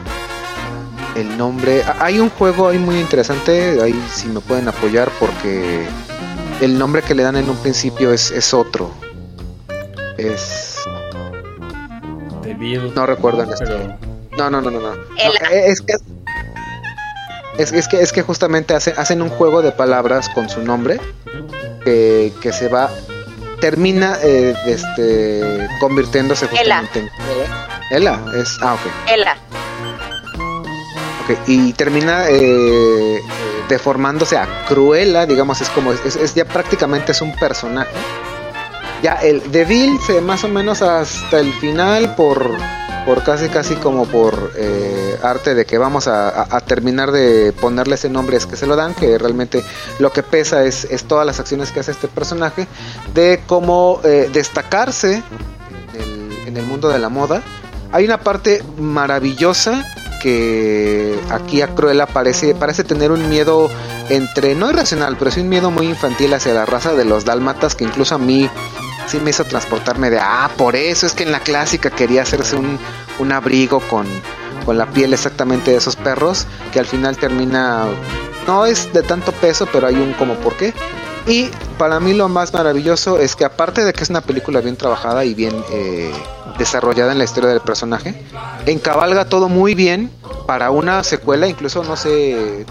el 1.16 1.36
nombre. 1.36 1.82
Hay 1.98 2.18
un 2.20 2.30
juego 2.30 2.68
ahí 2.68 2.78
muy 2.78 2.98
interesante, 3.00 3.80
ahí 3.82 3.94
si 4.12 4.28
me 4.28 4.40
pueden 4.40 4.68
apoyar 4.68 5.10
porque 5.18 5.86
el 6.60 6.78
nombre 6.78 7.02
que 7.02 7.14
le 7.14 7.22
dan 7.22 7.36
en 7.36 7.48
un 7.50 7.56
principio 7.56 8.12
es, 8.12 8.30
es 8.30 8.52
otro. 8.54 8.90
Es... 10.16 10.76
Bill. 12.58 12.92
No 12.94 13.06
recuerdo 13.06 13.42
en 13.44 13.50
este- 13.52 13.64
Pero 13.64 13.96
No, 14.36 14.50
no, 14.50 14.60
no, 14.60 14.70
no, 14.70 14.80
no. 14.80 14.92
Ela. 15.16 15.40
No, 15.42 15.48
es 15.50 15.80
que 15.80 15.94
es, 17.58 17.72
es 17.72 17.88
que 17.88 18.00
es 18.02 18.12
que 18.12 18.22
justamente 18.22 18.74
hace- 18.74 18.92
hacen 18.98 19.22
un 19.22 19.30
juego 19.30 19.62
de 19.62 19.72
palabras 19.72 20.28
con 20.30 20.48
su 20.50 20.60
nombre 20.62 21.00
que, 21.84 22.32
que 22.42 22.52
se 22.52 22.68
va 22.68 22.90
termina 23.60 24.16
eh, 24.22 24.54
este 24.66 25.68
convirtiéndose 25.80 26.46
Ela. 26.60 26.82
justamente 26.82 26.98
en 27.00 27.96
Ela 27.96 28.20
es 28.36 28.58
ah 28.62 28.74
ok 28.74 28.80
Ela. 29.10 29.36
Y 31.46 31.72
termina 31.72 32.28
eh, 32.28 33.20
deformándose 33.68 34.36
a 34.36 34.66
Cruella, 34.66 35.26
digamos, 35.26 35.60
es 35.60 35.68
como, 35.70 35.92
es, 35.92 36.34
ya 36.34 36.44
prácticamente 36.44 37.12
es 37.12 37.22
un 37.22 37.34
personaje. 37.36 37.90
Ya 39.02 39.14
el 39.14 39.50
de 39.50 39.64
Bill 39.64 39.98
se 40.06 40.20
más 40.20 40.44
o 40.44 40.48
menos 40.48 40.82
hasta 40.82 41.40
el 41.40 41.52
final 41.54 42.14
por, 42.16 42.50
por 43.06 43.22
casi 43.22 43.48
casi 43.48 43.76
como 43.76 44.04
por 44.04 44.52
eh, 44.56 45.18
arte 45.22 45.54
de 45.54 45.64
que 45.64 45.78
vamos 45.78 46.06
a, 46.06 46.60
terminar 46.66 47.10
de 47.10 47.52
ponerle 47.52 47.94
ese 47.94 48.10
nombre 48.10 48.36
es 48.36 48.44
que 48.44 48.56
se 48.56 48.66
lo 48.66 48.76
dan, 48.76 48.94
que 48.94 49.16
realmente 49.16 49.64
lo 49.98 50.12
que 50.12 50.22
pesa 50.22 50.64
es, 50.64 50.84
es 50.84 51.04
todas 51.04 51.24
las 51.24 51.40
acciones 51.40 51.70
que 51.72 51.80
hace 51.80 51.92
este 51.92 52.08
personaje, 52.08 52.66
de 53.14 53.40
cómo 53.46 54.00
eh, 54.04 54.28
destacarse 54.32 55.22
en 56.46 56.56
el 56.56 56.66
mundo 56.66 56.88
de 56.88 56.98
la 56.98 57.08
moda. 57.08 57.42
Hay 57.92 58.04
una 58.04 58.18
parte 58.18 58.62
maravillosa 58.78 59.84
que 60.20 61.18
aquí 61.30 61.62
a 61.62 61.74
Cruella 61.74 62.06
parece, 62.06 62.54
parece 62.54 62.84
tener 62.84 63.10
un 63.10 63.28
miedo 63.28 63.68
entre, 64.08 64.54
no 64.54 64.70
irracional, 64.70 65.16
pero 65.18 65.30
sí 65.30 65.40
un 65.40 65.48
miedo 65.48 65.70
muy 65.70 65.86
infantil 65.86 66.32
hacia 66.34 66.54
la 66.54 66.66
raza 66.66 66.94
de 66.94 67.04
los 67.04 67.24
dálmatas 67.24 67.74
que 67.74 67.84
incluso 67.84 68.14
a 68.14 68.18
mí 68.18 68.48
sí 69.08 69.18
me 69.18 69.30
hizo 69.30 69.44
transportarme 69.44 70.10
de, 70.10 70.20
ah, 70.20 70.50
por 70.56 70.76
eso 70.76 71.06
es 71.06 71.14
que 71.14 71.24
en 71.24 71.32
la 71.32 71.40
clásica 71.40 71.90
quería 71.90 72.22
hacerse 72.22 72.54
un, 72.54 72.78
un 73.18 73.32
abrigo 73.32 73.80
con, 73.80 74.06
con 74.64 74.78
la 74.78 74.86
piel 74.86 75.12
exactamente 75.12 75.72
de 75.72 75.78
esos 75.78 75.96
perros, 75.96 76.46
que 76.72 76.78
al 76.78 76.86
final 76.86 77.16
termina, 77.16 77.86
no 78.46 78.66
es 78.66 78.92
de 78.92 79.02
tanto 79.02 79.32
peso, 79.32 79.66
pero 79.72 79.88
hay 79.88 79.96
un 79.96 80.12
como 80.12 80.34
por 80.36 80.56
qué. 80.56 80.72
Y 81.26 81.50
para 81.78 82.00
mí 82.00 82.14
lo 82.14 82.28
más 82.28 82.52
maravilloso 82.52 83.18
es 83.18 83.36
que 83.36 83.44
aparte 83.44 83.84
de 83.84 83.92
que 83.92 84.02
es 84.02 84.10
una 84.10 84.20
película 84.20 84.60
bien 84.60 84.76
trabajada 84.76 85.24
y 85.24 85.34
bien 85.34 85.54
eh, 85.70 86.12
desarrollada 86.58 87.12
en 87.12 87.18
la 87.18 87.24
historia 87.24 87.50
del 87.50 87.60
personaje, 87.60 88.14
encabalga 88.66 89.26
todo 89.26 89.48
muy 89.48 89.74
bien 89.74 90.10
para 90.46 90.70
una 90.70 91.04
secuela, 91.04 91.46
incluso 91.46 91.84
no 91.84 91.96
sé, 91.96 92.66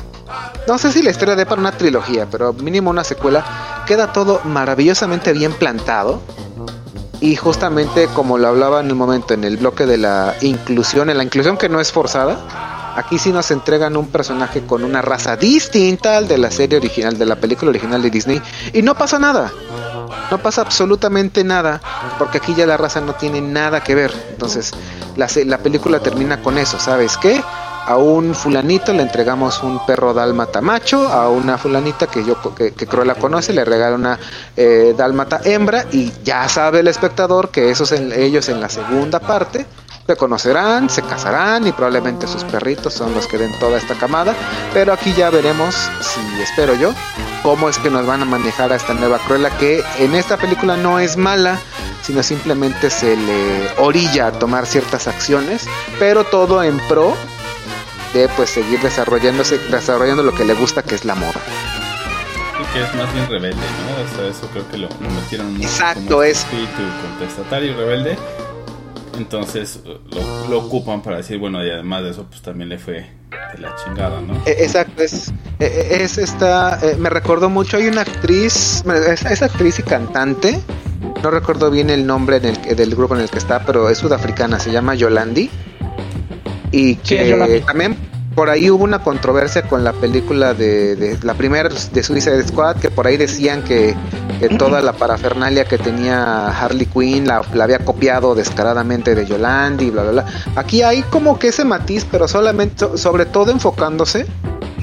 no 0.68 0.78
sé 0.78 0.92
si 0.92 1.02
la 1.02 1.12
historia 1.12 1.36
dé 1.36 1.46
para 1.46 1.62
una 1.62 1.72
trilogía, 1.72 2.28
pero 2.30 2.54
mínimo 2.54 2.90
una 2.90 3.04
secuela, 3.04 3.84
queda 3.86 4.12
todo 4.12 4.42
maravillosamente 4.44 5.34
bien 5.34 5.54
plantado. 5.54 6.22
Y 7.22 7.36
justamente 7.36 8.08
como 8.14 8.38
lo 8.38 8.48
hablaba 8.48 8.80
en 8.80 8.88
el 8.88 8.96
momento 8.96 9.34
en 9.34 9.44
el 9.44 9.58
bloque 9.58 9.86
de 9.86 9.98
la 9.98 10.36
inclusión, 10.42 11.10
en 11.10 11.18
la 11.18 11.24
inclusión 11.24 11.58
que 11.58 11.68
no 11.68 11.82
es 11.82 11.92
forzada, 11.92 12.40
aquí 13.00 13.18
sí 13.18 13.32
nos 13.32 13.50
entregan 13.52 13.98
un 13.98 14.08
personaje 14.08 14.62
con 14.66 14.84
una 14.84 15.02
raza 15.02 15.36
distinta 15.36 16.18
al 16.18 16.28
de 16.28 16.38
la 16.38 16.52
serie 16.52 16.78
original, 16.78 17.18
de 17.18 17.26
la 17.26 17.36
película 17.38 17.70
original 17.70 18.02
de 18.02 18.10
Disney, 18.10 18.42
y 18.74 18.82
no 18.82 18.96
pasa 18.96 19.20
nada. 19.20 19.52
No 20.32 20.38
pasa 20.38 20.62
absolutamente 20.62 21.44
nada, 21.44 21.82
porque 22.20 22.38
aquí 22.38 22.54
ya 22.54 22.66
la 22.68 22.78
raza 22.78 23.02
no 23.02 23.14
tiene 23.14 23.42
nada 23.42 23.82
que 23.84 23.96
ver. 23.96 24.14
Entonces, 24.32 24.72
la, 25.16 25.58
película 25.58 26.00
termina 26.00 26.42
con 26.42 26.58
eso, 26.58 26.80
¿sabes 26.80 27.18
qué? 27.18 27.42
A 27.88 27.96
un 27.98 28.36
fulanito 28.36 28.94
le 28.94 29.02
entregamos 29.02 29.64
un 29.64 29.84
perro 29.88 30.14
dálmata 30.14 30.62
macho, 30.62 31.08
a 31.12 31.30
una 31.30 31.58
fulanita 31.58 32.06
que 32.06 32.24
yo 32.24 32.38
que, 32.54 32.74
que 32.74 32.86
Cruella 32.86 33.16
conoce 33.16 33.52
le 33.54 33.66
regala 33.66 33.96
una 33.96 34.20
eh, 34.56 34.94
dálmata 34.96 35.42
hembra 35.44 35.86
y 35.92 36.12
ya 36.24 36.48
sabe 36.48 36.82
el 36.82 36.88
espectador 36.88 37.50
que 37.50 37.72
esos 37.72 37.92
en- 37.92 38.12
ellos 38.14 38.48
en 38.50 38.62
la 38.62 38.70
segunda 38.70 39.20
parte 39.20 39.66
se 40.10 40.16
conocerán, 40.16 40.90
se 40.90 41.04
casarán 41.04 41.68
y 41.68 41.72
probablemente 41.72 42.26
sus 42.26 42.44
perritos 42.44 42.96
son 42.96 43.14
los 43.14 43.28
que 43.28 43.38
den 43.38 43.52
toda 43.60 43.78
esta 43.78 43.94
camada. 43.94 44.34
Pero 44.74 44.92
aquí 44.92 45.14
ya 45.14 45.30
veremos, 45.30 45.76
si 46.02 46.42
espero 46.42 46.74
yo, 46.74 46.96
cómo 47.44 47.70
es 47.70 47.78
que 47.78 47.92
nos 47.92 48.08
van 48.08 48.24
a 48.24 48.26
manejar 48.26 48.72
a 48.72 48.76
esta 48.78 48.96
nueva 48.96 49.20
Cruella 49.20 49.52
que 49.60 49.84
en 50.00 50.16
esta 50.16 50.38
película 50.38 50.78
no 50.78 50.98
es 50.98 51.16
mala, 51.16 51.60
sino 52.02 52.24
simplemente 52.24 52.90
se 52.90 53.16
le 53.16 53.70
orilla 53.78 54.26
a 54.28 54.32
tomar 54.32 54.66
ciertas 54.66 55.08
acciones, 55.08 55.68
pero 56.00 56.24
todo 56.24 56.64
en 56.64 56.80
pro 56.88 57.16
de 58.16 58.28
pues 58.30 58.50
seguir 58.50 58.80
desarrollándose, 58.82 59.60
desarrollando 59.70 60.24
lo 60.24 60.34
que 60.34 60.44
le 60.44 60.56
gusta 60.56 60.82
que 60.82 60.96
es 60.96 61.06
la 61.06 61.14
moda. 61.14 61.40
Y 62.60 62.74
que 62.74 62.82
es 62.84 62.96
más 62.96 63.14
bien 63.14 63.30
rebelde, 63.30 63.58
¿no? 63.62 64.12
O 64.12 64.16
sea, 64.18 64.28
eso 64.28 64.48
creo 64.54 64.68
que 64.72 64.78
lo, 64.80 64.90
lo 64.90 65.10
metieron 65.22 65.54
mucho 65.54 65.68
Exacto, 65.68 66.02
como 66.10 66.24
es- 66.24 66.40
espíritu 66.40 66.82
contestatario 67.04 67.74
y 67.74 67.76
rebelde. 67.76 68.18
Entonces 69.20 69.82
lo, 69.86 70.48
lo 70.50 70.60
ocupan 70.66 71.02
para 71.04 71.18
decir, 71.18 71.38
bueno, 71.38 71.64
y 71.64 71.70
además 71.70 72.04
de 72.04 72.10
eso, 72.12 72.26
pues 72.30 72.42
también 72.42 72.70
le 72.70 72.80
fue 72.80 72.94
de 73.54 73.60
la 73.62 73.76
chingada, 73.84 74.22
¿no? 74.22 74.34
Eh, 74.46 74.56
Exacto, 74.60 75.04
es, 75.04 75.32
eh, 75.60 75.98
es 76.02 76.18
esta, 76.18 76.80
eh, 76.82 76.96
me 76.98 77.10
recordó 77.10 77.50
mucho, 77.50 77.78
hay 77.78 77.88
una 77.88 78.02
actriz, 78.02 78.84
es, 79.08 79.26
es 79.26 79.42
actriz 79.42 79.78
y 79.80 79.84
cantante, 79.84 80.60
no 81.22 81.32
recuerdo 81.32 81.70
bien 81.70 81.90
el 81.90 82.06
nombre 82.08 82.38
en 82.38 82.46
el 82.46 82.62
que- 82.62 82.76
del 82.76 82.96
grupo 82.96 83.16
en 83.16 83.22
el 83.22 83.30
que 83.30 83.38
está, 83.38 83.66
pero 83.66 83.90
es 83.90 83.98
sudafricana, 83.98 84.58
se 84.60 84.72
llama 84.72 84.96
Yolandi, 84.96 85.50
y 86.72 86.96
que 86.96 87.62
también 87.66 87.98
por 88.36 88.50
ahí 88.50 88.70
hubo 88.70 88.84
una 88.84 89.00
controversia 89.04 89.64
con 89.64 89.84
la 89.84 89.92
película 89.94 90.54
de, 90.54 90.96
de 90.96 91.18
la 91.24 91.34
primera 91.34 91.70
de 91.70 92.04
Suicide 92.04 92.48
Squad, 92.48 92.78
que 92.78 92.90
por 92.90 93.08
ahí 93.08 93.18
decían 93.18 93.64
que, 93.64 93.96
toda 94.58 94.82
la 94.82 94.94
parafernalia 94.94 95.66
que 95.66 95.78
tenía 95.78 96.48
Harley 96.48 96.86
Quinn 96.86 97.28
la, 97.28 97.42
la 97.54 97.66
había 97.66 97.80
copiado 97.80 98.36
descaradamente 98.36 99.14
de 99.14 99.26
Yolandi 99.26 99.86
y 99.88 99.90
bla 99.90 100.04
bla 100.04 100.12
bla. 100.12 100.26
Aquí 100.56 100.82
hay 100.82 101.02
como 101.04 101.38
que 101.38 101.50
ese 101.50 101.66
matiz, 101.66 102.06
pero 102.10 102.28
solamente, 102.28 102.76
so- 102.80 102.98
sobre 102.98 103.26
todo 103.26 103.52
enfocándose, 103.52 104.26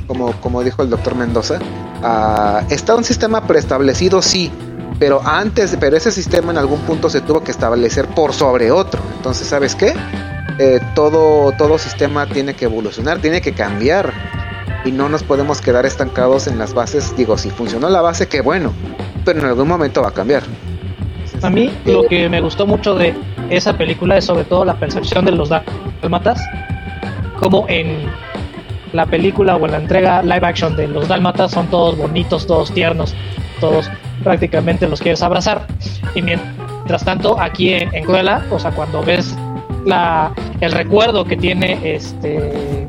como, 0.07 0.33
como 0.41 0.63
dijo 0.63 0.83
el 0.83 0.91
doctor 0.91 1.15
Mendoza, 1.15 1.59
está 2.69 2.95
un 2.95 3.05
sistema 3.05 3.47
preestablecido, 3.47 4.21
sí, 4.21 4.53
pero 4.99 5.21
antes, 5.27 5.77
pero 5.81 5.97
ese 5.97 6.13
sistema 6.13 6.53
en 6.53 6.59
algún 6.59 6.81
punto 6.81 7.09
se 7.09 7.23
tuvo 7.23 7.43
que 7.43 7.51
establecer 7.51 8.07
por 8.09 8.35
sobre 8.35 8.71
otro. 8.71 9.01
Entonces, 9.17 9.49
¿sabes 9.49 9.75
qué? 9.75 9.95
Eh, 10.59 10.81
todo, 10.95 11.53
todo 11.53 11.79
sistema 11.79 12.27
tiene 12.27 12.55
que 12.55 12.65
evolucionar, 12.65 13.19
tiene 13.19 13.41
que 13.41 13.53
cambiar. 13.53 14.13
Y 14.85 14.93
no 14.93 15.09
nos 15.09 15.23
podemos 15.23 15.61
quedar 15.61 15.85
estancados 15.85 16.47
en 16.47 16.59
las 16.59 16.73
bases. 16.73 17.17
Digo, 17.17 17.37
si 17.37 17.51
funcionó 17.51 17.89
la 17.89 18.01
base, 18.01 18.29
qué 18.29 18.41
bueno. 18.41 18.73
Pero 19.25 19.41
en 19.41 19.47
algún 19.47 19.69
momento 19.69 20.03
va 20.03 20.09
a 20.09 20.13
cambiar. 20.13 20.45
A 21.43 21.51
mí 21.51 21.71
lo 21.85 22.05
que 22.07 22.29
me 22.29 22.41
gustó 22.41 22.67
mucho 22.67 22.95
de 22.95 23.15
esa 23.51 23.77
película 23.77 24.17
es 24.17 24.25
sobre 24.25 24.45
todo 24.45 24.65
la 24.65 24.79
percepción 24.79 25.25
de 25.25 25.33
los 25.33 25.51
dálmatas, 25.51 26.41
como 27.39 27.67
en 27.69 28.07
la 28.93 29.07
película 29.07 29.57
o 29.57 29.65
en 29.67 29.73
la 29.73 29.79
entrega 29.79 30.23
live 30.23 30.47
action 30.47 30.77
de 30.77 30.89
los 30.89 31.09
dálmatas 31.09 31.51
son 31.51 31.67
todos 31.69 31.99
bonitos, 31.99 32.47
todos 32.47 32.73
tiernos, 32.73 33.15
todos 33.61 33.91
prácticamente 34.25 34.89
los 34.89 35.01
quieres 35.01 35.23
abrazar. 35.23 35.67
Y 36.15 36.23
mientras 36.23 37.05
tanto, 37.05 37.39
aquí 37.41 37.75
en, 37.75 37.95
en 37.95 38.05
Cruella, 38.05 38.43
o 38.51 38.59
sea, 38.59 38.71
cuando 38.71 39.03
ves 39.03 39.37
la, 39.87 40.33
el 40.61 40.73
recuerdo 40.73 41.25
que 41.25 41.37
tiene 41.37 41.79
este 41.83 42.87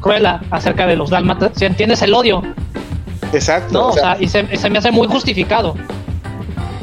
Cruella 0.00 0.40
acerca 0.50 0.86
de 0.86 0.96
los 0.96 1.10
dálmatas, 1.10 1.52
si 1.54 1.64
entiendes 1.64 2.02
el 2.02 2.12
odio, 2.12 2.42
Exacto. 3.32 3.72
¿no? 3.72 3.86
o 3.86 3.88
O 3.90 3.92
sea, 3.92 4.16
sea, 4.16 4.22
y 4.22 4.26
se, 4.26 4.56
se 4.56 4.68
me 4.70 4.78
hace 4.78 4.90
muy 4.90 5.06
justificado. 5.06 5.76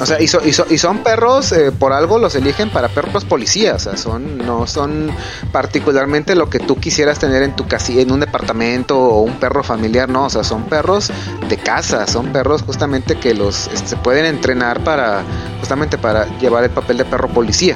O 0.02 0.06
sea, 0.06 0.22
y, 0.22 0.28
so- 0.28 0.42
y 0.46 0.54
so- 0.54 0.66
y 0.70 0.78
son 0.78 1.00
perros, 1.00 1.52
eh, 1.52 1.72
por 1.72 1.92
algo 1.92 2.20
los 2.20 2.34
eligen 2.36 2.70
para 2.70 2.88
perros 2.88 3.26
policías, 3.26 3.76
o 3.76 3.90
sea, 3.90 3.98
son, 3.98 4.38
no 4.38 4.66
son 4.66 5.12
particularmente 5.52 6.36
lo 6.36 6.50
que 6.50 6.60
tú 6.60 6.78
quisieras 6.78 7.20
tener 7.20 7.44
en 7.44 7.56
tu 7.56 7.68
casi, 7.68 8.00
en 8.00 8.12
un 8.12 8.22
departamento 8.22 8.98
o 8.98 9.22
un 9.22 9.34
perro 9.40 9.64
familiar, 9.64 10.08
no, 10.08 10.26
o 10.26 10.30
sea, 10.30 10.44
son 10.46 10.64
perros 10.64 11.12
de 11.50 11.58
casa, 11.58 12.08
son 12.08 12.32
perros 12.32 12.62
justamente 12.62 13.18
que 13.18 13.34
los 13.34 13.68
este, 13.74 13.90
se 13.90 13.96
pueden 13.98 14.26
entrenar 14.26 14.84
para, 14.84 15.22
justamente 15.60 15.98
para 15.98 16.26
llevar 16.40 16.64
el 16.64 16.70
papel 16.70 16.98
de 16.98 17.06
perro 17.06 17.28
policía. 17.28 17.76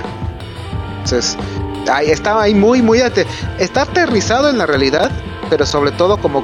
Entonces, 1.04 1.36
ahí 1.92 2.10
está 2.10 2.42
ahí 2.42 2.56
muy, 2.56 2.82
muy, 2.82 3.02
está 3.60 3.82
aterrizado 3.82 4.50
en 4.50 4.58
la 4.58 4.66
realidad, 4.66 5.12
pero 5.50 5.66
sobre 5.66 5.92
todo 5.92 6.18
como 6.18 6.42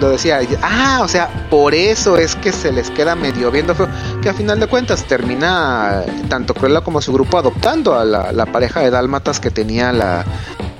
lo 0.00 0.10
decía, 0.10 0.40
ah, 0.62 1.00
o 1.02 1.08
sea, 1.08 1.46
por 1.50 1.74
eso 1.74 2.16
es 2.16 2.34
que 2.34 2.52
se 2.52 2.72
les 2.72 2.90
queda 2.90 3.14
medio 3.14 3.50
viendo 3.50 3.74
feo, 3.74 3.88
que 4.22 4.30
a 4.30 4.34
final 4.34 4.58
de 4.58 4.66
cuentas 4.66 5.04
termina 5.04 6.02
tanto 6.28 6.54
Cruella 6.54 6.80
como 6.80 7.00
su 7.02 7.12
grupo 7.12 7.38
adoptando 7.38 7.94
a 7.94 8.04
la, 8.04 8.46
pareja 8.46 8.80
de 8.80 8.90
dálmatas 8.90 9.38
que 9.38 9.50
tenía 9.50 9.92
la, 9.92 10.24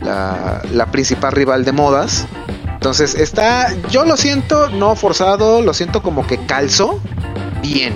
la, 0.00 0.62
la 0.72 0.86
principal 0.86 1.32
rival 1.32 1.64
de 1.64 1.72
modas. 1.72 2.26
Entonces 2.64 3.14
está, 3.14 3.74
yo 3.90 4.06
lo 4.06 4.16
siento 4.16 4.70
no 4.70 4.96
forzado, 4.96 5.60
lo 5.60 5.74
siento 5.74 6.02
como 6.02 6.26
que 6.26 6.38
calzó 6.46 6.98
bien. 7.60 7.94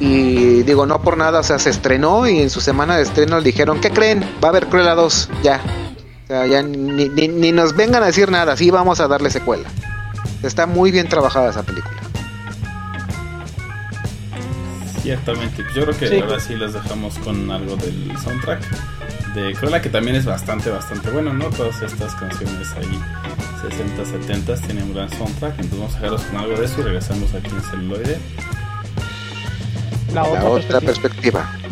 Y 0.00 0.62
digo, 0.62 0.86
no 0.86 1.02
por 1.02 1.16
nada, 1.16 1.40
o 1.40 1.42
sea, 1.42 1.58
se 1.58 1.70
estrenó 1.70 2.28
y 2.28 2.38
en 2.38 2.50
su 2.50 2.60
semana 2.60 2.96
de 2.96 3.02
estreno 3.02 3.38
le 3.38 3.44
dijeron, 3.44 3.80
¿qué 3.80 3.90
creen? 3.90 4.22
Va 4.42 4.48
a 4.48 4.50
haber 4.50 4.68
Cruella 4.68 4.94
2, 4.94 5.30
ya. 5.42 5.60
O 6.24 6.26
sea, 6.28 6.46
ya 6.46 6.62
ni, 6.62 7.08
ni, 7.08 7.26
ni 7.26 7.50
nos 7.50 7.74
vengan 7.74 8.04
a 8.04 8.06
decir 8.06 8.30
nada, 8.30 8.56
sí 8.56 8.70
vamos 8.70 9.00
a 9.00 9.08
darle 9.08 9.30
secuela. 9.30 9.68
Está 10.42 10.66
muy 10.66 10.90
bien 10.90 11.08
trabajada 11.08 11.50
esa 11.50 11.62
película. 11.62 11.96
Ciertamente, 15.02 15.64
yo 15.74 15.82
creo 15.84 15.98
que 15.98 16.08
Sí. 16.08 16.20
ahora 16.20 16.38
sí 16.40 16.54
las 16.56 16.74
dejamos 16.74 17.18
con 17.18 17.50
algo 17.50 17.76
del 17.76 18.16
soundtrack 18.18 18.60
de 19.34 19.54
Cruella, 19.54 19.80
que 19.80 19.88
también 19.88 20.16
es 20.16 20.24
bastante, 20.26 20.70
bastante 20.70 21.10
bueno, 21.10 21.32
¿no? 21.32 21.46
Todas 21.50 21.80
estas 21.82 22.14
canciones 22.16 22.68
ahí, 22.72 23.00
60, 23.70 24.04
70 24.04 24.54
tienen 24.66 24.84
un 24.84 24.94
gran 24.94 25.08
soundtrack, 25.10 25.58
entonces 25.60 25.78
vamos 25.78 25.92
a 25.94 25.96
dejarlos 26.00 26.22
con 26.22 26.36
algo 26.38 26.58
de 26.58 26.64
eso 26.66 26.80
y 26.80 26.84
regresamos 26.84 27.34
aquí 27.34 27.50
en 27.50 27.62
celuloide. 27.62 28.18
La 30.12 30.22
La 30.22 30.28
otra, 30.28 30.44
otra 30.44 30.80
perspectiva. 30.80 31.48
perspectiva. 31.50 31.68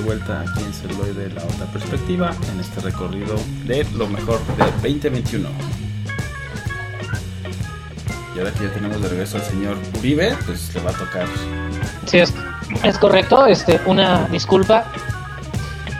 Vuelta 0.00 0.40
aquí 0.40 0.62
en 0.62 0.72
Celuloide 0.72 1.30
La 1.30 1.42
Otra 1.42 1.66
Perspectiva 1.66 2.34
en 2.52 2.60
este 2.60 2.80
recorrido 2.80 3.36
de 3.64 3.84
lo 3.96 4.06
mejor 4.06 4.40
de 4.56 4.64
2021. 4.88 5.48
Y 8.34 8.38
ahora 8.38 8.52
que 8.52 8.64
ya 8.64 8.72
tenemos 8.72 9.00
de 9.02 9.08
regreso 9.08 9.36
al 9.36 9.44
señor 9.44 9.76
Uribe, 9.98 10.34
pues 10.46 10.74
le 10.74 10.80
va 10.82 10.90
a 10.90 10.94
tocar. 10.94 11.26
Sí, 12.06 12.18
es, 12.18 12.32
es 12.82 12.98
correcto. 12.98 13.46
Este, 13.46 13.80
una 13.86 14.26
disculpa. 14.28 14.90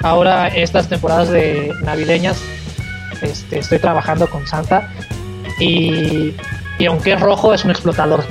Ahora 0.03 0.49
estas 0.49 0.89
temporadas 0.89 1.29
de 1.29 1.73
navideñas 1.83 2.41
este, 3.21 3.59
estoy 3.59 3.79
trabajando 3.79 4.29
con 4.31 4.47
Santa 4.47 4.89
y, 5.59 6.35
y 6.79 6.87
aunque 6.87 7.13
es 7.13 7.21
rojo 7.21 7.53
es 7.53 7.65
un 7.65 7.71
explotador. 7.71 8.25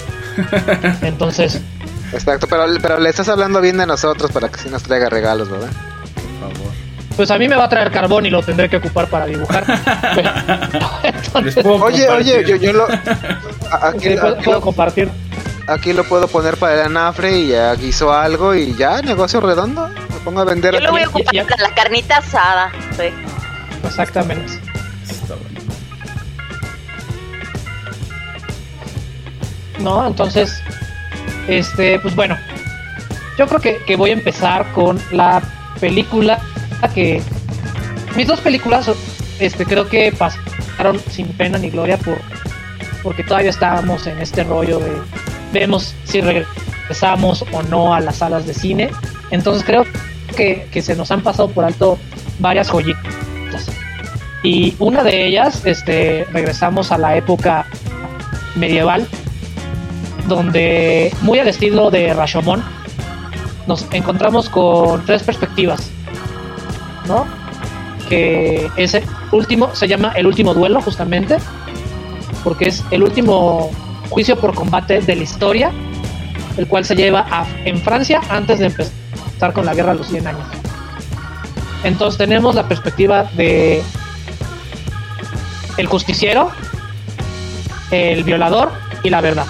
Entonces, 1.02 1.62
Exacto, 2.14 2.48
pero, 2.50 2.66
pero 2.82 3.00
le 3.00 3.10
estás 3.10 3.30
hablando 3.30 3.62
bien 3.62 3.78
de 3.78 3.86
nosotros 3.86 4.32
para 4.32 4.50
que 4.50 4.60
sí 4.60 4.70
nos 4.70 4.84
traiga 4.84 5.10
regalos, 5.10 5.50
¿verdad? 5.50 5.70
Por 6.42 6.54
favor. 6.54 6.72
pues 7.16 7.30
a 7.32 7.38
mí 7.38 7.48
me 7.48 7.56
va 7.56 7.66
a 7.66 7.70
traer 7.70 7.92
carbón 7.92 8.26
y 8.26 8.30
lo 8.30 8.42
tendré 8.42 8.70
que 8.70 8.78
ocupar 8.78 9.08
para 9.08 9.26
dibujar. 9.28 9.64
Entonces, 11.04 11.58
Oye, 11.66 12.06
compartir. 12.08 12.10
oye, 12.10 12.44
yo, 12.48 12.56
yo 12.56 12.74
lo... 12.74 12.88
Aquí, 12.88 14.10
sí, 14.10 14.16
puedo, 14.20 14.34
aquí 14.36 14.44
puedo 14.44 14.58
lo, 14.58 14.62
compartir. 14.62 15.10
aquí 15.68 15.94
lo 15.94 16.04
puedo 16.06 16.28
poner 16.28 16.58
para 16.58 16.74
el 16.76 16.82
anafre 16.82 17.38
y 17.38 17.48
ya 17.50 17.74
guiso 17.76 18.12
algo 18.14 18.56
y 18.56 18.76
ya, 18.76 19.02
negocio 19.02 19.40
redondo. 19.42 19.88
Me 19.88 20.20
pongo 20.26 20.42
a 20.42 20.46
vender 20.46 20.74
Yo 20.74 20.80
lo 20.80 20.92
voy 20.92 21.02
a 21.02 21.04
Ya- 21.06 21.10
ocupar 21.10 21.34
ya- 21.36 21.46
para 21.46 21.64
la 21.70 21.76
carnita 21.76 22.18
asada. 22.18 22.72
Sí. 22.98 23.04
Exactamente. 23.86 24.54
Está 25.08 25.36
bueno. 25.36 25.60
¿no? 29.80 30.08
Entonces, 30.08 30.62
este, 31.50 32.00
pues 32.00 32.16
bueno, 32.16 32.38
yo 33.38 33.48
creo 33.48 33.60
que, 33.60 33.78
que 33.86 33.96
voy 33.96 34.12
a 34.12 34.14
empezar 34.14 34.72
con 34.74 35.00
la 35.12 35.42
película 35.80 36.40
que 36.94 37.22
mis 38.16 38.28
dos 38.28 38.40
películas, 38.42 38.90
este, 39.40 39.66
creo 39.66 39.88
que 39.88 40.12
pasaron 40.12 41.00
sin 41.10 41.28
pena 41.28 41.58
ni 41.58 41.70
gloria 41.70 41.98
por 41.98 42.18
porque 43.04 43.24
todavía 43.24 43.50
estábamos 43.50 44.08
en 44.08 44.20
este 44.20 44.44
rollo 44.44 44.80
de 44.80 44.92
vemos 45.54 45.96
si 46.04 46.20
regresamos 46.20 47.46
o 47.54 47.64
no 47.64 47.94
a 47.94 48.02
las 48.02 48.18
salas 48.18 48.46
de 48.46 48.54
cine. 48.54 48.90
Entonces 49.32 49.64
creo 49.64 49.86
que, 50.36 50.68
que 50.70 50.82
se 50.82 50.96
nos 50.96 51.10
han 51.12 51.22
pasado 51.22 51.50
por 51.50 51.64
alto 51.64 51.98
varias 52.40 52.70
joyitas. 52.70 53.16
Y 54.44 54.76
una 54.80 55.04
de 55.04 55.28
ellas, 55.28 55.66
este, 55.66 56.26
regresamos 56.32 56.92
a 56.92 56.98
la 56.98 57.16
época 57.16 57.66
medieval, 58.56 59.08
donde 60.30 61.14
muy 61.22 61.40
al 61.40 61.48
estilo 61.48 61.90
de 61.92 62.14
Rashomon 62.14 62.64
nos 63.68 63.86
encontramos 63.92 64.50
con 64.50 65.06
tres 65.06 65.24
perspectivas, 65.24 65.90
¿no? 67.08 67.26
Que 68.08 68.70
ese 68.78 69.04
último 69.32 69.76
se 69.76 69.88
llama 69.88 70.14
el 70.16 70.26
último 70.26 70.54
duelo 70.54 70.82
justamente, 70.82 71.38
porque 72.44 72.70
es 72.70 72.84
el 72.92 73.04
último 73.04 73.70
juicio 74.10 74.40
por 74.40 74.56
combate 74.56 75.02
de 75.02 75.16
la 75.16 75.24
historia, 75.24 75.72
el 76.58 76.68
cual 76.68 76.86
se 76.86 76.96
lleva 76.96 77.26
a- 77.30 77.46
en 77.66 77.80
Francia 77.82 78.22
antes 78.30 78.60
de 78.60 78.68
empezar 78.68 79.54
con 79.54 79.66
la 79.66 79.74
guerra 79.74 79.92
de 79.94 80.00
los 80.00 80.08
100 80.08 80.26
años. 80.28 80.46
Entonces 81.84 82.18
tenemos 82.18 82.56
la 82.56 82.68
perspectiva 82.68 83.26
de 83.36 83.84
el 85.78 85.88
justiciero, 85.88 86.50
el 87.92 88.24
violador 88.24 88.72
y 89.04 89.10
la 89.10 89.22
verdad. 89.22 89.46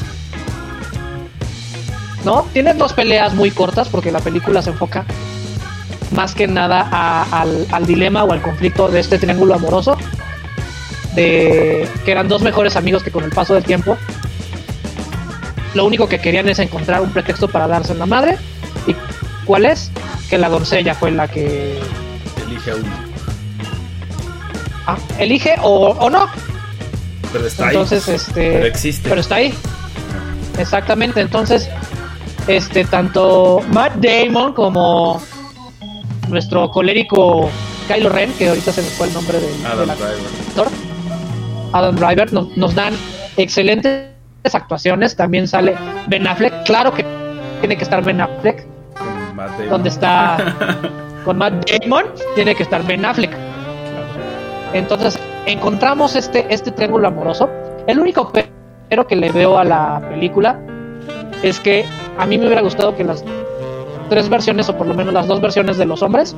¿No? 2.29 2.45
Tienes 2.53 2.77
dos 2.77 2.93
peleas 2.93 3.33
muy 3.33 3.49
cortas 3.49 3.89
porque 3.89 4.11
la 4.11 4.19
película 4.19 4.61
se 4.61 4.69
enfoca 4.69 5.03
más 6.11 6.35
que 6.35 6.45
nada 6.47 6.87
a- 6.91 7.23
al, 7.41 7.65
al 7.71 7.87
dilema 7.87 8.23
o 8.23 8.31
al 8.31 8.39
conflicto 8.43 8.87
de 8.87 8.99
este 8.99 9.17
triángulo 9.17 9.55
amoroso. 9.55 9.97
De 11.15 11.89
que 12.05 12.11
eran 12.11 12.27
dos 12.27 12.43
mejores 12.43 12.75
amigos 12.75 13.01
que 13.01 13.09
con 13.09 13.23
el 13.23 13.31
paso 13.31 13.55
del 13.55 13.63
tiempo 13.63 13.97
lo 15.73 15.85
único 15.85 16.07
que 16.07 16.19
querían 16.19 16.47
es 16.49 16.59
encontrar 16.59 17.01
un 17.01 17.09
pretexto 17.11 17.47
para 17.47 17.67
darse 17.67 17.93
en 17.93 17.99
la 17.99 18.05
madre. 18.05 18.37
¿Y 18.85 18.95
cuál 19.45 19.65
es? 19.65 19.89
Que 20.29 20.37
la 20.37 20.49
doncella 20.49 20.93
fue 20.93 21.09
la 21.09 21.27
que 21.27 21.79
Elige 22.47 22.69
a 22.71 22.75
uno. 22.75 22.89
ah, 24.85 24.97
elige 25.17 25.55
o, 25.63 25.89
o 25.99 26.09
no. 26.11 26.27
Pero 27.33 27.47
está 27.47 27.67
Entonces, 27.67 28.07
ahí. 28.07 28.15
este. 28.15 28.51
Pero 28.51 28.65
existe. 28.67 29.09
Pero 29.09 29.21
está 29.21 29.35
ahí. 29.35 29.51
Exactamente. 30.59 31.21
Entonces, 31.21 31.69
este, 32.49 32.83
tanto 32.85 33.61
Matt 33.71 33.95
Damon 33.97 34.53
como 34.53 35.21
nuestro 36.29 36.69
colérico 36.71 37.49
Kylo 37.87 38.09
Ren, 38.09 38.33
que 38.33 38.49
ahorita 38.49 38.71
se 38.71 38.81
me 38.81 38.87
fue 38.89 39.07
el 39.07 39.13
nombre 39.13 39.39
del, 39.39 39.65
Adam 39.65 39.85
Driver. 39.85 40.17
actor, 40.47 40.67
Adam 41.73 41.95
Driver, 41.95 42.33
nos, 42.33 42.57
nos 42.57 42.75
dan 42.75 42.93
excelentes 43.37 44.09
actuaciones. 44.53 45.15
También 45.15 45.47
sale 45.47 45.75
Ben 46.07 46.25
Affleck. 46.27 46.63
Claro 46.65 46.93
que 46.93 47.05
tiene 47.61 47.77
que 47.77 47.83
estar 47.83 48.03
Ben 48.03 48.19
Affleck. 48.21 48.65
Con 48.95 49.35
Matt 49.35 49.51
Damon. 49.51 49.69
Donde 49.69 49.89
está 49.89 50.55
con 51.25 51.37
Matt 51.37 51.69
Damon, 51.69 52.05
tiene 52.35 52.55
que 52.55 52.63
estar 52.63 52.83
Ben 52.85 53.05
Affleck. 53.05 53.31
Entonces 54.73 55.19
encontramos 55.45 56.15
este, 56.15 56.45
este 56.53 56.71
triángulo 56.71 57.07
amoroso. 57.07 57.49
El 57.87 57.99
único 57.99 58.31
pe- 58.31 58.49
pero 58.87 59.05
que 59.07 59.15
le 59.15 59.31
veo 59.31 59.57
a 59.57 59.63
la 59.63 60.01
película 60.09 60.59
es 61.43 61.59
que 61.59 61.85
a 62.19 62.25
mí 62.25 62.37
me 62.37 62.45
hubiera 62.45 62.61
gustado 62.61 62.95
que 62.95 63.03
las 63.05 63.23
tres 64.09 64.27
versiones, 64.27 64.67
o 64.67 64.77
por 64.77 64.85
lo 64.85 64.93
menos 64.93 65.13
las 65.13 65.25
dos 65.27 65.39
versiones 65.39 65.77
de 65.77 65.85
los 65.85 66.03
hombres, 66.03 66.35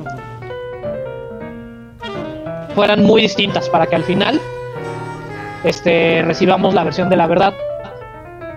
fueran 2.74 3.02
muy 3.02 3.22
distintas 3.22 3.68
para 3.68 3.86
que 3.86 3.96
al 3.96 4.04
final 4.04 4.40
este, 5.64 6.22
recibamos 6.22 6.72
la 6.72 6.84
versión 6.84 7.10
de 7.10 7.16
la 7.16 7.26
verdad, 7.26 7.52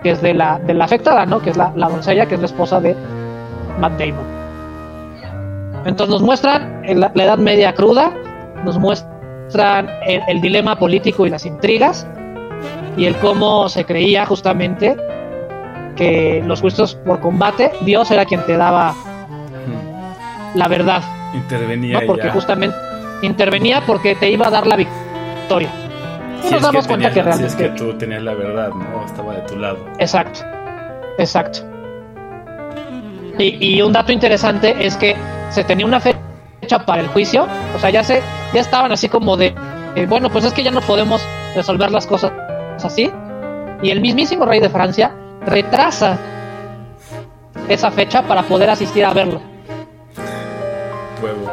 que 0.03 0.11
es 0.11 0.21
de 0.21 0.35
la, 0.35 0.61
afectada, 0.81 1.25
¿no? 1.25 1.41
Que 1.41 1.49
es 1.49 1.57
la, 1.57 1.73
la 1.75 1.89
doncella, 1.89 2.27
que 2.27 2.35
es 2.35 2.41
la 2.41 2.45
esposa 2.45 2.79
de 2.79 2.95
Matt 3.79 3.99
Damon. 3.99 4.25
Entonces 5.85 6.09
nos 6.13 6.21
muestran 6.21 6.83
la 6.83 7.11
Edad 7.15 7.39
Media 7.39 7.73
cruda, 7.73 8.11
nos 8.63 8.77
muestran 8.77 9.89
el, 10.05 10.21
el 10.27 10.41
dilema 10.41 10.77
político 10.77 11.25
y 11.25 11.31
las 11.31 11.45
intrigas, 11.47 12.05
y 12.97 13.05
el 13.05 13.15
cómo 13.15 13.67
se 13.67 13.83
creía 13.83 14.27
justamente 14.27 14.95
que 15.95 16.43
los 16.45 16.61
juicios 16.61 16.95
por 16.95 17.19
combate, 17.19 17.71
Dios 17.81 18.09
era 18.11 18.25
quien 18.25 18.45
te 18.45 18.57
daba 18.57 18.91
Ujú. 18.91 20.57
la 20.57 20.67
verdad, 20.67 21.01
Intervenía 21.33 21.99
¿no? 22.01 22.07
Porque 22.07 22.27
ya. 22.27 22.31
justamente 22.33 22.75
intervenía 23.21 23.81
porque 23.85 24.15
te 24.15 24.29
iba 24.29 24.47
a 24.47 24.49
dar 24.49 24.67
la 24.67 24.75
victoria. 24.75 25.69
Y 26.43 26.47
Si 26.47 26.53
nos 26.53 26.61
damos 26.61 26.83
que 26.85 26.89
cuenta 26.89 27.07
que 27.09 27.13
si 27.13 27.19
es 27.19 27.25
realmente... 27.25 27.57
que 27.57 27.69
tú 27.69 27.93
tenías 27.97 28.21
la 28.23 28.33
verdad, 28.33 28.69
¿no? 28.69 29.05
Estaba 29.05 29.33
de 29.33 29.41
tu 29.41 29.57
lado. 29.57 29.77
Exacto, 29.99 30.41
exacto. 31.17 31.59
Y, 33.37 33.75
y 33.75 33.81
un 33.81 33.91
dato 33.91 34.11
interesante 34.11 34.75
es 34.79 34.95
que 34.95 35.15
se 35.49 35.63
tenía 35.63 35.85
una 35.85 35.99
fecha 35.99 36.85
para 36.85 37.01
el 37.01 37.07
juicio, 37.09 37.47
o 37.75 37.79
sea, 37.79 37.89
ya 37.89 38.03
se, 38.03 38.21
ya 38.53 38.61
estaban 38.61 38.91
así 38.91 39.09
como 39.09 39.35
de, 39.37 39.53
eh, 39.95 40.05
bueno, 40.07 40.29
pues 40.29 40.45
es 40.45 40.53
que 40.53 40.63
ya 40.63 40.71
no 40.71 40.81
podemos 40.81 41.25
resolver 41.55 41.91
las 41.91 42.07
cosas 42.07 42.31
así. 42.83 43.11
Y 43.81 43.89
el 43.89 43.99
mismísimo 44.01 44.45
rey 44.45 44.59
de 44.61 44.69
Francia 44.69 45.11
retrasa 45.45 46.17
esa 47.67 47.91
fecha 47.91 48.21
para 48.23 48.43
poder 48.43 48.69
asistir 48.69 49.05
a 49.05 49.13
verlo. 49.13 49.41
Huevo. 51.21 51.51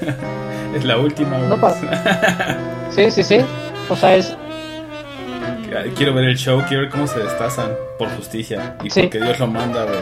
es 0.76 0.84
la 0.84 0.98
última. 0.98 1.38
No 1.38 1.56
güey. 1.56 1.72
Sí, 2.90 3.10
sí, 3.10 3.22
sí. 3.22 3.40
O 3.88 3.94
sea, 3.94 4.16
es, 4.16 4.36
Quiero 5.96 6.14
ver 6.14 6.24
el 6.24 6.36
show, 6.36 6.62
quiero 6.66 6.84
ver 6.84 6.90
cómo 6.90 7.06
se 7.06 7.20
destazan 7.20 7.70
por 7.98 8.08
justicia. 8.16 8.76
Y 8.82 8.90
Sí. 8.90 9.02
porque 9.02 9.20
Dios 9.20 9.38
lo 9.38 9.46
manda, 9.46 9.84
güey. 9.84 9.98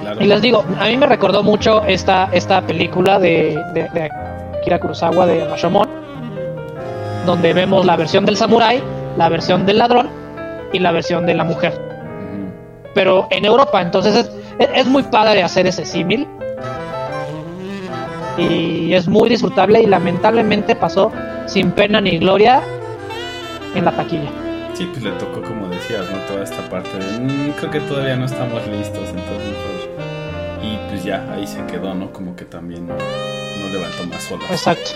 Claro. 0.00 0.20
Y 0.20 0.26
les 0.26 0.42
digo, 0.42 0.64
a 0.80 0.86
mí 0.86 0.96
me 0.96 1.06
recordó 1.06 1.42
mucho 1.42 1.84
esta, 1.84 2.28
esta 2.32 2.60
película 2.62 3.18
de, 3.18 3.58
de, 3.72 3.88
de 3.90 4.10
Akira 4.58 4.80
Kurosawa 4.80 5.26
de 5.26 5.46
Rashomon, 5.46 5.88
donde 7.24 7.52
vemos 7.54 7.86
la 7.86 7.96
versión 7.96 8.26
del 8.26 8.36
samurái, 8.36 8.82
la 9.16 9.28
versión 9.28 9.64
del 9.64 9.78
ladrón 9.78 10.21
y 10.72 10.78
la 10.78 10.92
versión 10.92 11.26
de 11.26 11.34
la 11.34 11.44
mujer. 11.44 11.72
Pero 12.94 13.26
en 13.30 13.44
Europa, 13.44 13.80
entonces 13.80 14.14
es, 14.58 14.68
es- 14.74 14.86
muy 14.86 15.02
padre 15.04 15.42
hacer 15.42 15.66
ese 15.66 15.84
símil. 15.86 16.26
Y 18.38 18.94
es 18.94 19.08
muy 19.08 19.28
disfrutable 19.28 19.80
y 19.82 19.86
lamentablemente 19.86 20.74
pasó 20.74 21.12
sin 21.46 21.70
pena 21.72 22.00
ni 22.00 22.18
gloria 22.18 22.62
en 23.74 23.84
la 23.84 23.92
taquilla. 23.92 24.30
Sí, 24.74 24.88
pues 24.90 25.02
le 25.04 25.10
tocó, 25.12 25.42
como 25.42 25.68
decías, 25.68 26.06
¿no? 26.10 26.16
Toda 26.26 26.42
esta 26.44 26.62
parte 26.70 26.88
de. 26.98 27.18
"Mm, 27.20 27.52
creo 27.58 27.70
que 27.70 27.80
todavía 27.80 28.16
no 28.16 28.24
estamos 28.24 28.66
listos, 28.68 29.06
entonces 29.10 29.48
mejor. 29.48 30.62
Y 30.62 30.78
pues 30.88 31.04
ya, 31.04 31.26
ahí 31.34 31.46
se 31.46 31.62
quedó, 31.66 31.94
¿no? 31.94 32.10
Como 32.12 32.34
que 32.36 32.44
también 32.46 32.86
no, 32.86 32.94
no 32.94 33.72
levantó 33.72 34.04
más 34.06 34.30
olas. 34.32 34.50
Exacto. 34.50 34.90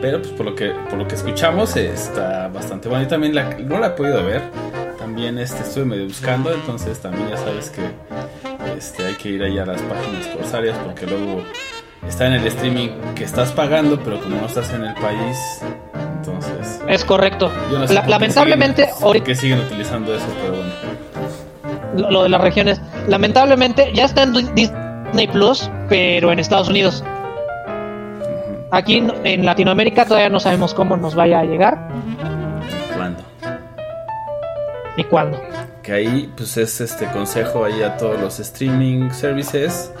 Pero 0.00 0.18
pues 0.22 0.32
por 0.32 0.46
lo 0.46 0.54
que 0.54 0.70
por 0.88 0.98
lo 0.98 1.06
que 1.06 1.14
escuchamos 1.14 1.76
está 1.76 2.48
bastante 2.48 2.88
bueno. 2.88 3.04
Y 3.04 3.08
también 3.08 3.34
la, 3.34 3.44
no 3.58 3.78
la 3.78 3.88
he 3.88 3.90
podido 3.90 4.24
ver. 4.24 4.42
También 4.98 5.38
este, 5.38 5.62
estuve 5.62 5.84
medio 5.84 6.04
buscando, 6.04 6.52
entonces 6.52 6.98
también 7.00 7.28
ya 7.30 7.36
sabes 7.36 7.70
que 7.70 7.82
este, 8.78 9.04
hay 9.06 9.14
que 9.14 9.28
ir 9.30 9.42
ahí 9.42 9.58
a 9.58 9.66
las 9.66 9.80
páginas 9.82 10.26
corsarias 10.36 10.76
porque 10.84 11.06
luego 11.06 11.42
está 12.06 12.26
en 12.26 12.34
el 12.34 12.46
streaming 12.46 12.88
que 13.16 13.24
estás 13.24 13.50
pagando, 13.52 13.98
pero 14.02 14.20
como 14.20 14.36
no 14.40 14.46
estás 14.46 14.72
en 14.72 14.84
el 14.84 14.94
país, 14.94 15.36
entonces... 16.16 16.80
Es 16.86 17.04
correcto. 17.04 17.50
yo 17.72 17.78
no 17.78 17.88
sé 17.88 17.94
La- 17.94 18.06
lamentablemente, 18.06 18.84
siguen, 18.86 19.02
ahorita- 19.04 19.24
qué 19.24 19.34
siguen 19.34 19.58
utilizando 19.60 20.14
eso, 20.14 20.26
pero 20.42 20.56
bueno. 20.56 20.72
lo, 21.96 22.10
lo 22.10 22.22
de 22.24 22.28
las 22.28 22.40
regiones. 22.40 22.80
Lamentablemente 23.08 23.90
ya 23.94 24.04
está 24.04 24.22
en 24.22 24.32
Disney 24.54 25.26
Plus, 25.32 25.68
pero 25.88 26.30
en 26.30 26.38
Estados 26.38 26.68
Unidos. 26.68 27.02
Aquí 28.70 29.02
en- 29.24 29.44
Latinoamérica 29.44 30.04
todavía 30.04 30.28
no 30.28 30.38
sabemos 30.40 30.74
cómo 30.74 30.96
nos 30.96 31.14
vaya 31.14 31.40
a 31.40 31.44
llegar 31.44 31.88
¿Cuándo? 32.96 33.22
ni 34.96 35.04
cuándo. 35.04 35.40
Que 35.82 35.92
ahí, 35.94 36.32
pues 36.36 36.56
es 36.56 36.80
este 36.80 37.06
consejo 37.06 37.64
ahí 37.64 37.82
a 37.82 37.96
todos 37.96 38.20
los 38.20 38.38
streaming 38.38 39.10
services. 39.10 39.92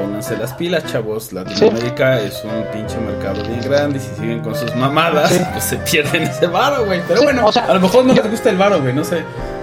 Pónganse 0.00 0.36
las 0.38 0.52
pilas, 0.54 0.84
chavos. 0.86 1.32
Latinoamérica 1.32 2.20
es 2.20 2.42
un 2.44 2.64
pinche 2.72 2.96
mercado 2.98 3.42
bien 3.42 3.60
grande. 3.62 3.98
Y 3.98 4.00
si 4.00 4.14
siguen 4.14 4.40
con 4.40 4.54
sus 4.54 4.74
mamadas, 4.76 5.30
Sí. 5.30 5.40
pues 5.52 5.64
se 5.64 5.76
pierden 5.78 6.22
ese 6.22 6.46
varo, 6.46 6.86
güey. 6.86 7.00
Pero 7.06 7.20
Sí, 7.20 7.24
bueno, 7.26 7.46
o 7.46 7.52
sea, 7.52 7.64
a 7.66 7.74
lo 7.74 7.80
mejor 7.80 8.04
no 8.04 8.14
les 8.14 8.30
gusta 8.30 8.48
el 8.50 8.56
varo, 8.56 8.80
güey. 8.80 8.94
No 8.94 9.04
sé. 9.04 9.22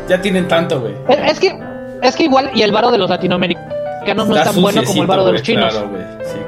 Ya 0.09 0.21
tienen 0.21 0.47
tanto, 0.47 0.81
güey. 0.81 0.93
Es, 1.07 1.31
es 1.33 1.39
que 1.39 1.57
es 2.01 2.15
que 2.15 2.23
igual 2.23 2.51
y 2.53 2.61
el 2.63 2.71
varo 2.71 2.91
de 2.91 2.97
los 2.97 3.09
latinoamericanos 3.09 3.73
no 4.15 4.35
es 4.35 4.43
tan 4.43 4.61
bueno 4.61 4.83
como 4.83 5.01
el 5.01 5.07
varo 5.07 5.25
de 5.25 5.31
los 5.33 5.41
chinos. 5.41 5.73
claro. 5.73 5.89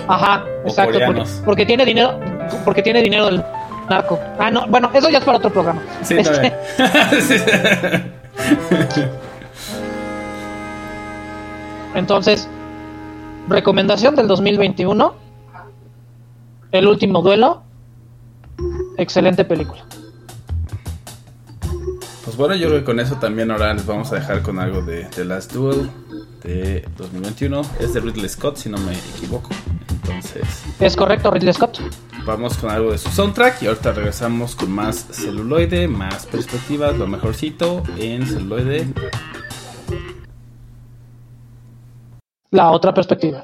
Ajá, 0.07 0.43
O 0.63 0.67
exacto, 0.67 0.99
porque, 1.45 1.65
tiene 1.65 1.85
dinero, 1.85 2.19
porque 2.65 2.81
tiene 2.81 3.01
dinero 3.01 3.25
del 3.25 3.43
narco. 3.89 4.19
Ah, 4.39 4.51
no, 4.51 4.67
bueno, 4.67 4.89
eso 4.93 5.09
ya 5.09 5.19
es 5.19 5.23
para 5.23 5.37
otro 5.37 5.51
programa. 5.51 5.81
Sí, 6.01 6.15
Este. 6.17 6.53
Entonces, 11.95 12.47
recomendación 13.47 14.15
del 14.15 14.27
2021, 14.27 15.13
El 16.71 16.87
último 16.87 17.21
duelo, 17.21 17.61
excelente 18.97 19.45
película. 19.45 19.85
Pues 22.25 22.35
bueno, 22.35 22.55
yo 22.55 22.67
creo 22.67 22.79
que 22.79 22.85
con 22.85 22.99
eso 22.99 23.17
también 23.17 23.51
ahora 23.51 23.73
les 23.73 23.85
vamos 23.85 24.11
a 24.11 24.15
dejar 24.15 24.41
con 24.41 24.57
algo 24.57 24.81
de 24.81 25.05
The 25.05 25.25
Last 25.25 25.51
Duel 25.53 25.91
de 26.43 26.87
2021. 26.97 27.61
Es 27.79 27.93
de 27.93 27.99
Ridley 28.01 28.29
Scott, 28.29 28.57
si 28.57 28.69
no 28.69 28.77
me 28.79 28.93
equivoco. 28.93 29.49
Entonces, 29.89 30.63
Es 30.79 30.95
correcto, 30.95 31.31
Ridley 31.31 31.53
Scott. 31.53 31.79
vamos 32.25 32.57
con 32.57 32.69
algo 32.69 32.91
de 32.91 32.97
su 32.97 33.09
soundtrack 33.09 33.61
y 33.63 33.67
ahorita 33.67 33.91
regresamos 33.93 34.55
con 34.55 34.71
más 34.71 35.07
celuloide, 35.11 35.87
más 35.87 36.25
perspectivas, 36.25 36.97
lo 36.97 37.07
mejorcito 37.07 37.83
en 37.97 38.25
celuloide. 38.27 38.87
La 42.51 42.71
otra 42.71 42.93
perspectiva. 42.93 43.43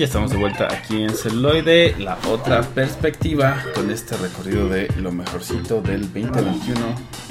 Y 0.00 0.04
estamos 0.04 0.30
de 0.30 0.38
vuelta 0.38 0.66
aquí 0.72 1.02
en 1.02 1.14
Celuloide, 1.14 1.94
la 1.98 2.16
otra 2.26 2.62
perspectiva, 2.62 3.62
con 3.74 3.90
este 3.90 4.16
recorrido 4.16 4.66
de 4.66 4.88
lo 4.96 5.12
mejorcito 5.12 5.82
del 5.82 6.10
2021 6.10 6.80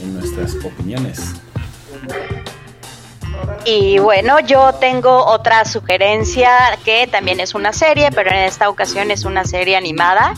en 0.04 0.14
nuestras 0.14 0.54
opiniones. 0.64 1.34
Y 3.66 3.98
bueno, 3.98 4.40
yo 4.42 4.72
tengo 4.74 5.26
otra 5.26 5.66
sugerencia 5.66 6.78
que 6.86 7.08
también 7.08 7.40
es 7.40 7.56
una 7.56 7.74
serie, 7.74 8.12
pero 8.12 8.30
en 8.30 8.44
esta 8.44 8.70
ocasión 8.70 9.10
es 9.10 9.26
una 9.26 9.46
serie 9.46 9.76
animada. 9.76 10.36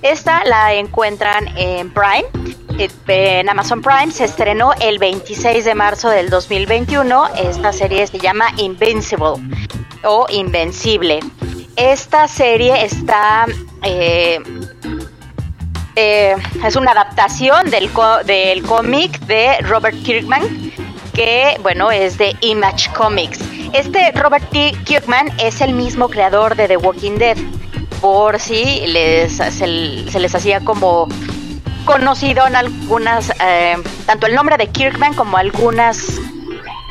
Esta 0.00 0.42
la 0.46 0.72
encuentran 0.72 1.48
en 1.54 1.92
Prime, 1.92 2.24
eh, 2.78 2.88
en 3.08 3.50
Amazon 3.50 3.82
Prime. 3.82 4.10
Se 4.10 4.24
estrenó 4.24 4.72
el 4.80 4.98
26 4.98 5.66
de 5.66 5.74
marzo 5.74 6.08
del 6.08 6.30
2021. 6.30 7.26
Esta 7.36 7.74
serie 7.74 8.06
se 8.06 8.18
llama 8.18 8.46
Invincible 8.56 9.34
o 10.02 10.24
Invencible. 10.30 11.20
Esta 11.76 12.28
serie 12.28 12.84
está... 12.84 13.46
eh, 13.82 14.38
eh, 15.96 16.34
es 16.64 16.76
una 16.76 16.90
adaptación 16.90 17.70
del, 17.70 17.88
del 18.26 18.62
cómic 18.64 19.18
de 19.26 19.58
Robert 19.60 19.96
Kirkman, 20.02 20.72
que 21.12 21.56
bueno, 21.62 21.90
es 21.90 22.18
de 22.18 22.36
Image 22.40 22.90
Comics. 22.92 23.38
Este 23.72 24.12
Robert. 24.12 24.44
Kirkman 24.84 25.32
es 25.38 25.60
el 25.60 25.72
mismo 25.72 26.08
creador 26.08 26.54
de 26.56 26.68
The 26.68 26.76
Walking 26.76 27.18
Dead, 27.18 27.36
por 28.00 28.38
si 28.38 28.86
les, 28.86 29.36
se, 29.36 29.50
se 29.50 30.20
les 30.20 30.34
hacía 30.34 30.60
como 30.60 31.08
conocido 31.84 32.46
en 32.46 32.56
algunas, 32.56 33.30
eh, 33.40 33.76
tanto 34.06 34.26
el 34.26 34.34
nombre 34.34 34.56
de 34.56 34.68
Kirkman 34.68 35.14
como 35.14 35.36
algunas 35.36 36.20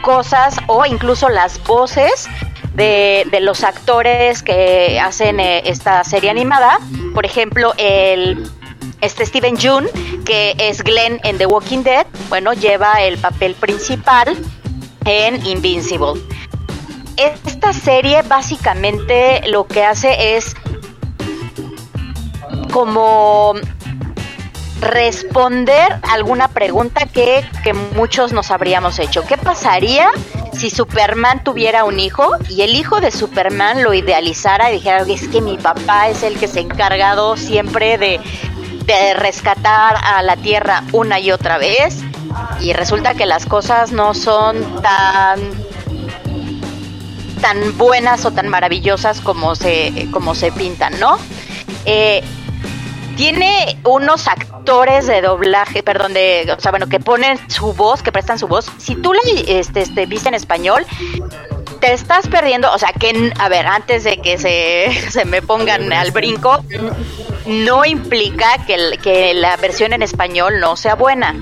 cosas 0.02 0.56
o 0.68 0.86
incluso 0.86 1.30
las 1.30 1.62
voces 1.64 2.28
de, 2.74 3.28
de 3.30 3.40
los 3.40 3.64
actores 3.64 4.44
que 4.44 5.00
hacen 5.00 5.40
eh, 5.40 5.64
esta 5.66 6.04
serie 6.04 6.30
animada. 6.30 6.80
Por 7.14 7.26
ejemplo, 7.26 7.74
el 7.78 8.50
este 9.02 9.26
Steven 9.26 9.58
June, 9.60 9.90
que 10.26 10.56
es 10.58 10.82
Glenn 10.82 11.20
en 11.24 11.38
The 11.38 11.46
Walking 11.46 11.84
Dead, 11.84 12.06
bueno, 12.30 12.54
lleva 12.54 13.02
el 13.02 13.18
papel 13.18 13.54
principal 13.56 14.38
en 15.04 15.46
Invincible. 15.46 16.22
Esta 17.18 17.74
serie 17.74 18.22
básicamente 18.24 19.42
lo 19.48 19.68
que 19.68 19.84
hace 19.84 20.38
es 20.38 20.56
como 22.72 23.54
responder 24.84 26.00
alguna 26.04 26.48
pregunta 26.48 27.06
que, 27.06 27.46
que 27.64 27.74
muchos 27.74 28.34
nos 28.34 28.52
habríamos 28.52 29.00
hecho. 29.00 29.24
¿Qué 29.26 29.38
pasaría 29.38 30.10
si 30.54 30.70
Superman 30.70 31.44
tuviera 31.44 31.84
un 31.84 32.00
hijo 32.00 32.36
y 32.50 32.62
el 32.62 32.76
hijo 32.76 33.00
de 33.02 33.12
Superman 33.12 33.84
lo 33.84 33.94
idealizara 33.94 34.72
y 34.72 34.76
dijera, 34.76 35.04
es 35.08 35.28
que 35.28 35.42
mi 35.42 35.58
papá 35.58 36.10
es 36.10 36.24
el 36.24 36.38
que 36.38 36.48
se 36.48 36.60
ha 36.60 36.62
encargado 36.62 37.38
siempre 37.38 37.98
de, 37.98 38.20
de 38.86 39.14
rescatar 39.16 39.98
a 40.04 40.22
la 40.22 40.36
Tierra 40.36 40.84
una 40.92 41.20
y 41.20 41.32
otra 41.32 41.58
vez? 41.58 42.00
Y 42.62 42.74
resulta 42.74 43.14
que 43.14 43.26
las 43.26 43.46
cosas 43.46 43.92
no 43.92 44.14
son 44.14 44.82
tan 44.82 45.40
tan 47.42 47.78
buenas 47.78 48.24
o 48.26 48.32
tan 48.32 48.48
maravillosas 48.48 49.20
como 49.20 49.56
se 49.56 50.08
como 50.12 50.34
se 50.34 50.52
pintan, 50.52 50.98
¿no? 51.00 51.18
Eh, 51.86 52.24
tiene 53.16 53.78
unos 53.84 54.28
actores 54.28 55.07
de 55.07 55.22
doblaje, 55.22 55.84
perdón, 55.84 56.14
de, 56.14 56.53
o 56.57 56.59
sea, 56.59 56.72
bueno, 56.72 56.88
que 56.88 56.99
ponen 56.99 57.38
su 57.49 57.74
voz, 57.74 58.01
que 58.01 58.11
prestan 58.11 58.39
su 58.39 58.47
voz. 58.47 58.66
Si 58.78 58.95
tú 58.95 59.14
la 59.14 59.20
este, 59.47 59.82
este, 59.82 60.05
viste 60.05 60.30
en 60.30 60.36
español, 60.36 60.86
te 61.80 61.93
estás 61.93 62.28
perdiendo, 62.28 62.72
o 62.72 62.78
sea, 62.78 62.93
que, 62.93 63.32
a 63.38 63.49
ver, 63.49 63.68
antes 63.68 64.03
de 64.03 64.18
que 64.18 64.38
se, 64.38 64.91
se 65.11 65.26
me 65.26 65.41
pongan 65.41 65.91
al 65.93 66.11
brinco, 66.11 66.64
no 67.45 67.84
implica 67.86 68.64
que, 68.66 68.76
el- 68.76 68.99
que 68.99 69.34
la 69.34 69.57
versión 69.57 69.93
en 69.93 70.01
español 70.01 70.59
no 70.59 70.76
sea 70.76 70.95
buena. 70.95 71.36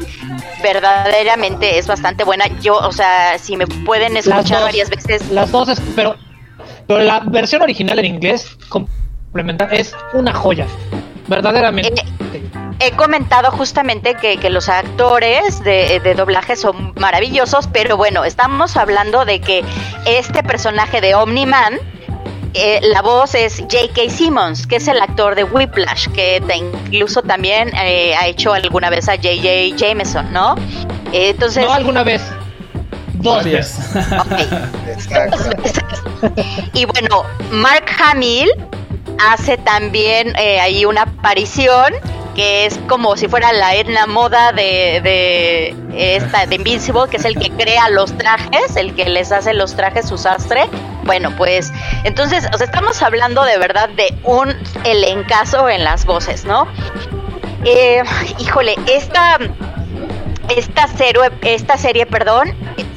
Verdaderamente 0.63 1.78
es 1.80 1.88
bastante 1.88 2.24
buena. 2.24 2.45
Yo, 2.59 2.76
o 2.78 2.91
sea, 2.91 3.38
si 3.39 3.57
me 3.57 3.67
pueden 3.67 4.15
escuchar 4.17 4.43
dos, 4.59 4.63
varias 4.63 4.89
veces, 4.89 5.30
Las 5.32 5.51
dos, 5.51 5.69
pero, 5.95 6.15
pero 6.88 7.01
la 7.01 7.19
versión 7.22 7.61
original 7.61 7.97
en 7.99 8.05
inglés 8.05 8.47
complementar 8.69 9.74
es 9.74 9.95
una 10.13 10.34
joya. 10.34 10.67
Verdaderamente. 11.32 12.04
he 12.80 12.92
comentado 12.92 13.52
justamente 13.52 14.16
que, 14.16 14.38
que 14.38 14.50
los 14.50 14.68
actores 14.70 15.64
de, 15.64 16.00
de 16.04 16.14
doblaje 16.16 16.56
son 16.56 16.94
maravillosos, 17.00 17.68
pero 17.72 17.96
bueno, 17.98 18.24
estamos 18.26 18.76
hablando 18.78 19.24
de 19.26 19.40
que 19.40 19.64
este 20.06 20.44
personaje 20.44 21.00
de 21.02 21.16
Omni-Man, 21.16 21.80
eh, 22.54 22.80
la 22.84 23.02
voz 23.02 23.34
es 23.36 23.60
J.K. 23.60 24.10
Simmons, 24.10 24.68
que 24.68 24.76
es 24.76 24.88
el 24.90 25.00
actor 25.02 25.36
de 25.36 25.44
Whiplash, 25.46 26.08
que 26.10 26.42
te- 26.46 26.58
incluso 26.58 27.22
también 27.22 27.72
eh, 27.76 28.14
ha 28.20 28.28
hecho 28.28 28.52
alguna 28.54 28.90
vez 28.90 29.08
a 29.08 29.16
J.J. 29.16 29.78
Jameson, 29.78 30.34
¿no? 30.34 30.56
Eh, 31.14 31.30
entonces, 31.30 31.64
no 31.64 31.72
alguna 31.72 32.04
vez. 32.04 32.22
Dos 33.14 33.44
veces. 33.46 33.78
y 36.74 36.86
bueno, 36.86 37.24
Mark 37.52 37.86
Hamill 38.04 38.50
hace 39.20 39.58
también 39.58 40.36
eh, 40.38 40.60
ahí 40.60 40.86
una 40.86 41.04
aparición 41.04 41.93
que 42.36 42.66
es 42.66 42.80
como 42.88 43.18
si 43.18 43.28
fuera 43.28 43.52
la 43.52 43.76
Edna 43.76 44.08
Moda 44.08 44.54
de, 44.54 45.02
de 45.04 45.76
esta 46.16 46.45
de 46.45 46.56
Invincible, 46.56 47.04
que 47.10 47.18
es 47.18 47.26
el 47.26 47.38
que 47.38 47.49
crea 47.49 47.89
los 47.89 48.18
trajes, 48.18 48.76
el 48.76 48.95
que 48.95 49.10
les 49.10 49.32
hace 49.32 49.54
los 49.54 49.76
trajes 49.76 50.08
su 50.08 50.18
sastre. 50.18 50.70
Bueno, 51.04 51.32
pues 51.36 51.74
entonces, 52.04 52.47
o 52.54 52.58
sea, 52.58 52.66
estamos 52.66 53.02
hablando 53.02 53.43
de 53.43 53.58
verdad 53.58 53.89
de 53.89 54.14
un 54.24 54.56
elencazo 54.86 55.68
en 55.68 55.84
las 55.84 56.06
voces, 56.06 56.45
¿no? 56.45 56.68
Eh, 57.66 58.02
híjole, 58.39 58.76
esta 58.88 59.38
esta 60.56 60.88
serie, 60.88 61.32
esta 61.41 61.78
serie, 61.78 62.06
perdón, 62.06 62.56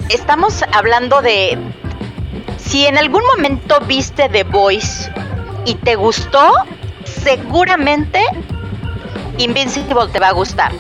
estamos 0.09 0.65
hablando 0.73 1.23
de 1.23 1.59
si 2.59 2.87
en 2.87 2.99
algún 2.99 3.23
momento 3.27 3.79
viste 3.87 4.29
The 4.29 4.45
Voice 4.45 5.13
y 5.65 5.75
te 5.75 5.97
gustó, 5.97 6.53
seguramente 7.05 8.21
Invincible 9.39 10.09
te 10.13 10.21
va 10.21 10.29
a 10.29 10.33
gustar. 10.33 10.73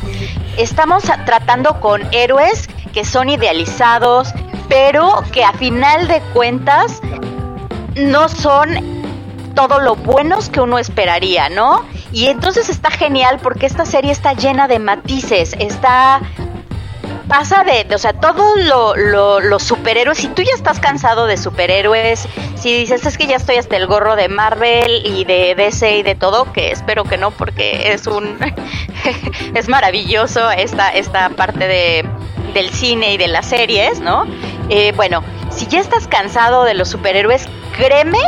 Estamos 0.57 1.05
tratando 1.27 1.81
con 1.81 2.03
héroes 2.13 2.69
que 2.93 3.05
son 3.05 3.29
idealizados, 3.29 4.33
pero 4.69 5.23
que 5.33 5.45
a 5.45 5.53
final 5.53 6.07
de 6.07 6.21
cuentas 6.33 7.01
no 7.97 8.29
son 8.29 9.05
todo 9.55 9.81
lo 9.81 9.97
buenos 9.97 10.49
que 10.49 10.61
uno 10.61 10.79
esperaría, 10.79 11.49
¿no? 11.49 11.85
Y 12.13 12.27
entonces 12.27 12.69
está 12.69 12.91
genial 12.91 13.41
porque 13.43 13.67
esta 13.67 13.85
serie 13.85 14.13
está 14.13 14.35
llena 14.35 14.69
de 14.69 14.79
matices, 14.79 15.57
está 15.59 16.21
pasa 17.29 17.65
de, 17.65 17.87
o 17.95 17.99
sea, 17.99 18.13
todos 18.13 18.59
lo, 18.65 18.95
lo- 18.97 19.41
los 19.41 19.63
superhéroes, 19.63 20.19
si 20.19 20.29
tú 20.29 20.43
ya 20.43 20.53
estás 20.55 20.79
cansado 20.81 21.27
de 21.27 21.37
superhéroes, 21.37 22.29
si 22.57 22.73
dices 22.77 23.05
es 23.07 23.19
que 23.19 23.27
ya 23.27 23.37
estoy 23.37 23.57
hasta 23.57 23.77
el 23.77 23.87
gorro 23.87 24.17
de 24.17 24.29
Marvel 24.29 25.03
y 25.05 25.25
de 25.25 25.55
DC 25.55 25.99
y 25.99 26.03
de 26.03 26.15
todo, 26.15 26.53
que 26.53 26.71
espero 26.71 27.05
que 27.05 27.17
no, 27.17 27.31
porque 27.31 27.93
es 27.93 28.07
un 28.07 28.39
es 29.55 29.69
maravilloso 29.69 30.51
esta, 30.51 30.89
esta 30.91 31.29
parte 31.31 31.67
de, 31.67 32.09
del 32.55 32.71
cine 32.71 33.15
y 33.15 33.17
de 33.17 33.29
las 33.29 33.47
series, 33.47 34.01
¿no? 34.01 34.27
Eh, 34.69 34.93
bueno, 34.97 35.23
si 35.51 35.67
ya 35.67 35.81
estás 35.81 36.07
cansado 36.09 36.65
de 36.65 36.75
los 36.75 36.89
superhéroes, 36.89 37.47
créeme 37.77 38.19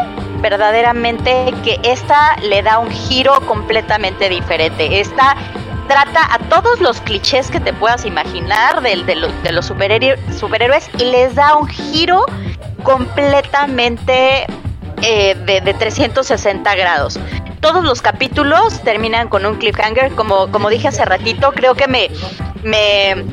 verdaderamente 0.40 1.52
que 1.64 1.80
esta 1.82 2.36
le 2.42 2.62
da 2.62 2.78
un 2.78 2.90
giro 2.90 3.40
completamente 3.46 4.28
diferente. 4.28 5.00
Esta 5.00 5.34
trata 5.88 6.32
a 6.34 6.38
todos 6.48 6.80
los 6.80 7.00
clichés 7.00 7.50
que 7.50 7.60
te 7.60 7.72
puedas 7.72 8.04
imaginar 8.04 8.82
del- 8.82 9.06
de, 9.06 9.14
los- 9.16 9.42
de 9.42 9.52
los 9.52 9.70
superhéroe- 9.70 10.18
superhéroes 10.38 10.88
y 10.98 11.04
les 11.04 11.34
da 11.34 11.56
un 11.56 11.66
giro 11.68 12.24
completamente 12.82 14.46
eh, 15.02 15.34
de, 15.46 15.60
de 15.60 15.74
360 15.74 16.74
grados. 16.74 17.18
Todos 17.60 17.84
los 17.84 18.00
capítulos 18.02 18.80
terminan 18.82 19.28
con 19.28 19.44
un 19.46 19.56
cliffhanger, 19.56 20.12
como, 20.14 20.50
como 20.52 20.68
dije 20.70 20.88
hace 20.88 21.04
ratito, 21.04 21.52
creo 21.52 21.74
que 21.74 21.88
me, 21.88 22.08
me 22.62 23.24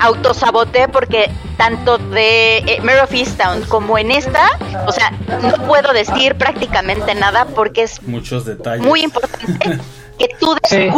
autosaboté 0.00 0.88
porque 0.88 1.30
tanto 1.56 1.98
de 1.98 2.58
eh, 2.58 2.80
Mare 2.82 3.02
of 3.02 3.12
Easttown 3.14 3.62
como 3.62 3.96
en 3.98 4.10
esta, 4.10 4.46
o 4.86 4.92
sea, 4.92 5.12
no 5.42 5.66
puedo 5.66 5.92
decir 5.92 6.34
prácticamente 6.36 7.14
nada 7.14 7.46
porque 7.46 7.82
es 7.84 8.02
Muchos 8.02 8.44
detalles. 8.44 8.86
muy 8.86 9.02
importante 9.02 9.78
que 10.18 10.28
tú 10.38 10.54
Sí. 10.64 10.88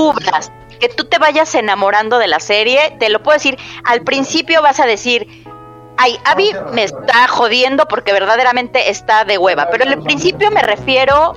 Que 0.81 0.89
tú 0.89 1.05
te 1.05 1.19
vayas 1.19 1.55
enamorando 1.55 2.19
de 2.19 2.27
la 2.27 2.41
serie. 2.41 2.97
Te 2.99 3.09
lo 3.09 3.23
puedo 3.23 3.37
decir, 3.37 3.57
al 3.85 4.03
principio 4.03 4.63
vas 4.63 4.81
a 4.81 4.87
decir, 4.87 5.45
ay, 5.97 6.19
Abby 6.25 6.51
me 6.73 6.85
está 6.85 7.29
jodiendo 7.29 7.87
porque 7.87 8.13
verdaderamente 8.13 8.91
está 8.91 9.25
de 9.25 9.39
hueva. 9.39 9.69
Pero 9.71 9.85
al 9.85 10.03
principio 10.03 10.51
me 10.51 10.63
refiero 10.63 11.35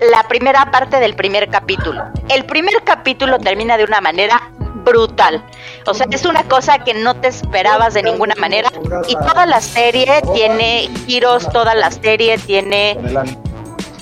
la 0.00 0.24
primera 0.28 0.70
parte 0.70 0.98
del 1.00 1.14
primer 1.14 1.48
capítulo. 1.48 2.04
El 2.28 2.44
primer 2.44 2.82
capítulo 2.84 3.38
termina 3.38 3.78
de 3.78 3.84
una 3.84 4.00
manera 4.00 4.50
brutal. 4.84 5.42
O 5.86 5.94
sea, 5.94 6.06
es 6.10 6.24
una 6.24 6.44
cosa 6.44 6.84
que 6.84 6.94
no 6.94 7.16
te 7.16 7.28
esperabas 7.28 7.94
de 7.94 8.02
ninguna 8.02 8.34
manera. 8.34 8.70
Y 9.08 9.14
toda 9.14 9.46
la 9.46 9.60
serie 9.60 10.22
tiene 10.34 10.90
giros, 11.06 11.48
toda 11.50 11.74
la 11.74 11.90
serie 11.90 12.38
tiene 12.38 12.98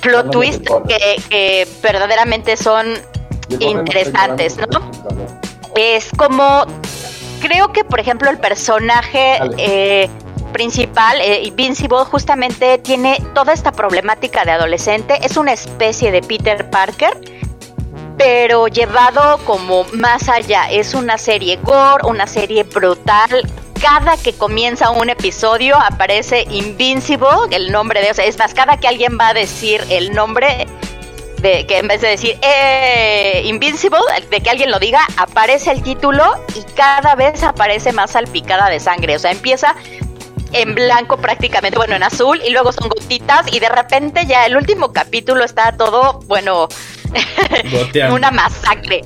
plot 0.01 0.31
twists 0.31 0.71
que 0.87 1.67
verdaderamente 1.81 2.57
son 2.57 2.93
interesantes, 3.59 4.57
¿no? 4.57 4.91
Es 5.75 6.09
como, 6.17 6.65
creo 7.41 7.71
que 7.71 7.83
por 7.83 7.99
ejemplo 7.99 8.29
el 8.29 8.37
personaje 8.37 9.39
eh, 9.57 10.09
principal, 10.53 11.19
eh, 11.19 11.43
Invincible, 11.43 12.05
justamente 12.05 12.77
tiene 12.77 13.21
toda 13.33 13.51
esta 13.51 13.71
problemática 13.71 14.45
de 14.45 14.51
adolescente, 14.51 15.19
es 15.21 15.35
una 15.35 15.51
especie 15.51 16.11
de 16.11 16.21
Peter 16.21 16.69
Parker, 16.69 17.17
pero 18.17 18.67
llevado 18.67 19.37
como 19.45 19.83
más 19.93 20.29
allá, 20.29 20.69
es 20.71 20.93
una 20.93 21.17
serie 21.17 21.57
gore, 21.57 22.05
una 22.07 22.27
serie 22.27 22.63
brutal. 22.63 23.43
Cada 23.81 24.15
que 24.17 24.33
comienza 24.33 24.89
un 24.89 25.09
episodio 25.09 25.75
aparece 25.75 26.45
Invincible, 26.49 27.27
el 27.51 27.71
nombre 27.71 28.01
de, 28.01 28.11
o 28.11 28.13
sea, 28.13 28.25
es 28.25 28.37
más, 28.37 28.53
cada 28.53 28.77
que 28.77 28.87
alguien 28.87 29.17
va 29.19 29.29
a 29.29 29.33
decir 29.33 29.83
el 29.89 30.13
nombre, 30.13 30.65
de 31.41 31.65
que 31.67 31.77
en 31.79 31.87
vez 31.87 32.01
de 32.01 32.07
decir 32.09 32.37
eh, 32.41 33.41
Invincible, 33.45 33.99
de 34.29 34.41
que 34.41 34.49
alguien 34.49 34.71
lo 34.71 34.79
diga, 34.79 35.01
aparece 35.17 35.71
el 35.71 35.81
título 35.83 36.23
y 36.55 36.63
cada 36.73 37.15
vez 37.15 37.43
aparece 37.43 37.91
más 37.91 38.11
salpicada 38.11 38.69
de 38.69 38.79
sangre. 38.79 39.15
O 39.15 39.19
sea, 39.19 39.31
empieza 39.31 39.75
en 40.53 40.73
blanco 40.73 41.17
prácticamente, 41.17 41.77
bueno, 41.77 41.95
en 41.95 42.03
azul, 42.03 42.41
y 42.45 42.51
luego 42.51 42.71
son 42.71 42.87
gotitas, 42.87 43.45
y 43.51 43.59
de 43.59 43.67
repente 43.69 44.25
ya 44.25 44.45
el 44.45 44.55
último 44.55 44.93
capítulo 44.93 45.43
está 45.43 45.75
todo, 45.75 46.19
bueno, 46.27 46.67
una 48.11 48.31
masacre. 48.31 49.01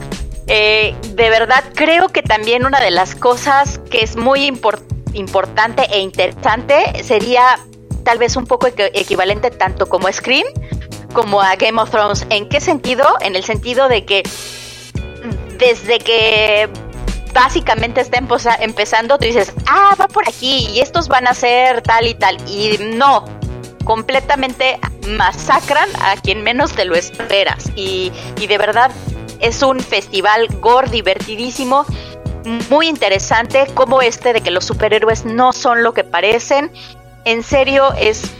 Eh, 0.47 0.95
de 1.09 1.29
verdad, 1.29 1.63
creo 1.75 2.09
que 2.09 2.21
también 2.21 2.65
una 2.65 2.79
de 2.79 2.91
las 2.91 3.15
cosas 3.15 3.79
que 3.91 4.01
es 4.01 4.15
muy 4.15 4.47
impor- 4.49 4.81
importante 5.13 5.87
e 5.91 5.99
interesante 5.99 7.03
sería 7.03 7.59
tal 8.03 8.17
vez 8.19 8.35
un 8.35 8.45
poco 8.45 8.67
equ- 8.67 8.89
equivalente 8.93 9.51
tanto 9.51 9.87
como 9.87 10.11
Scream 10.11 10.45
como 11.13 11.41
a 11.41 11.55
Game 11.55 11.81
of 11.81 11.89
Thrones. 11.89 12.25
¿En 12.29 12.47
qué 12.49 12.59
sentido? 12.61 13.05
En 13.21 13.35
el 13.35 13.43
sentido 13.43 13.89
de 13.89 14.05
que 14.05 14.23
desde 15.57 15.99
que 15.99 16.69
básicamente 17.33 18.01
está 18.01 18.17
empezando, 18.59 19.17
tú 19.17 19.25
dices, 19.25 19.53
ah, 19.67 19.95
va 19.99 20.07
por 20.07 20.27
aquí 20.27 20.67
y 20.73 20.79
estos 20.79 21.07
van 21.07 21.27
a 21.27 21.33
ser 21.33 21.81
tal 21.81 22.07
y 22.07 22.13
tal. 22.13 22.37
Y 22.49 22.77
no, 22.95 23.25
completamente 23.83 24.79
masacran 25.07 25.89
a 26.01 26.15
quien 26.15 26.43
menos 26.43 26.73
te 26.73 26.85
lo 26.85 26.95
esperas. 26.95 27.71
Y, 27.75 28.11
y 28.39 28.47
de 28.47 28.57
verdad 28.57 28.91
es 29.39 29.61
un 29.61 29.79
festival 29.79 30.47
gore 30.59 30.89
divertidísimo, 30.89 31.85
muy 32.69 32.87
interesante, 32.87 33.67
como 33.73 34.01
este 34.01 34.33
de 34.33 34.41
que 34.41 34.51
los 34.51 34.65
superhéroes 34.65 35.25
no 35.25 35.53
son 35.53 35.83
lo 35.83 35.93
que 35.93 36.03
parecen. 36.03 36.71
En 37.25 37.43
serio, 37.43 37.93
es 37.93 38.31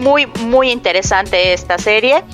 muy, 0.00 0.26
muy 0.40 0.70
interesante 0.70 1.52
esta 1.52 1.78
serie. 1.78 2.24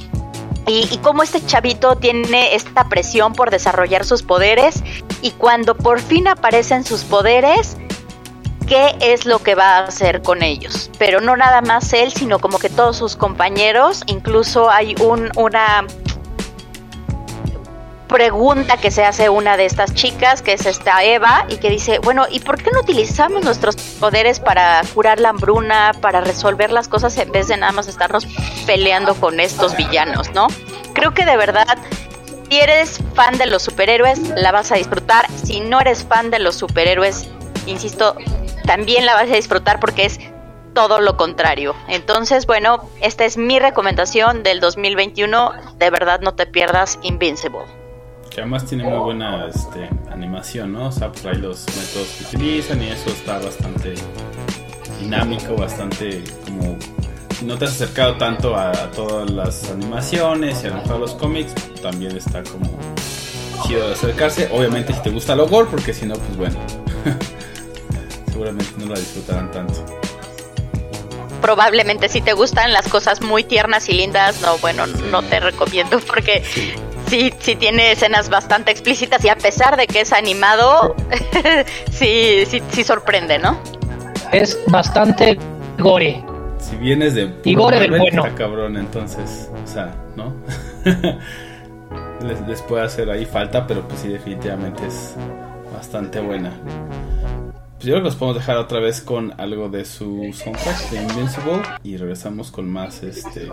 Y, 0.67 0.89
y 0.91 0.99
cómo 0.99 1.23
este 1.23 1.45
chavito 1.45 1.95
tiene 1.97 2.55
esta 2.57 2.89
presión 2.89 3.35
por 3.35 3.51
desarrollar 3.51 4.05
sus 4.05 4.25
poderes 4.25 4.83
y 5.23 5.31
cuando 5.31 5.77
por 5.77 6.01
fin 6.01 6.27
aparecen 6.27 6.83
sus 6.85 7.05
poderes, 7.05 7.77
qué 8.67 8.97
es 9.01 9.27
lo 9.27 9.39
que 9.39 9.55
va 9.55 9.79
a 9.79 9.85
hacer 9.85 10.23
con 10.23 10.43
ellos. 10.43 10.91
Pero 10.99 11.21
no 11.21 11.37
nada 11.37 11.61
más 11.63 11.93
él, 11.93 12.13
sino 12.13 12.39
como 12.39 12.59
que 12.59 12.69
todos 12.69 12.97
sus 12.97 13.17
compañeros, 13.17 14.03
incluso 14.07 14.71
hay 14.71 14.95
un, 15.01 15.31
una 15.37 15.87
pregunta 18.09 18.77
que 18.77 18.91
se 18.91 19.05
hace 19.05 19.29
una 19.29 19.57
de 19.57 19.67
estas 19.67 19.95
chicas, 19.95 20.43
que 20.43 20.53
es 20.53 20.67
esta 20.67 21.03
Eva, 21.05 21.47
y 21.49 21.57
que 21.57 21.71
dice, 21.71 21.99
bueno, 21.99 22.27
¿y 22.31 22.41
por 22.41 22.63
qué 22.63 22.71
no 22.71 22.81
utilizamos 22.81 23.45
nuestros 23.45 23.77
poderes 23.77 24.41
para 24.41 24.83
curar 24.95 25.21
la 25.21 25.31
hambruna, 25.31 25.93
para 26.01 26.21
resolver 26.21 26.73
las 26.73 26.89
cosas 26.89 27.17
en 27.19 27.31
vez 27.33 27.49
de 27.49 27.57
nada 27.57 27.73
más 27.73 27.89
estarnos 27.89 28.27
peleando 28.67 29.15
con 29.15 29.41
estos 29.41 29.77
villanos, 29.77 30.31
¿no? 30.33 30.47
Creo 30.95 31.15
que 31.15 31.25
de 31.25 31.37
verdad, 31.37 31.79
si 32.49 32.59
eres 32.59 33.01
fan 33.15 33.37
de 33.39 33.47
los 33.47 33.63
superhéroes, 33.63 34.21
la 34.37 34.53
vas 34.53 34.73
a 34.73 34.77
disfrutar. 34.77 35.27
Si 35.45 35.61
no 35.61 35.81
eres 35.81 36.05
fan 36.05 36.31
de 36.31 36.39
los 36.39 36.57
superhéroes, 36.57 37.29
insisto, 37.67 38.17
también 38.65 39.05
la 39.05 39.15
vas 39.15 39.31
a 39.31 39.35
disfrutar 39.35 39.81
porque 39.81 40.07
es 40.07 40.19
todo 40.75 41.01
lo 41.01 41.17
contrario. 41.17 41.75
Entonces, 41.89 42.47
bueno, 42.47 42.89
esta 43.01 43.25
es 43.25 43.37
mi 43.37 43.59
recomendación 43.59 44.43
del 44.43 44.61
2021. 44.61 45.53
De 45.79 45.91
verdad, 45.91 46.21
no 46.21 46.35
te 46.35 46.47
pierdas 46.47 46.99
Invincible. 47.03 47.86
Que 48.37 48.43
además 48.43 48.67
tiene 48.67 48.85
muy 48.85 48.99
buena 48.99 49.47
este, 49.47 49.89
animación, 50.13 50.75
¿no? 50.75 50.89
O 50.89 50.93
sea, 50.93 51.11
por 51.11 51.29
ahí 51.29 51.39
los 51.39 51.65
métodos 51.75 52.09
que 52.19 52.37
utilizan 52.37 52.83
y 52.83 52.89
eso 52.89 53.09
está 53.09 53.39
bastante 53.39 53.95
dinámico, 55.01 55.57
bastante 55.57 56.23
como... 56.45 56.77
No 57.47 57.57
te 57.57 57.65
has 57.65 57.71
acercado 57.71 58.19
tanto 58.19 58.55
a, 58.55 58.73
a 58.73 58.91
todas 58.91 59.31
las 59.31 59.71
animaciones 59.71 60.63
y 60.63 60.67
a 60.67 60.69
lo 60.69 60.77
mejor 60.77 60.97
a 60.97 60.99
los 60.99 61.15
cómics, 61.15 61.55
también 61.81 62.15
está 62.15 62.43
como 62.43 62.79
chido 63.67 63.87
de 63.87 63.95
acercarse. 63.95 64.51
Obviamente 64.53 64.93
si 64.93 65.01
te 65.01 65.09
gusta 65.09 65.35
lo 65.35 65.49
gore, 65.49 65.69
porque 65.71 65.95
si 65.95 66.05
no, 66.05 66.17
pues 66.17 66.37
bueno, 66.37 66.59
seguramente 68.31 68.71
no 68.77 68.93
la 68.93 69.01
disfrutarán 69.01 69.51
tanto. 69.51 69.83
Probablemente 71.41 72.11
si 72.11 72.21
te 72.21 72.35
gustan 72.35 72.75
las 72.75 72.87
cosas 72.89 73.23
muy 73.23 73.45
tiernas 73.45 73.89
y 73.89 73.95
lindas, 73.95 74.43
no, 74.43 74.59
bueno, 74.59 74.87
no 74.87 75.23
te 75.23 75.41
recomiendo 75.41 76.01
porque 76.01 76.45
sí, 76.45 76.75
sí 77.07 77.57
tiene 77.57 77.93
escenas 77.93 78.29
bastante 78.29 78.71
explícitas 78.71 79.25
y 79.25 79.29
a 79.29 79.37
pesar 79.37 79.77
de 79.77 79.87
que 79.87 80.01
es 80.01 80.13
animado, 80.13 80.95
sí, 81.91 82.45
sí, 82.47 82.63
sí 82.71 82.85
sorprende, 82.85 83.39
¿no? 83.39 83.59
Es 84.33 84.59
bastante 84.69 85.39
gore. 85.79 86.23
Si 86.59 86.77
vienes 86.77 87.15
de 87.15 87.33
Y 87.45 87.55
gore 87.55 87.79
del 87.79 87.91
bueno. 87.99 88.25
cabrón, 88.35 88.77
entonces, 88.77 89.51
o 89.65 89.67
sea, 89.67 89.95
¿no? 90.17 90.35
les, 92.27 92.41
les 92.49 92.63
puede 92.63 92.85
hacer 92.85 93.11
ahí 93.11 93.25
falta, 93.25 93.67
pero 93.67 93.87
pues 93.87 94.01
sí, 94.01 94.09
definitivamente 94.09 94.87
es 94.87 95.15
bastante 95.73 96.21
buena. 96.21 96.53
Pues 97.77 97.85
yo 97.85 97.93
creo 97.93 97.99
que 97.99 98.05
los 98.07 98.17
podemos 98.17 98.37
dejar 98.37 98.57
otra 98.57 98.81
vez 98.81 99.03
con 99.03 99.35
algo 99.39 99.69
de 99.69 99.85
su 99.85 100.33
soundtrack 100.33 100.91
de 100.91 101.03
Invincible 101.03 101.63
y 101.83 101.97
regresamos 101.99 102.51
con 102.51 102.69
más 102.71 103.03
este 103.03 103.49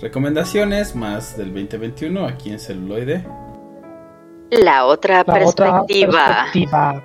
recomendaciones, 0.00 0.94
más 0.94 1.36
del 1.36 1.52
2021 1.52 2.26
aquí 2.26 2.50
en 2.50 2.60
celuloide. 2.60 3.24
La 4.50 4.86
otra 4.86 5.24
La 5.26 5.44
otra 5.44 5.74
perspectiva. 5.84 7.02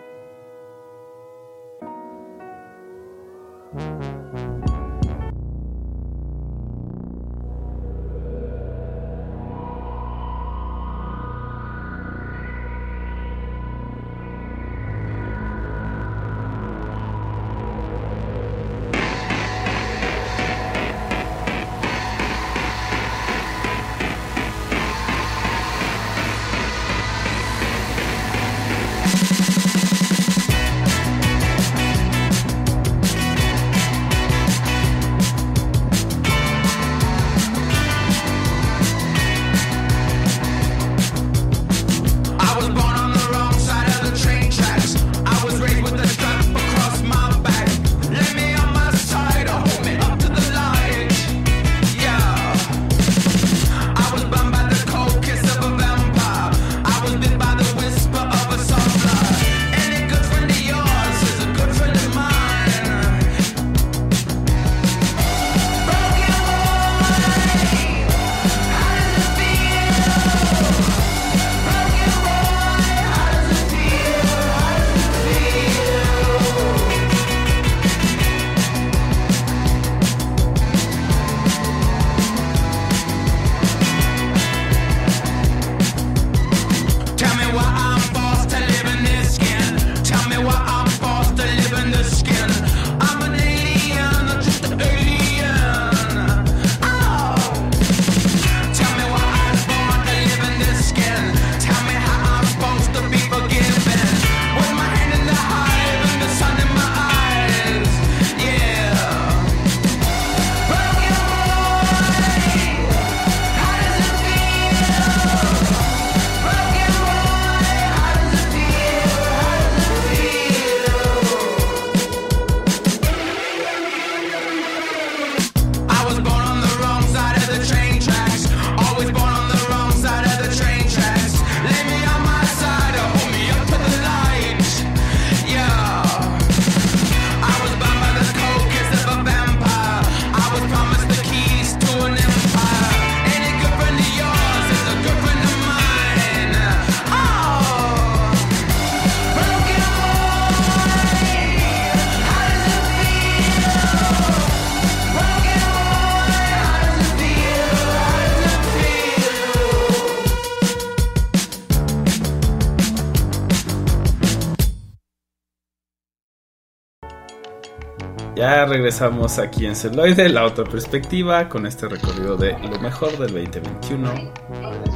Ya 168.53 168.65
regresamos 168.65 169.39
aquí 169.39 169.65
en 169.65 169.75
Celoide, 169.75 170.29
la 170.29 170.45
otra 170.45 170.63
perspectiva, 170.63 171.49
con 171.49 171.65
este 171.65 171.87
recorrido 171.87 172.37
de 172.37 172.55
lo 172.59 172.79
mejor 172.79 173.17
del 173.17 173.33
2021, 173.33 174.31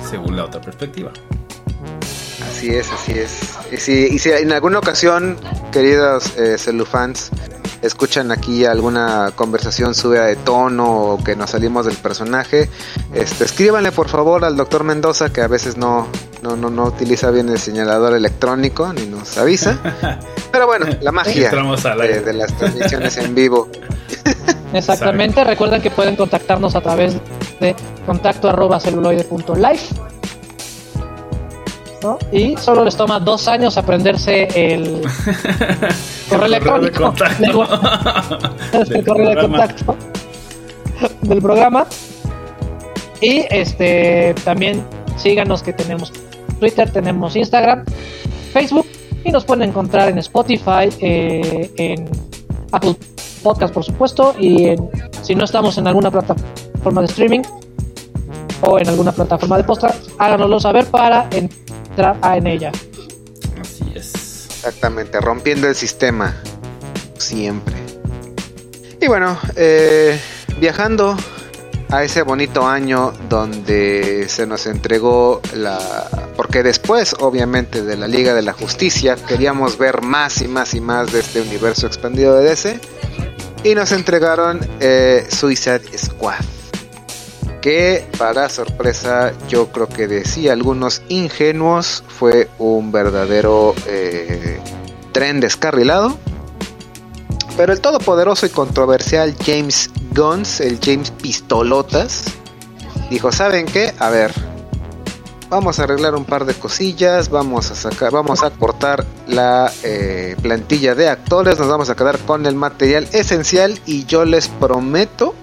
según 0.07 0.37
la 0.37 0.45
otra 0.45 0.61
perspectiva. 0.61 1.11
Así 2.47 2.69
es, 2.69 2.91
así 2.91 3.13
es. 3.13 3.57
Y 3.71 3.77
si, 3.77 3.93
y 4.13 4.19
si 4.19 4.29
en 4.29 4.51
alguna 4.51 4.77
ocasión, 4.77 5.37
queridos 5.71 6.37
eh, 6.37 6.59
celufans, 6.59 7.31
escuchan 7.81 8.31
aquí 8.31 8.63
alguna 8.63 9.31
conversación 9.33 9.95
subida 9.95 10.25
de 10.25 10.35
tono 10.35 10.91
o 10.91 11.23
que 11.23 11.35
nos 11.35 11.49
salimos 11.49 11.87
del 11.87 11.97
personaje, 11.97 12.69
este, 13.15 13.43
escríbanle 13.43 13.91
por 13.91 14.07
favor 14.07 14.45
al 14.45 14.55
doctor 14.55 14.83
Mendoza 14.83 15.33
que 15.33 15.41
a 15.41 15.47
veces 15.47 15.77
no, 15.77 16.07
no, 16.43 16.55
no, 16.55 16.69
no 16.69 16.85
utiliza 16.85 17.31
bien 17.31 17.49
el 17.49 17.57
señalador 17.57 18.13
electrónico 18.13 18.93
ni 18.93 19.07
nos 19.07 19.35
avisa. 19.39 19.79
Pero 20.57 20.65
bueno, 20.65 20.87
la 21.01 21.11
magia 21.11 21.51
de, 21.51 22.21
de 22.21 22.33
las 22.33 22.51
transmisiones 22.57 23.15
en 23.17 23.35
vivo. 23.35 23.69
Exactamente, 24.73 25.43
recuerden 25.43 25.83
que 25.83 25.91
pueden 25.91 26.15
contactarnos 26.15 26.75
a 26.75 26.81
través 26.81 27.15
de 27.59 27.75
contacto 28.07 28.49
arroba 28.49 28.79
celuloide.life 28.79 29.93
¿no? 32.01 32.17
y 32.31 32.57
solo 32.57 32.83
les 32.83 32.97
toma 32.97 33.19
dos 33.19 33.47
años 33.47 33.77
aprenderse 33.77 34.47
el 34.55 35.03
correo 36.29 36.49
de 36.49 36.57
electrónico 36.57 37.13
el 38.73 39.05
correo 39.05 39.29
de 39.29 39.35
programa. 39.35 39.41
contacto 39.41 39.95
del 41.21 41.39
programa 41.39 41.85
y 43.21 43.45
este 43.51 44.33
también 44.43 44.83
síganos 45.17 45.61
que 45.61 45.73
tenemos 45.73 46.11
Twitter, 46.59 46.89
tenemos 46.89 47.35
Instagram, 47.35 47.85
Facebook 48.53 48.86
y 49.27 49.31
nos 49.31 49.43
pueden 49.45 49.69
encontrar 49.69 50.09
en 50.09 50.17
Spotify, 50.19 50.89
eh, 51.01 51.69
en 51.77 52.09
Apple 52.71 52.95
Podcast 53.43 53.73
por 53.73 53.83
supuesto 53.83 54.33
y 54.39 54.67
en- 54.69 54.89
si 55.21 55.35
no 55.35 55.43
estamos 55.45 55.77
en 55.77 55.87
alguna 55.87 56.09
plataforma 56.09 57.01
de 57.01 57.07
streaming 57.07 57.41
o 58.61 58.79
en 58.79 58.87
alguna 58.87 59.11
plataforma 59.11 59.57
de 59.57 59.63
podcast, 59.63 60.09
háganoslo 60.17 60.59
saber 60.59 60.85
para 60.87 61.29
entrar 61.31 62.17
a- 62.21 62.37
en 62.37 62.47
ella. 62.47 62.71
Así 63.61 63.83
es. 63.95 64.45
Exactamente, 64.49 65.19
rompiendo 65.21 65.67
el 65.67 65.75
sistema. 65.75 66.35
Siempre. 67.17 67.75
Y 69.01 69.07
bueno, 69.07 69.37
eh, 69.55 70.19
viajando 70.59 71.15
a 71.89 72.03
ese 72.03 72.21
bonito 72.21 72.67
año 72.67 73.13
donde 73.29 74.27
se 74.29 74.45
nos 74.45 74.65
entregó 74.65 75.41
la... 75.55 75.79
Porque 76.35 76.63
después, 76.63 77.15
obviamente, 77.19 77.81
de 77.81 77.97
la 77.97 78.07
Liga 78.07 78.33
de 78.33 78.41
la 78.41 78.53
Justicia, 78.53 79.15
queríamos 79.15 79.77
ver 79.77 80.01
más 80.01 80.41
y 80.41 80.47
más 80.47 80.73
y 80.73 80.81
más 80.81 81.11
de 81.11 81.21
este 81.21 81.41
universo 81.41 81.87
expandido 81.87 82.35
de 82.35 82.43
DC. 82.43 82.79
Y 83.63 83.73
nos 83.73 83.91
entregaron 83.91 84.59
eh, 84.79 85.25
Suicide 85.29 85.97
Squad. 85.97 86.43
Que 87.61 88.05
para 88.17 88.49
sorpresa, 88.49 89.33
yo 89.49 89.71
creo 89.71 89.89
que 89.89 90.07
de 90.07 90.25
sí 90.25 90.47
algunos 90.47 91.01
ingenuos, 91.07 92.03
fue 92.07 92.49
un 92.59 92.91
verdadero 92.91 93.73
eh, 93.87 94.59
tren 95.11 95.39
descarrilado. 95.39 96.17
Pero 97.57 97.73
el 97.73 97.81
todopoderoso 97.81 98.45
y 98.45 98.49
controversial 98.49 99.35
James 99.43 99.89
Guns, 100.15 100.61
el 100.61 100.79
James 100.79 101.09
Pistolotas, 101.09 102.23
dijo, 103.09 103.31
¿saben 103.31 103.65
qué? 103.65 103.95
A 103.97 104.11
ver, 104.11 104.31
vamos 105.49 105.79
a 105.79 105.83
arreglar 105.83 106.13
un 106.13 106.23
par 106.23 106.45
de 106.45 106.53
cosillas, 106.53 107.29
vamos 107.29 107.71
a 107.71 107.75
sacar, 107.75 108.11
vamos 108.11 108.43
a 108.43 108.51
cortar 108.51 109.05
la 109.27 109.71
eh, 109.83 110.35
plantilla 110.41 110.93
de 110.93 111.09
actores, 111.09 111.57
nos 111.57 111.67
vamos 111.67 111.89
a 111.89 111.95
quedar 111.95 112.19
con 112.19 112.45
el 112.45 112.55
material 112.55 113.07
esencial 113.11 113.79
y 113.87 114.05
yo 114.05 114.23
les 114.23 114.49
prometo 114.49 115.33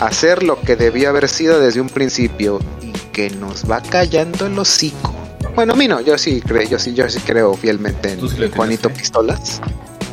hacer 0.00 0.42
lo 0.42 0.60
que 0.60 0.76
debió 0.76 1.08
haber 1.08 1.30
sido 1.30 1.60
desde 1.60 1.80
un 1.80 1.88
principio 1.88 2.60
y 2.82 2.92
que 2.92 3.30
nos 3.30 3.70
va 3.70 3.80
callando 3.80 4.46
el 4.46 4.58
hocico. 4.58 5.14
Bueno, 5.54 5.74
a 5.74 5.76
mí 5.76 5.88
no, 5.88 6.00
yo 6.00 6.18
sí 6.18 6.40
creo, 6.40 6.68
yo 6.68 6.78
sí, 6.78 6.92
yo 6.92 7.08
sí 7.08 7.20
creo 7.20 7.54
fielmente 7.54 8.12
en, 8.12 8.28
sí 8.28 8.36
Juanito 8.54 8.90
fe. 8.90 9.02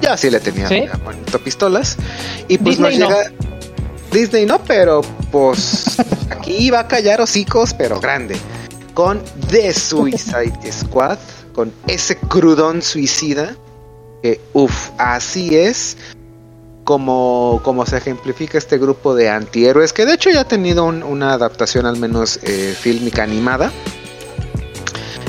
Ya 0.02 0.16
sí 0.18 0.30
le 0.30 0.40
tenía 0.40 0.68
¿Sí? 0.70 0.84
Pistolas. 1.44 1.98
Y 2.48 2.58
pues 2.58 2.78
Disney 2.78 2.98
nos 2.98 3.10
no. 3.10 3.16
llega. 3.18 3.32
Disney 4.12 4.46
no, 4.46 4.60
pero 4.64 5.02
pues 5.32 5.98
aquí 6.30 6.70
va 6.72 6.80
a 6.82 6.88
callar 6.88 7.22
hocicos, 7.22 7.74
pero 7.74 8.00
grande. 8.00 8.38
Con 8.94 9.22
The 9.52 9.74
Suicide 9.74 10.54
Squad, 10.72 11.18
con 11.54 11.72
ese 11.88 12.18
crudón 12.18 12.82
suicida. 12.82 13.56
Que 14.24 14.42
uff, 14.54 14.90
así 14.98 15.56
es 15.56 15.96
como, 16.84 17.62
como 17.64 17.86
se 17.86 17.98
ejemplifica 17.98 18.58
este 18.58 18.78
grupo 18.78 19.14
de 19.16 19.30
antihéroes, 19.30 19.94
que 19.94 20.06
de 20.06 20.16
hecho 20.16 20.30
ya 20.32 20.42
ha 20.42 20.48
tenido 20.48 20.84
un- 20.86 21.04
una 21.04 21.34
adaptación 21.34 21.86
al 21.86 21.98
menos 21.98 22.40
eh, 22.44 22.76
fílmica 22.78 23.22
animada, 23.24 23.72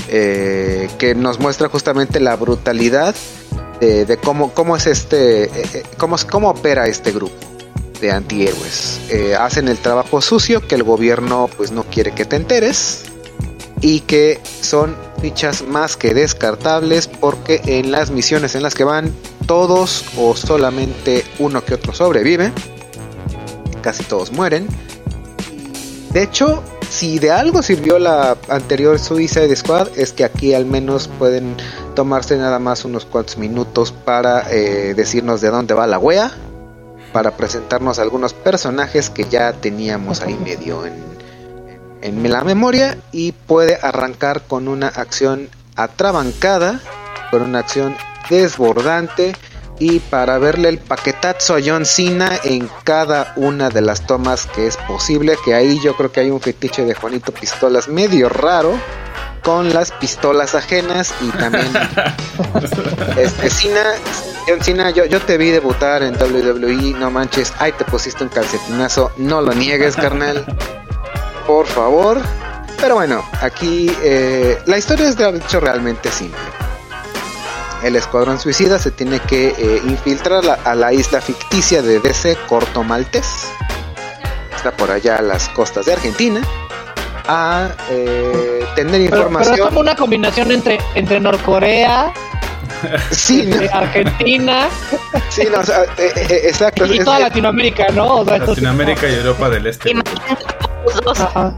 eh, 0.09 0.89
que 0.99 1.15
nos 1.15 1.39
muestra 1.39 1.69
justamente 1.69 2.19
la 2.19 2.35
brutalidad 2.37 3.15
de, 3.81 4.19
cómo, 4.19 4.52
cómo 4.52 4.77
es 4.77 4.86
este, 4.86 5.44
eh, 5.44 5.51
eh, 5.74 5.82
cómo, 5.97 6.16
cómo 6.31 6.51
opera 6.51 6.86
este 6.86 7.12
grupo 7.12 7.35
de 8.01 8.11
antihéroes. 8.11 9.01
Eh, 9.09 9.35
hacen 9.35 9.69
el 9.69 9.78
trabajo 9.78 10.20
sucio 10.20 10.66
que 10.66 10.74
el 10.74 10.82
gobierno 10.82 11.48
pues 11.57 11.70
no 11.70 11.85
quiere 11.85 12.12
que 12.12 12.24
te 12.24 12.36
enteres 12.36 13.05
y 13.81 14.01
que 14.01 14.40
son 14.61 14.97
fichas 15.20 15.62
más 15.62 15.97
que 15.97 16.15
descartables 16.15 17.09
porque 17.09 17.61
en 17.66 17.90
las 17.90 18.11
misiones 18.11 18.55
en 18.55 18.62
las 18.62 18.74
que 18.74 18.85
van 18.85 19.15
todos 19.47 20.05
o 20.16 20.36
solamente 20.36 21.24
uno 21.39 21.65
que 21.65 21.74
otro 21.74 21.93
sobrevive, 21.93 22.52
casi 23.82 24.05
todos 24.05 24.32
mueren. 24.32 24.66
De 26.12 26.23
hecho, 26.23 26.62
si 26.91 27.21
de 27.21 27.31
algo 27.31 27.62
sirvió 27.62 27.99
la 27.99 28.37
anterior 28.49 28.99
Suicide 28.99 29.55
Squad 29.55 29.89
es 29.97 30.12
que 30.12 30.25
aquí 30.25 30.55
al 30.55 30.67
menos 30.67 31.09
pueden 31.09 31.57
tomarse 31.95 32.37
nada 32.37 32.59
más 32.59 32.85
unos 32.85 33.07
cuantos 33.07 33.39
minutos 33.39 33.93
para 33.93 34.51
eh, 34.51 34.95
decirnos 34.95 35.41
de 35.41 35.51
dónde 35.51 35.75
va 35.75 35.87
la 35.87 35.99
wea, 35.99 36.33
para 37.12 37.37
presentarnos 37.37 37.99
algunos 38.01 38.35
personajes 38.35 39.09
que 39.09 39.25
ya 39.25 39.53
teníamos 39.53 40.21
ahí 40.21 40.35
medio 40.35 40.85
en, 40.85 40.95
en 42.03 42.31
la 42.31 42.43
memoria 42.43 42.99
y 43.12 43.33
puede 43.33 43.79
arrancar 43.81 44.43
con 44.43 44.67
una 44.67 44.89
acción 44.89 45.49
atrabancada, 45.77 46.81
con 47.31 47.43
una 47.43 47.61
acción 47.61 47.97
desbordante 48.29 49.35
y 49.81 49.98
para 49.98 50.39
verle 50.39 50.69
el 50.69 50.78
paquetazo 50.78 51.57
a 51.57 51.61
John 51.65 51.85
Cena 51.85 52.39
en 52.44 52.70
cada 52.85 53.32
una 53.35 53.70
de 53.70 53.81
las 53.81 54.07
tomas 54.07 54.47
que 54.47 54.69
es 54.69 54.77
posible, 54.77 55.36
que 55.44 55.55
ahí 55.55 55.81
yo 55.82 55.97
creo 55.97 56.12
que 56.12 56.20
hay 56.20 56.31
un 56.31 56.40
fetiche 56.40 56.85
de 56.85 56.94
Juanito 56.94 57.32
Pistolas 57.32 57.89
medio 57.89 58.28
raro 58.28 58.78
con 59.43 59.73
las 59.73 59.90
pistolas 59.90 60.55
ajenas 60.55 61.12
y 61.23 61.31
también 61.31 61.66
este 63.16 63.51
Cena, 63.51 63.82
John 64.47 64.62
Cena, 64.62 64.90
yo, 64.90 65.07
yo 65.07 65.19
te 65.20 65.39
vi 65.39 65.51
debutar 65.51 66.02
en 66.02 66.15
WWE, 66.15 66.98
no 66.98 67.11
manches, 67.11 67.52
ahí 67.59 67.73
te 67.73 67.85
pusiste 67.85 68.23
un 68.23 68.31
calcetinazo, 68.31 69.11
no 69.16 69.40
lo 69.40 69.55
niegues, 69.55 69.97
carnal 69.97 70.44
por 71.51 71.66
favor. 71.66 72.20
Pero 72.81 72.94
bueno, 72.94 73.24
aquí 73.43 73.90
eh, 74.02 74.59
la 74.66 74.78
historia 74.78 75.09
es 75.09 75.16
de 75.16 75.28
hecho 75.36 75.59
realmente 75.59 76.11
simple. 76.12 76.39
El 77.82 77.97
escuadrón 77.97 78.39
suicida 78.39 78.78
se 78.78 78.90
tiene 78.90 79.20
que 79.20 79.48
eh, 79.57 79.82
infiltrar 79.86 80.44
la- 80.44 80.59
a 80.65 80.74
la 80.74 80.93
isla 80.93 81.20
ficticia 81.20 81.82
de 81.82 81.98
DC 82.01 82.36
Corto 82.47 82.82
Maltés. 82.85 83.47
Está 84.55 84.70
por 84.73 84.90
allá 84.90 85.16
a 85.16 85.23
las 85.23 85.48
costas 85.51 85.86
de 85.86 85.94
Argentina. 85.94 86.43
A 87.27 87.69
eh, 87.90 88.65
tener 88.74 88.74
Pero, 88.74 88.77
pero 88.77 88.93
es 89.01 89.11
información. 89.11 89.69
como 89.69 89.81
una 89.81 89.94
combinación 89.97 90.51
entre, 90.52 90.78
entre 90.94 91.20
Norcorea, 91.20 92.12
sí, 93.11 93.44
no, 93.47 93.61
eh, 93.61 93.70
Argentina 93.73 94.69
sí, 95.28 95.43
no, 95.52 95.61
o 95.61 95.65
sea, 95.65 95.85
eh, 95.97 96.12
eh, 96.16 96.40
exacto. 96.44 96.86
y 96.86 96.98
es- 96.98 97.05
toda 97.05 97.19
Latinoamérica, 97.20 97.89
¿no? 97.94 98.16
O 98.16 98.24
sea, 98.24 98.36
entonces- 98.36 98.62
Latinoamérica 98.62 99.09
y 99.09 99.15
Europa 99.15 99.48
del 99.51 99.66
Este. 99.66 99.90
Imagínate 99.90 100.44
los 100.85 101.01
dos. 101.02 101.20
Ajá. 101.20 101.55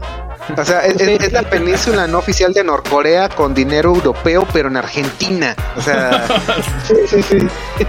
O 0.57 0.65
sea, 0.65 0.81
es, 0.85 0.99
es- 0.99 1.21
es 1.23 1.31
la 1.31 1.43
península 1.43 2.05
no 2.07 2.17
oficial 2.19 2.53
de 2.53 2.63
Norcorea 2.63 3.29
con 3.29 3.53
dinero 3.53 3.93
europeo, 3.95 4.45
pero 4.51 4.67
en 4.69 4.77
Argentina. 4.77 5.55
O 5.77 5.81
sea, 5.81 6.25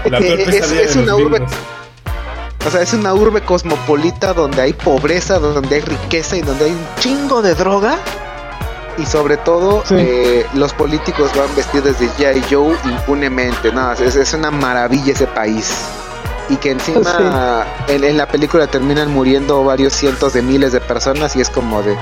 peor 0.03 0.39
es- 0.39 0.95
una 0.95 1.15
urbe- 1.15 1.45
o 2.65 2.69
sea, 2.71 2.81
es 2.81 2.93
una 2.93 3.13
urbe 3.13 3.41
cosmopolita 3.41 4.33
donde 4.33 4.61
hay 4.61 4.73
pobreza, 4.73 5.37
donde 5.39 5.75
hay 5.75 5.81
riqueza 5.81 6.35
y 6.37 6.41
donde 6.41 6.65
hay 6.65 6.71
un 6.71 6.85
chingo 6.99 7.41
de 7.41 7.53
droga. 7.55 7.97
Y 8.97 9.05
sobre 9.05 9.35
todo, 9.35 9.83
Sí. 9.85 9.95
eh, 9.97 10.45
los 10.53 10.73
políticos 10.73 11.29
van 11.35 11.53
vestidos 11.55 11.99
de 11.99 12.07
G.I. 12.11 12.41
Joe 12.49 12.75
impunemente. 12.85 13.71
No, 13.73 13.91
es, 13.91 14.15
es 14.15 14.33
una 14.33 14.49
maravilla 14.51 15.11
ese 15.11 15.27
país. 15.27 15.75
Y 16.49 16.57
que 16.57 16.71
encima 16.71 17.65
en, 17.87 18.03
en 18.03 18.17
la 18.17 18.27
película 18.27 18.67
terminan 18.67 19.11
muriendo 19.11 19.63
varios 19.63 19.93
cientos 19.93 20.33
de 20.33 20.41
miles 20.43 20.71
de 20.73 20.79
personas 20.81 21.35
y 21.35 21.41
es 21.41 21.49
como 21.49 21.81
de... 21.81 21.97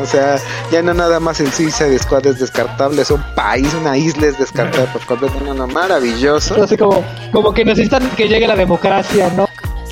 O 0.00 0.06
sea, 0.06 0.36
ya 0.70 0.80
no 0.80 0.94
nada 0.94 1.18
más 1.18 1.40
el 1.40 1.50
Suicide 1.52 1.98
Squad 1.98 2.24
es 2.26 2.38
descartable, 2.38 3.02
es 3.02 3.10
un 3.10 3.20
país, 3.34 3.72
una 3.74 3.96
isla 3.96 4.28
es 4.28 4.38
descartable 4.38 4.86
por 4.92 5.04
completo. 5.06 5.40
No, 5.44 5.54
no, 5.54 5.66
maravilloso. 5.66 6.62
Así 6.62 6.76
como, 6.76 7.02
como 7.32 7.52
que 7.52 7.64
necesitan 7.64 8.08
que 8.10 8.28
llegue 8.28 8.46
la 8.46 8.54
democracia, 8.54 9.28
¿no? 9.34 9.48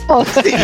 O 0.09 0.25
sea, 0.25 0.43
Sí, 0.45 0.55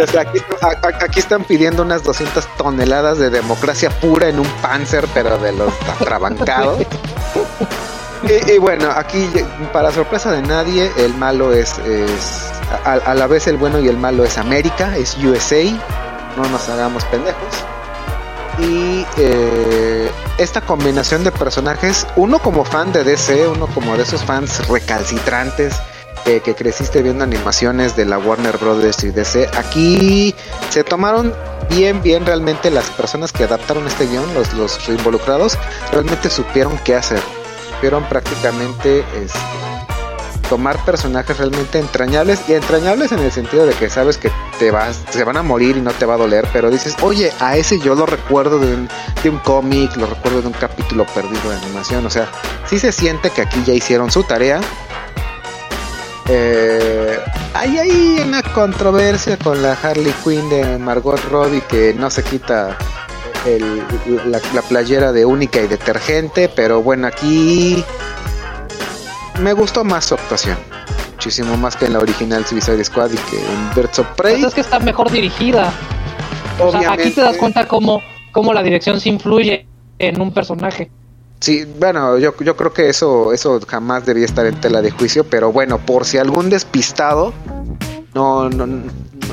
o 0.00 0.06
sea, 0.06 0.20
aquí, 0.20 0.38
a- 0.62 1.04
aquí 1.04 1.18
están 1.18 1.42
pidiendo 1.42 1.82
unas 1.82 2.04
200 2.04 2.46
toneladas 2.56 3.18
de 3.18 3.30
democracia 3.30 3.90
pura 3.90 4.28
en 4.28 4.38
un 4.38 4.46
panzer, 4.62 5.08
pero 5.12 5.36
de 5.38 5.50
los 5.50 5.72
atrabancados. 6.00 6.78
Y, 8.22 8.58
bueno, 8.58 8.90
aquí, 8.90 9.28
para 9.72 9.92
sorpresa 9.92 10.32
de 10.32 10.42
nadie, 10.42 10.90
el 10.96 11.14
malo 11.14 11.52
es, 11.52 11.74
a, 12.84 13.14
la 13.14 13.26
vez 13.26 13.46
el 13.46 13.56
bueno 13.56 13.78
y 13.78 13.88
el 13.88 13.96
malo 13.96 14.24
es 14.24 14.38
América, 14.38 14.96
es 14.96 15.16
USA, 15.18 15.62
no 16.36 16.48
nos 16.50 16.68
hagamos 16.68 17.04
pendejos. 17.06 17.54
Y 18.58 19.06
eh, 19.18 20.10
esta 20.38 20.60
combinación 20.60 21.22
de 21.22 21.30
personajes, 21.30 22.06
uno 22.16 22.40
como 22.40 22.64
fan 22.64 22.92
de 22.92 23.04
DC, 23.04 23.46
uno 23.46 23.68
como 23.68 23.96
de 23.96 24.02
esos 24.02 24.24
fans 24.24 24.66
recalcitrantes 24.66 25.76
que, 26.24 26.40
que 26.40 26.56
creciste 26.56 27.02
viendo 27.02 27.22
animaciones 27.22 27.94
de 27.94 28.04
la 28.04 28.18
Warner 28.18 28.58
Brothers 28.58 29.04
y 29.04 29.10
DC, 29.10 29.48
aquí 29.56 30.34
se 30.70 30.82
tomaron 30.82 31.32
bien, 31.70 32.02
bien 32.02 32.26
realmente 32.26 32.70
las 32.72 32.90
personas 32.90 33.32
que 33.32 33.44
adaptaron 33.44 33.86
este 33.86 34.06
guion, 34.08 34.34
los, 34.34 34.52
los 34.54 34.88
involucrados, 34.88 35.56
realmente 35.92 36.28
supieron 36.28 36.76
qué 36.78 36.96
hacer. 36.96 37.20
Prácticamente 38.08 39.04
este, 39.14 39.38
tomar 40.48 40.84
personajes 40.84 41.36
realmente 41.38 41.78
entrañables 41.78 42.40
y 42.48 42.54
entrañables 42.54 43.12
en 43.12 43.20
el 43.20 43.30
sentido 43.30 43.66
de 43.66 43.74
que 43.74 43.88
sabes 43.88 44.18
que 44.18 44.30
te 44.58 44.70
vas, 44.70 45.02
se 45.10 45.22
van 45.24 45.36
a 45.36 45.42
morir 45.42 45.76
y 45.76 45.80
no 45.80 45.92
te 45.92 46.06
va 46.06 46.14
a 46.14 46.16
doler, 46.16 46.48
pero 46.52 46.70
dices, 46.70 46.96
oye, 47.02 47.32
a 47.38 47.56
ese 47.56 47.78
yo 47.78 47.94
lo 47.94 48.06
recuerdo 48.06 48.58
de 48.58 48.74
un, 48.74 48.88
de 49.22 49.30
un 49.30 49.38
cómic, 49.38 49.94
lo 49.96 50.06
recuerdo 50.06 50.40
de 50.40 50.48
un 50.48 50.54
capítulo 50.54 51.06
perdido 51.06 51.50
de 51.50 51.56
animación, 51.56 52.04
o 52.04 52.10
sea, 52.10 52.28
sí 52.66 52.78
se 52.78 52.92
siente 52.92 53.30
que 53.30 53.42
aquí 53.42 53.62
ya 53.64 53.74
hicieron 53.74 54.10
su 54.10 54.24
tarea. 54.24 54.60
Eh, 56.30 57.18
hay 57.54 57.78
ahí 57.78 58.22
una 58.26 58.42
controversia 58.42 59.38
con 59.38 59.62
la 59.62 59.72
Harley 59.72 60.14
Quinn 60.24 60.48
de 60.50 60.78
Margot 60.78 61.18
Robbie 61.30 61.62
que 61.62 61.94
no 61.94 62.10
se 62.10 62.22
quita 62.22 62.76
el- 63.56 63.82
la, 64.30 64.40
la 64.54 64.62
playera 64.62 65.12
de 65.12 65.24
única 65.24 65.60
y 65.60 65.66
detergente, 65.66 66.48
pero 66.48 66.82
bueno, 66.82 67.06
aquí 67.06 67.82
me 69.40 69.52
gustó 69.52 69.84
más 69.84 70.06
su 70.06 70.14
actuación. 70.14 70.56
Muchísimo 71.14 71.56
más 71.56 71.76
que 71.76 71.86
en 71.86 71.94
la 71.94 71.98
original 71.98 72.44
Suicide 72.46 72.82
Squad 72.84 73.10
y 73.12 73.16
que 73.16 73.36
en 73.38 73.74
Birds 73.74 73.98
of 73.98 74.06
Prey. 74.16 74.34
pues 74.34 74.46
es 74.48 74.54
que 74.54 74.60
está 74.60 74.78
mejor 74.78 75.10
dirigida. 75.10 75.72
O 76.60 76.70
sea, 76.70 76.92
aquí 76.92 77.10
te 77.10 77.20
das 77.20 77.36
cuenta 77.36 77.66
cómo, 77.66 78.00
cómo 78.32 78.52
la 78.52 78.62
dirección 78.62 79.00
se 79.00 79.08
influye 79.08 79.66
en 79.98 80.20
un 80.20 80.32
personaje. 80.32 80.90
Sí, 81.40 81.64
bueno, 81.78 82.18
yo, 82.18 82.34
yo 82.40 82.56
creo 82.56 82.72
que 82.72 82.88
eso, 82.88 83.32
eso 83.32 83.60
jamás 83.66 84.04
debía 84.06 84.24
estar 84.24 84.44
en 84.46 84.60
tela 84.60 84.82
de 84.82 84.90
juicio, 84.90 85.24
pero 85.24 85.52
bueno, 85.52 85.78
por 85.78 86.04
si 86.04 86.18
algún 86.18 86.50
despistado 86.50 87.32
no, 88.14 88.48
no, 88.50 88.66
no, 88.66 88.82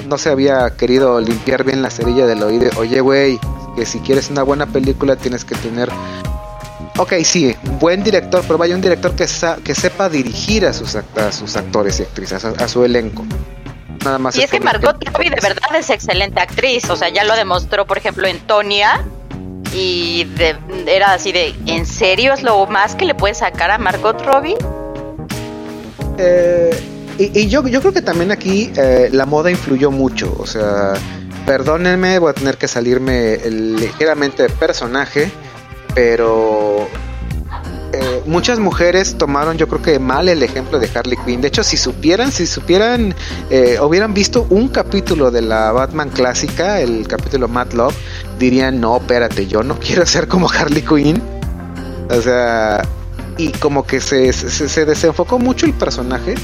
no 0.07 0.17
se 0.17 0.29
había 0.29 0.75
querido 0.75 1.19
limpiar 1.19 1.63
bien 1.63 1.81
la 1.81 1.89
cerilla 1.89 2.25
del 2.25 2.43
oído, 2.43 2.69
oye, 2.77 2.99
güey, 3.01 3.39
que 3.75 3.85
si 3.85 3.99
quieres 3.99 4.29
una 4.29 4.43
buena 4.43 4.65
película 4.67 5.15
tienes 5.15 5.43
que 5.45 5.55
tener... 5.55 5.89
Ok, 6.97 7.13
sí, 7.25 7.53
buen 7.79 8.03
director, 8.03 8.41
pero 8.47 8.57
vaya 8.57 8.73
un 8.73 8.81
director 8.81 9.13
que, 9.15 9.27
sa- 9.27 9.57
que 9.57 9.75
sepa 9.75 10.07
dirigir 10.07 10.65
a 10.65 10.71
sus, 10.71 10.95
act- 10.95 11.17
a 11.19 11.31
sus 11.33 11.57
actores 11.57 11.99
y 11.99 12.03
actrices, 12.03 12.45
a, 12.45 12.49
a 12.51 12.67
su 12.69 12.85
elenco. 12.85 13.25
Nada 14.05 14.17
más 14.17 14.37
Y 14.37 14.43
es 14.43 14.51
que 14.51 14.59
Margot 14.61 14.95
Robbie 15.11 15.29
de 15.29 15.41
verdad 15.41 15.75
es 15.77 15.89
excelente 15.89 16.39
actriz, 16.39 16.89
o 16.89 16.95
sea, 16.95 17.09
ya 17.09 17.23
lo 17.25 17.35
demostró, 17.35 17.85
por 17.85 17.97
ejemplo, 17.97 18.27
en 18.27 18.39
Tonia. 18.41 19.03
Y 19.73 20.23
de- 20.37 20.55
era 20.87 21.11
así 21.13 21.33
de, 21.33 21.53
¿en 21.65 21.85
serio 21.85 22.33
es 22.33 22.43
lo 22.43 22.65
más 22.67 22.95
que 22.95 23.03
le 23.03 23.13
puede 23.13 23.33
sacar 23.33 23.71
a 23.71 23.77
Margot 23.77 24.21
Robbie? 24.25 24.55
Eh, 26.17 26.69
y, 27.17 27.39
y 27.39 27.47
yo, 27.47 27.65
yo 27.67 27.81
creo 27.81 27.93
que 27.93 28.01
también 28.01 28.31
aquí 28.31 28.71
eh, 28.75 29.09
la 29.11 29.25
moda 29.25 29.51
influyó 29.51 29.91
mucho. 29.91 30.35
O 30.37 30.45
sea, 30.45 30.93
perdónenme, 31.45 32.19
voy 32.19 32.31
a 32.31 32.33
tener 32.33 32.57
que 32.57 32.67
salirme 32.67 33.37
ligeramente 33.49 34.43
de 34.43 34.49
personaje, 34.49 35.31
pero 35.93 36.87
eh, 37.93 38.21
muchas 38.25 38.59
mujeres 38.59 39.17
tomaron, 39.17 39.57
yo 39.57 39.67
creo 39.69 39.81
que 39.81 39.99
mal 39.99 40.27
el 40.27 40.43
ejemplo 40.43 40.79
de 40.79 40.89
Harley 40.93 41.17
Quinn. 41.25 41.41
De 41.41 41.47
hecho, 41.47 41.63
si 41.63 41.77
supieran, 41.77 42.31
si 42.31 42.45
supieran, 42.45 43.15
eh, 43.49 43.77
hubieran 43.81 44.13
visto 44.13 44.45
un 44.49 44.67
capítulo 44.67 45.31
de 45.31 45.41
la 45.41 45.71
Batman 45.71 46.09
clásica, 46.09 46.81
el 46.81 47.07
capítulo 47.07 47.47
Mad 47.47 47.71
Love, 47.71 47.95
dirían, 48.37 48.81
no, 48.81 48.97
espérate, 48.97 49.47
yo 49.47 49.63
no 49.63 49.79
quiero 49.79 50.05
ser 50.05 50.27
como 50.27 50.49
Harley 50.49 50.81
Quinn. 50.81 51.21
O 52.09 52.21
sea, 52.21 52.81
y 53.37 53.49
como 53.51 53.85
que 53.85 53.99
se, 54.01 54.33
se, 54.33 54.69
se 54.69 54.85
desenfocó 54.85 55.39
mucho 55.39 55.65
el 55.65 55.73
personaje. 55.73 56.35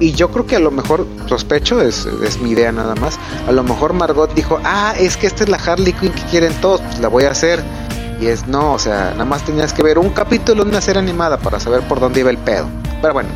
Y 0.00 0.12
yo 0.12 0.30
creo 0.30 0.46
que 0.46 0.56
a 0.56 0.60
lo 0.60 0.70
mejor, 0.70 1.06
sospecho, 1.26 1.80
es, 1.80 2.06
es 2.24 2.40
mi 2.40 2.50
idea 2.50 2.72
nada 2.72 2.94
más. 2.96 3.18
A 3.46 3.52
lo 3.52 3.62
mejor 3.62 3.92
Margot 3.92 4.32
dijo, 4.34 4.58
ah, 4.64 4.94
es 4.98 5.16
que 5.16 5.26
esta 5.26 5.44
es 5.44 5.50
la 5.50 5.58
Harley 5.58 5.92
Quinn 5.92 6.12
que 6.12 6.22
quieren 6.22 6.52
todos, 6.60 6.80
pues 6.80 6.98
la 6.98 7.08
voy 7.08 7.24
a 7.24 7.30
hacer. 7.30 7.62
Y 8.20 8.26
es 8.26 8.46
no, 8.46 8.72
o 8.72 8.78
sea, 8.78 9.10
nada 9.12 9.24
más 9.24 9.44
tenías 9.44 9.72
que 9.72 9.82
ver 9.82 9.98
un 9.98 10.10
capítulo 10.10 10.64
de 10.64 10.70
una 10.70 10.80
serie 10.80 11.00
animada 11.00 11.38
para 11.38 11.58
saber 11.60 11.82
por 11.82 12.00
dónde 12.00 12.20
iba 12.20 12.30
el 12.30 12.38
pedo. 12.38 12.66
Pero 13.00 13.14
bueno, 13.14 13.30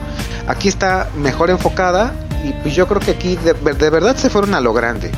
aquí 0.46 0.68
está 0.68 1.08
mejor 1.16 1.50
enfocada. 1.50 2.12
Y 2.44 2.52
pues 2.62 2.74
yo 2.74 2.86
creo 2.86 3.00
que 3.00 3.12
aquí 3.12 3.36
de, 3.36 3.54
de 3.54 3.90
verdad 3.90 4.16
se 4.16 4.30
fueron 4.30 4.54
a 4.54 4.60
lo 4.60 4.72
grande. 4.72 5.10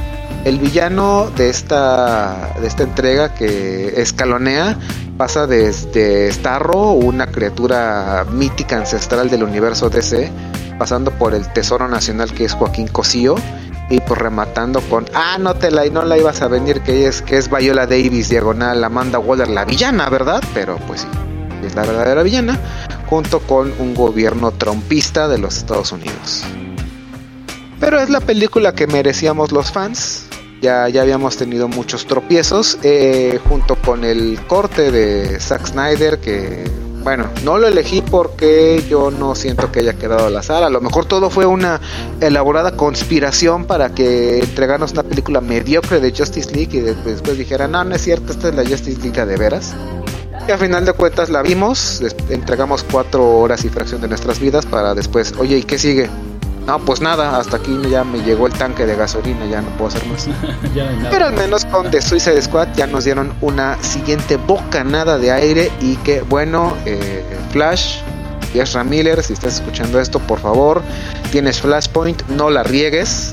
El 0.49 0.59
villano 0.59 1.31
de 1.37 1.51
esta, 1.51 2.55
de 2.59 2.67
esta 2.67 2.83
entrega 2.83 3.35
que 3.35 4.01
escalonea 4.01 4.79
pasa 5.19 5.47
desde 5.47 6.33
Starro, 6.33 6.93
una 6.93 7.27
criatura 7.27 8.25
mítica 8.33 8.79
ancestral 8.79 9.29
del 9.29 9.43
universo 9.43 9.91
DC, 9.91 10.33
pasando 10.79 11.11
por 11.11 11.35
el 11.35 11.53
tesoro 11.53 11.87
nacional 11.87 12.33
que 12.33 12.47
es 12.47 12.55
Joaquín 12.55 12.89
Cosío 12.89 13.35
y 13.91 14.01
pues 14.01 14.19
rematando 14.19 14.81
con 14.81 15.05
ah 15.13 15.37
no 15.39 15.55
te 15.55 15.71
la 15.71 15.85
no 15.85 16.03
la 16.03 16.17
ibas 16.17 16.41
a 16.41 16.49
venir 16.49 16.81
que 16.81 17.07
es 17.07 17.21
que 17.21 17.37
es 17.37 17.51
Viola 17.51 17.87
Davis 17.87 18.31
diagonal 18.31 18.83
Amanda 18.83 19.19
Waller 19.19 19.49
la 19.49 19.67
villana 19.67 20.09
verdad 20.09 20.43
pero 20.55 20.79
pues 20.87 21.03
sí 21.03 21.09
es 21.67 21.75
la 21.75 21.83
verdadera 21.83 22.23
villana 22.23 22.59
junto 23.11 23.41
con 23.41 23.71
un 23.79 23.95
gobierno 23.95 24.51
trompista 24.53 25.29
de 25.29 25.37
los 25.37 25.59
Estados 25.59 25.93
Unidos. 25.93 26.43
Pero 27.81 28.01
es 28.01 28.09
la 28.09 28.21
película 28.21 28.73
que 28.73 28.87
merecíamos 28.87 29.53
los 29.53 29.71
fans 29.71 30.28
ya, 30.61 30.89
ya 30.89 31.03
habíamos 31.03 31.37
tenido 31.37 31.69
muchos 31.69 32.07
tropiezos 32.07 32.79
eh, 32.83 33.39
junto 33.49 33.77
con 33.77 34.05
el 34.05 34.39
corte 34.47 34.91
de 34.91 35.39
Zack 35.41 35.67
Snyder 35.67 36.19
que 36.19 36.65
bueno, 37.03 37.31
no 37.43 37.59
lo 37.59 37.69
elegí 37.69 38.03
porque 38.03 38.85
yo 38.89 39.11
no 39.11 39.35
siento 39.35 39.73
que 39.73 39.81
haya 39.81 39.95
quedado 39.95 40.27
al 40.27 40.37
azar. 40.37 40.63
A 40.63 40.69
lo 40.69 40.81
mejor 40.81 41.07
todo 41.07 41.31
fue 41.31 41.47
una 41.47 41.81
elaborada 42.21 42.73
conspiración 42.73 43.65
para 43.65 43.95
que 43.95 44.41
entregarnos 44.41 44.93
una 44.93 45.05
película 45.05 45.41
mediocre 45.41 46.01
de 46.01 46.11
Justice 46.11 46.55
League 46.55 46.77
y 46.77 46.81
después, 46.81 47.15
después 47.15 47.39
dijera, 47.39 47.67
no, 47.67 47.83
no 47.85 47.95
es 47.95 48.03
cierto, 48.03 48.33
esta 48.33 48.49
es 48.49 48.55
la 48.55 48.65
Justice 48.65 49.01
League 49.01 49.25
de 49.25 49.37
veras. 49.37 49.75
Y 50.47 50.51
a 50.51 50.59
final 50.59 50.85
de 50.85 50.93
cuentas 50.93 51.31
la 51.31 51.43
vimos, 51.43 52.03
entregamos 52.31 52.85
cuatro 52.85 53.39
horas 53.39 53.65
y 53.65 53.69
fracción 53.69 54.01
de 54.01 54.09
nuestras 54.09 54.41
vidas 54.41 54.67
para 54.67 54.95
después, 54.95 55.35
oye, 55.39 55.59
¿y 55.59 55.63
qué 55.63 55.79
sigue? 55.79 56.11
No, 56.69 56.79
pues 56.81 57.01
nada, 57.01 57.39
hasta 57.39 57.57
aquí 57.57 57.77
ya 57.91 58.05
me 58.05 58.19
llegó 58.19 58.47
el 58.47 58.53
tanque 58.53 58.85
de 58.85 58.95
gasolina, 58.95 59.47
ya 59.47 59.63
no 59.63 59.69
puedo 59.71 59.89
hacer 59.89 60.07
más. 60.07 60.29
ya 60.75 60.85
nada. 60.93 61.09
Pero 61.11 61.27
al 61.27 61.33
menos 61.35 61.65
con 61.65 61.91
The 61.91 62.01
Suicide 62.03 62.41
Squad 62.43 62.69
ya 62.77 62.87
nos 62.87 63.05
dieron 63.05 63.33
una 63.41 63.83
siguiente 63.83 64.37
bocanada 64.37 65.17
de 65.19 65.33
aire 65.33 65.71
y 65.81 65.97
que 65.97 66.21
bueno, 66.21 66.77
eh, 66.85 67.25
Flash 67.53 68.01
y 68.55 68.59
Ezra 68.61 68.85
Miller, 68.85 69.23
si 69.23 69.33
estás 69.33 69.55
escuchando 69.55 69.99
esto, 69.99 70.19
por 70.21 70.41
favor, 70.41 70.83
tienes 71.33 71.61
Flashpoint, 71.61 72.23
no 72.29 72.51
la 72.51 72.63
riegues. 72.65 73.33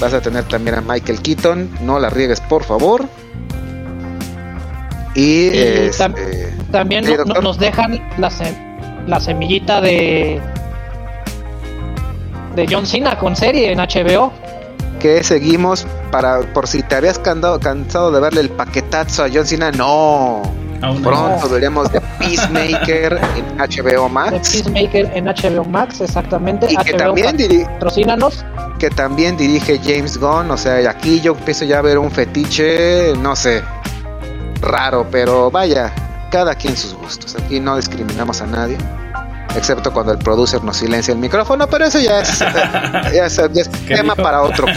Vas 0.00 0.12
a 0.12 0.20
tener 0.20 0.44
también 0.44 0.76
a 0.76 0.80
Michael 0.80 1.20
Keaton, 1.22 1.70
no 1.82 1.98
la 2.00 2.10
riegues, 2.10 2.40
por 2.40 2.64
favor. 2.64 3.04
Y, 5.14 5.48
Y 5.48 5.50
tam- 5.98 6.14
este, 6.16 6.52
También 6.70 7.04
Sí, 7.04 7.10
no- 7.12 7.18
doctor. 7.18 7.42
nos 7.42 7.58
dejan 7.58 8.00
la, 8.18 8.30
se- 8.30 8.56
la 9.06 9.18
semillita 9.20 9.80
de 9.80 10.40
de 12.58 12.66
John 12.74 12.86
Cena 12.86 13.18
con 13.18 13.34
serie 13.36 13.72
en 13.72 13.78
HBO. 13.78 14.32
que 15.00 15.22
seguimos 15.22 15.86
para 16.10 16.40
por 16.52 16.66
si 16.66 16.82
te 16.82 16.96
habías 16.96 17.18
candado- 17.20 17.60
cansado 17.60 18.10
de 18.10 18.20
verle 18.20 18.40
el 18.40 18.50
paquetazo 18.50 19.22
a 19.24 19.28
John 19.32 19.46
Cena, 19.46 19.70
no. 19.70 20.42
Aún 20.82 21.02
no. 21.02 21.08
Pronto 21.08 21.48
veremos 21.48 21.90
de 21.92 22.00
Peacemaker 22.18 23.20
en 23.36 23.58
HBO 23.58 24.04
de 24.04 24.08
Max. 24.08 24.50
Peacemaker 24.52 25.10
en 25.14 25.26
HBO 25.28 25.64
Max, 25.64 26.00
exactamente. 26.00 26.66
Y 26.72 26.76
que 26.78 26.94
también, 26.94 27.36
diri- 27.36 27.64
patrocínanos. 27.74 28.44
que 28.78 28.90
también 28.90 29.36
dirige 29.36 29.80
James 29.82 30.18
Gunn. 30.18 30.50
O 30.50 30.56
sea, 30.56 30.88
aquí 30.90 31.20
yo 31.20 31.32
empiezo 31.32 31.64
ya 31.64 31.78
a 31.78 31.82
ver 31.82 31.98
un 31.98 32.10
fetiche, 32.10 33.12
no 33.20 33.34
sé, 33.36 33.62
raro, 34.60 35.06
pero 35.10 35.50
vaya, 35.50 35.92
cada 36.30 36.54
quien 36.54 36.76
sus 36.76 36.94
gustos. 36.94 37.36
Aquí 37.36 37.60
no 37.60 37.76
discriminamos 37.76 38.40
a 38.40 38.46
nadie. 38.46 38.76
Excepto 39.56 39.92
cuando 39.92 40.12
el 40.12 40.18
producer 40.18 40.62
nos 40.62 40.76
silencia 40.76 41.12
el 41.12 41.18
micrófono, 41.18 41.66
pero 41.68 41.86
eso 41.86 41.98
ya 41.98 42.20
es, 42.20 42.38
ya 43.14 43.26
es, 43.26 43.36
ya 43.36 43.62
es 43.62 43.68
¿Qué 43.86 43.94
tema 43.96 44.14
dijo? 44.14 44.22
para 44.22 44.42
otro. 44.42 44.66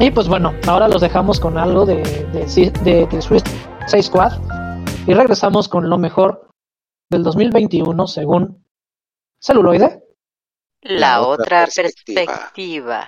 Y 0.00 0.10
pues 0.10 0.26
bueno, 0.26 0.52
ahora 0.66 0.88
los 0.88 1.00
dejamos 1.00 1.38
con 1.38 1.56
algo 1.56 1.86
de, 1.86 2.02
de, 2.32 3.06
de 3.06 3.22
Suicide 3.22 4.02
Squad 4.02 4.32
y 5.06 5.14
regresamos 5.14 5.68
con 5.68 5.88
lo 5.88 5.96
mejor 5.96 6.48
del 7.08 7.22
2021 7.22 8.06
según 8.08 8.64
Celuloide. 9.40 10.02
La, 10.82 11.20
La 11.20 11.20
otra, 11.22 11.44
otra 11.44 11.64
perspectiva. 11.66 12.24
perspectiva. 12.26 13.06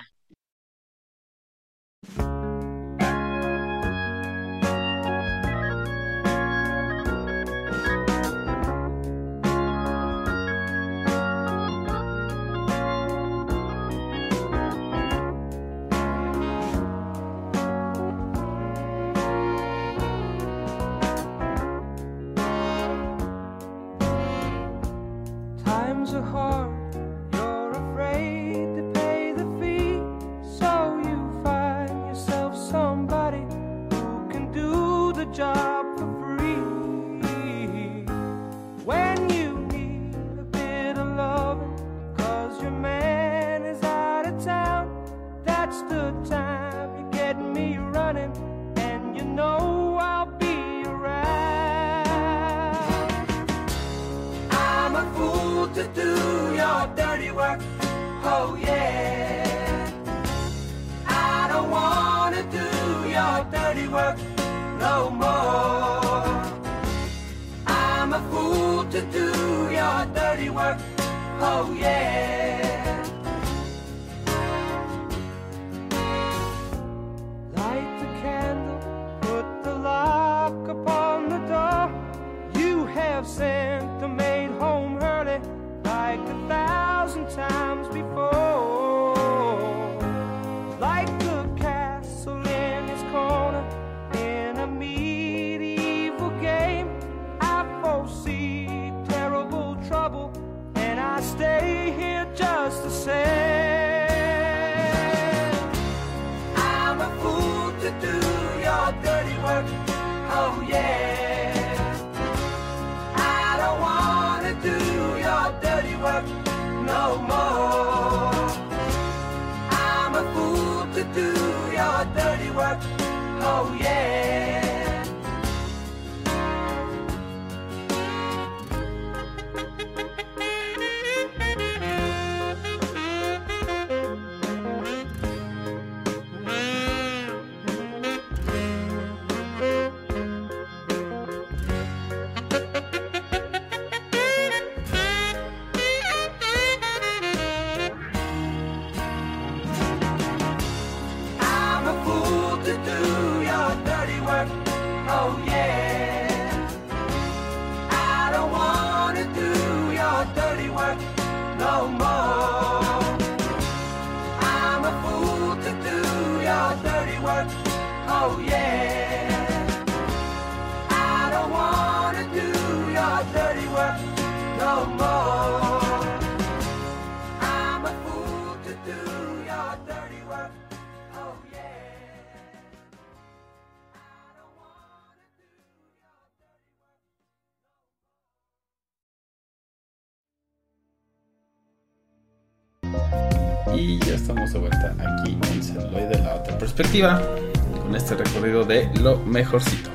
Con 197.01 197.93
este 197.93 198.15
recorrido 198.15 198.63
de 198.63 198.89
lo 199.01 199.17
mejorcito. 199.19 199.89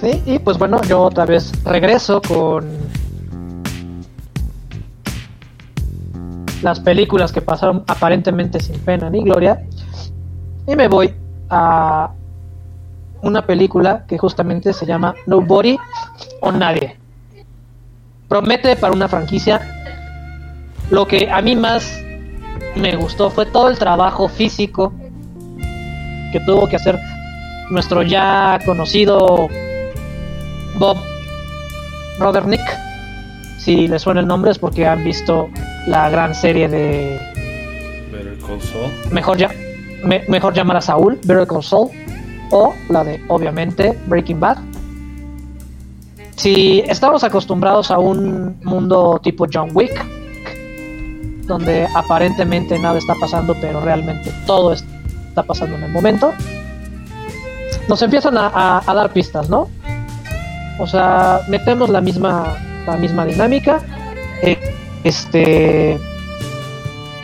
Sí, 0.00 0.22
y 0.26 0.38
pues 0.38 0.58
bueno, 0.58 0.80
yo 0.82 1.00
otra 1.00 1.24
vez 1.24 1.52
regreso 1.64 2.20
con 2.20 2.68
las 6.62 6.80
películas 6.80 7.32
que 7.32 7.40
pasaron 7.40 7.82
aparentemente 7.86 8.60
sin 8.60 8.78
pena 8.80 9.08
ni 9.08 9.24
gloria. 9.24 9.64
Y 10.66 10.76
me 10.76 10.86
voy 10.86 11.14
a 11.48 12.10
una 13.22 13.46
película 13.46 14.04
que 14.06 14.18
justamente 14.18 14.74
se 14.74 14.84
llama 14.84 15.14
Nobody 15.26 15.78
o 16.42 16.52
Nadie. 16.52 16.96
Promete 18.28 18.76
para 18.76 18.92
una 18.92 19.08
franquicia. 19.08 19.60
Lo 20.90 21.06
que 21.06 21.30
a 21.30 21.40
mí 21.40 21.56
más 21.56 22.02
me 22.76 22.96
gustó 22.96 23.30
fue 23.30 23.46
todo 23.46 23.68
el 23.68 23.78
trabajo 23.78 24.28
físico 24.28 24.92
que 26.32 26.40
tuvo 26.40 26.68
que 26.68 26.76
hacer 26.76 26.98
nuestro 27.70 28.02
ya 28.02 28.58
conocido 28.64 29.48
Bob 30.78 30.96
Roderick. 32.18 32.60
Si 33.58 33.88
les 33.88 34.02
suena 34.02 34.20
el 34.20 34.26
nombre 34.26 34.50
es 34.50 34.58
porque 34.58 34.86
han 34.86 35.04
visto 35.04 35.48
la 35.86 36.08
gran 36.10 36.34
serie 36.34 36.68
de 36.68 37.18
Better 38.12 38.38
Call 38.46 38.60
Saul. 38.62 38.90
Mejor, 39.12 39.36
ya, 39.36 39.50
me- 40.04 40.24
mejor 40.28 40.54
llamar 40.54 40.76
a 40.78 40.80
Saúl, 40.80 41.18
Better 41.24 41.46
Call 41.46 41.62
Saul, 41.62 41.90
o 42.50 42.74
la 42.88 43.04
de, 43.04 43.20
obviamente, 43.28 43.98
Breaking 44.06 44.40
Bad. 44.40 44.58
Si 46.36 46.80
estamos 46.86 47.24
acostumbrados 47.24 47.90
a 47.90 47.98
un 47.98 48.58
mundo 48.62 49.20
tipo 49.22 49.46
John 49.52 49.70
Wick, 49.74 50.04
donde 51.48 51.88
aparentemente 51.94 52.78
nada 52.78 52.98
está 52.98 53.14
pasando, 53.20 53.56
pero 53.60 53.80
realmente 53.80 54.32
todo 54.46 54.72
está 54.72 55.42
pasando 55.42 55.76
en 55.76 55.84
el 55.84 55.90
momento, 55.90 56.32
nos 57.88 58.02
empiezan 58.02 58.36
a, 58.36 58.82
dar 58.86 59.12
pistas, 59.12 59.48
¿no? 59.48 59.68
O 60.78 60.86
sea, 60.86 61.40
metemos 61.48 61.88
la 61.88 62.00
misma, 62.00 62.56
la 62.86 62.96
misma 62.96 63.24
dinámica. 63.24 63.80
eh, 64.42 64.58
este 65.04 65.98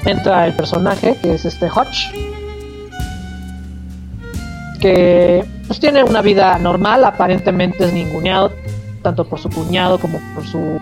entra 0.05 0.47
el 0.47 0.53
personaje 0.55 1.17
que 1.21 1.35
es 1.35 1.45
este 1.45 1.67
Hutch 1.67 2.13
que 4.81 5.45
pues 5.67 5.81
tiene 5.81 6.05
una 6.05 6.21
vida 6.23 6.59
normal 6.59 7.05
aparentemente 7.05 7.85
es 7.85 7.93
ninguneado 7.93 8.53
tanto 9.03 9.25
por 9.25 9.41
su 9.41 9.49
cuñado 9.49 9.99
como 9.99 10.21
por 10.35 10.47
su 10.47 10.79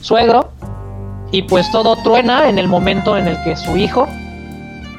suegro 0.00 0.52
Y 1.32 1.42
pues 1.42 1.70
todo 1.72 1.96
truena 1.96 2.48
en 2.48 2.58
el 2.58 2.68
momento 2.68 3.16
en 3.16 3.26
el 3.26 3.42
que 3.42 3.56
su 3.56 3.76
hijo 3.76 4.06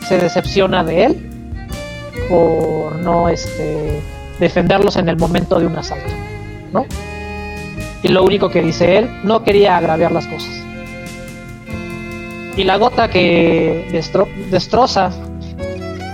se 0.07 0.18
decepciona 0.18 0.84
de 0.84 1.05
él 1.05 1.30
por 2.27 2.95
no 2.97 3.30
este, 3.30 4.01
defenderlos 4.39 4.95
en 4.97 5.10
el 5.10 5.18
momento 5.18 5.60
de 5.60 5.68
un 5.68 5.77
asalto, 5.77 6.11
¿no? 6.72 6.85
Y 8.01 8.07
lo 8.10 8.23
único 8.23 8.49
que 8.49 8.61
dice 8.61 8.97
él, 8.97 9.10
no 9.23 9.43
quería 9.43 9.77
agraviar 9.77 10.11
las 10.11 10.27
cosas. 10.27 10.60
Y 12.57 12.64
la 12.64 12.77
gota 12.77 13.10
que 13.10 13.88
destro- 13.91 14.27
destroza 14.49 15.11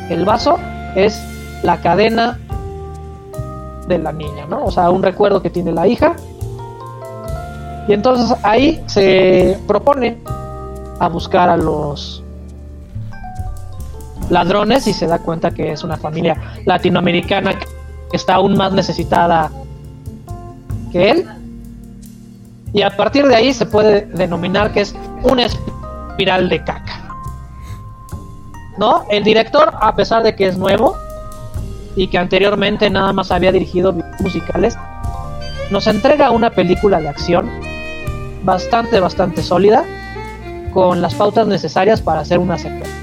el 0.10 0.26
vaso 0.26 0.60
es 0.96 1.20
la 1.64 1.82
cadena 1.82 2.38
de 3.88 3.98
la 3.98 4.12
niña, 4.12 4.46
¿no? 4.48 4.66
O 4.66 4.72
sea, 4.72 4.90
un 4.90 5.02
recuerdo 5.02 5.42
que 5.42 5.50
tiene 5.50 5.72
la 5.72 5.88
hija. 5.88 6.16
Y 7.90 7.94
entonces 7.94 8.38
ahí 8.44 8.84
se 8.86 9.58
propone 9.66 10.20
a 11.00 11.10
buscar 11.10 11.50
a 11.50 11.58
los 11.58 12.24
ladrones 14.30 14.86
y 14.86 14.94
se 14.94 15.08
da 15.08 15.18
cuenta 15.18 15.50
que 15.50 15.72
es 15.72 15.84
una 15.84 15.98
familia 15.98 16.38
latinoamericana 16.66 17.58
que 17.58 17.66
está 18.14 18.36
aún 18.36 18.56
más 18.56 18.74
necesitada 18.74 19.50
que 20.92 21.10
él. 21.10 21.26
Y 22.74 22.84
a 22.84 22.96
partir 22.96 23.26
de 23.26 23.36
ahí 23.36 23.56
se 23.56 23.66
puede 23.66 24.06
denominar 24.06 24.72
que 24.72 24.82
es 24.82 24.96
una 25.24 25.46
espiral 25.46 26.48
de 26.48 26.64
caca. 26.64 27.16
¿No? 28.78 29.06
El 29.10 29.24
director, 29.24 29.74
a 29.82 29.96
pesar 29.96 30.22
de 30.22 30.36
que 30.36 30.46
es 30.46 30.60
nuevo 30.60 30.96
y 31.96 32.08
que 32.08 32.20
anteriormente 32.20 32.88
nada 32.92 33.14
más 33.14 33.32
había 33.32 33.52
dirigido 33.52 33.96
musicales, 34.20 34.78
nos 35.72 35.88
entrega 35.88 36.30
una 36.30 36.52
película 36.52 37.02
de 37.02 37.10
acción 37.10 37.50
bastante, 38.50 39.00
bastante 39.00 39.42
sólida, 39.42 39.86
con 40.74 41.02
las 41.02 41.16
pautas 41.16 41.48
necesarias 41.48 42.02
para 42.02 42.22
hacer 42.22 42.40
una 42.40 42.58
secuela. 42.58 42.94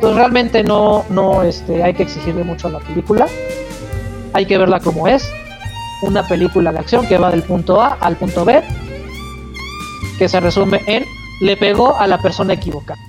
Pues 0.00 0.14
realmente 0.14 0.64
no, 0.64 1.04
no 1.10 1.42
este, 1.42 1.82
hay 1.82 1.94
que 1.94 2.02
exigirle 2.02 2.42
mucho 2.42 2.68
a 2.68 2.72
la 2.72 2.80
película. 2.80 3.26
Hay 4.32 4.46
que 4.46 4.58
verla 4.58 4.80
como 4.80 5.06
es. 5.06 5.30
Una 6.02 6.26
película 6.26 6.72
de 6.72 6.78
acción 6.80 7.06
que 7.06 7.18
va 7.18 7.30
del 7.30 7.44
punto 7.44 7.80
A 7.80 7.98
al 8.00 8.16
punto 8.16 8.44
B. 8.44 8.62
Que 10.18 10.28
se 10.28 10.40
resume 10.40 10.80
en 10.86 11.04
le 11.40 11.56
pegó 11.56 11.96
a 11.96 12.06
la 12.06 12.18
persona 12.18 12.54
equivocada. 12.54 13.00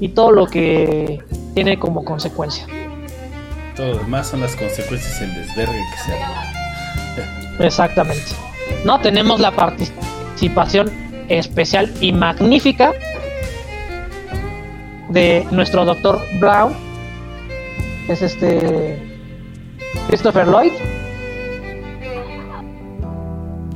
Y 0.00 0.10
todo 0.10 0.30
lo 0.30 0.46
que 0.46 1.20
tiene 1.54 1.78
como 1.78 2.04
consecuencia. 2.04 2.66
Todo 3.74 3.94
lo 3.94 3.98
demás 3.98 4.28
son 4.28 4.40
las 4.40 4.54
consecuencias 4.54 5.18
del 5.18 5.34
desvergue 5.34 5.80
que 5.92 6.12
se 6.12 6.22
arma. 6.22 6.52
Exactamente. 7.58 8.53
No 8.84 9.00
tenemos 9.00 9.40
la 9.40 9.50
participación 9.50 10.90
especial 11.28 11.90
y 12.02 12.12
magnífica 12.12 12.92
de 15.08 15.46
nuestro 15.50 15.86
doctor 15.86 16.20
Brown. 16.38 16.74
Es 18.08 18.20
este 18.20 18.98
Christopher 20.08 20.46
Lloyd. 20.46 20.72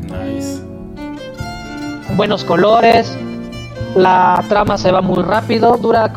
Nice. 0.02 0.62
Buenos 2.14 2.44
colores. 2.44 3.16
La 3.96 4.44
trama 4.50 4.76
se 4.76 4.92
va 4.92 5.00
muy 5.00 5.22
rápido. 5.22 5.78
Dura 5.78 6.12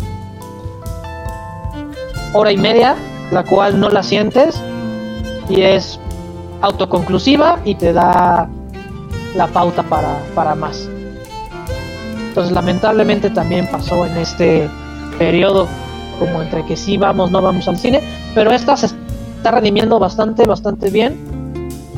hora 2.33 2.51
y 2.51 2.57
media, 2.57 2.95
la 3.31 3.43
cual 3.43 3.79
no 3.79 3.89
la 3.89 4.03
sientes. 4.03 4.61
Y 5.47 5.61
es 5.61 5.97
autoconclusiva 6.61 7.59
y 7.63 7.75
te 7.75 7.93
da 7.93 8.49
la 9.35 9.47
pauta 9.47 9.83
para, 9.83 10.19
para 10.35 10.55
más. 10.55 10.89
Entonces 12.29 12.53
lamentablemente 12.53 13.29
también 13.29 13.67
pasó 13.67 14.05
en 14.05 14.17
este 14.17 14.69
periodo 15.17 15.67
como 16.19 16.41
entre 16.41 16.65
que 16.65 16.77
sí 16.77 16.97
vamos, 16.97 17.31
no 17.31 17.41
vamos 17.41 17.67
al 17.67 17.77
cine, 17.77 18.01
pero 18.35 18.51
esta 18.51 18.77
se 18.77 18.87
está 19.37 19.51
redimiendo 19.51 19.99
bastante, 19.99 20.45
bastante 20.45 20.89
bien 20.89 21.17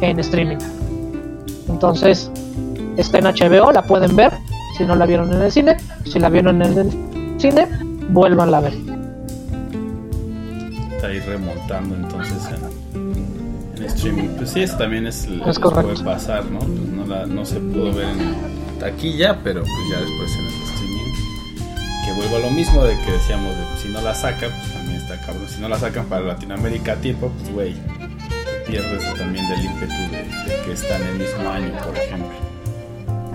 en 0.02 0.20
streaming. 0.20 0.58
Entonces 1.70 2.32
está 2.98 3.20
en 3.20 3.26
HBO, 3.26 3.72
la 3.72 3.84
pueden 3.84 4.16
ver, 4.16 4.34
si 4.78 4.86
no 4.86 4.96
la 4.96 5.06
vieron 5.06 5.32
en 5.34 5.42
el 5.42 5.52
cine, 5.52 5.78
si 6.06 6.20
la 6.20 6.30
vieron 6.30 6.62
en 6.62 6.78
el 6.78 6.92
cine, 7.38 7.68
vuelvan 8.10 8.54
a 8.54 8.60
ver. 8.62 8.74
Está 10.96 11.08
ahí 11.08 11.20
remontando 11.20 11.96
entonces 11.96 12.48
en, 12.48 12.83
streaming. 13.86 14.30
Pues 14.38 14.50
sí, 14.52 14.62
eso 14.64 14.78
también 14.78 15.08
es, 15.08 15.28
lo 15.28 15.50
Es 15.50 15.60
puede 15.60 16.04
pasar, 16.04 16.46
¿no? 16.46 16.60
Pues 16.60 16.70
no, 16.70 17.06
la- 17.06 17.26
no 17.26 17.46
se 17.46 17.60
pudo 17.60 17.94
ver 17.94 18.08
en 18.10 18.80
taquilla, 18.80 19.40
pero 19.44 19.62
pues 19.62 19.74
ya 19.92 20.00
después 20.02 20.32
en 20.36 20.46
el 20.46 20.54
streaming. 20.54 21.14
Que 22.06 22.12
vuelvo 22.14 22.36
a 22.38 22.40
lo 22.40 22.50
mismo 22.52 22.84
de 22.84 22.98
que 23.06 23.12
decíamos 23.12 23.50
de 23.56 23.64
pues, 23.72 23.80
si 23.82 23.90
no 23.90 24.02
la 24.02 24.14
sacan, 24.14 24.50
pues 24.52 24.74
también 24.74 25.02
está 25.02 25.20
cabrón. 25.26 25.48
Si 25.48 25.62
no 25.62 25.70
la 25.70 25.78
sacan 25.80 26.06
para 26.06 26.22
Latinoamérica 26.26 26.94
a 26.94 26.96
tiempo, 26.98 27.32
pues 27.40 27.52
güey, 27.54 27.76
pierdes 28.68 29.04
también 29.18 29.48
del 29.50 29.66
ímpetu 29.66 29.94
de, 30.12 30.54
de 30.54 30.62
que 30.66 30.72
está 30.74 30.98
en 30.98 31.04
el 31.08 31.16
mismo 31.20 31.50
año, 31.50 31.72
por 31.86 31.96
ejemplo. 31.98 32.30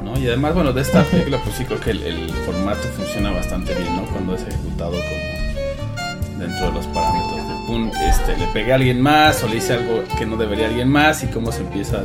¿no? 0.04 0.18
Y 0.18 0.26
además, 0.26 0.54
bueno, 0.54 0.72
de 0.72 0.80
esta 0.82 1.02
película, 1.04 1.38
pues 1.44 1.56
sí 1.56 1.64
creo 1.64 1.80
que 1.80 1.90
el, 1.90 2.02
el 2.02 2.30
formato 2.46 2.80
funciona 2.96 3.30
bastante 3.30 3.74
bien, 3.74 3.94
¿no? 3.96 4.02
Cuando 4.06 4.34
es 4.34 4.42
ejecutado 4.42 4.92
como 4.92 6.38
dentro 6.38 6.66
de 6.68 6.72
los 6.72 6.86
parámetros 6.88 7.37
este, 7.76 8.36
le 8.36 8.46
pegué 8.48 8.72
a 8.72 8.76
alguien 8.76 9.00
más 9.00 9.42
o 9.44 9.48
le 9.48 9.56
hice 9.56 9.74
algo 9.74 10.02
que 10.16 10.24
no 10.26 10.36
debería 10.36 10.66
a 10.66 10.68
alguien 10.68 10.88
más 10.88 11.22
y 11.22 11.26
cómo 11.26 11.52
se 11.52 11.60
empieza 11.60 11.98
a 11.98 12.02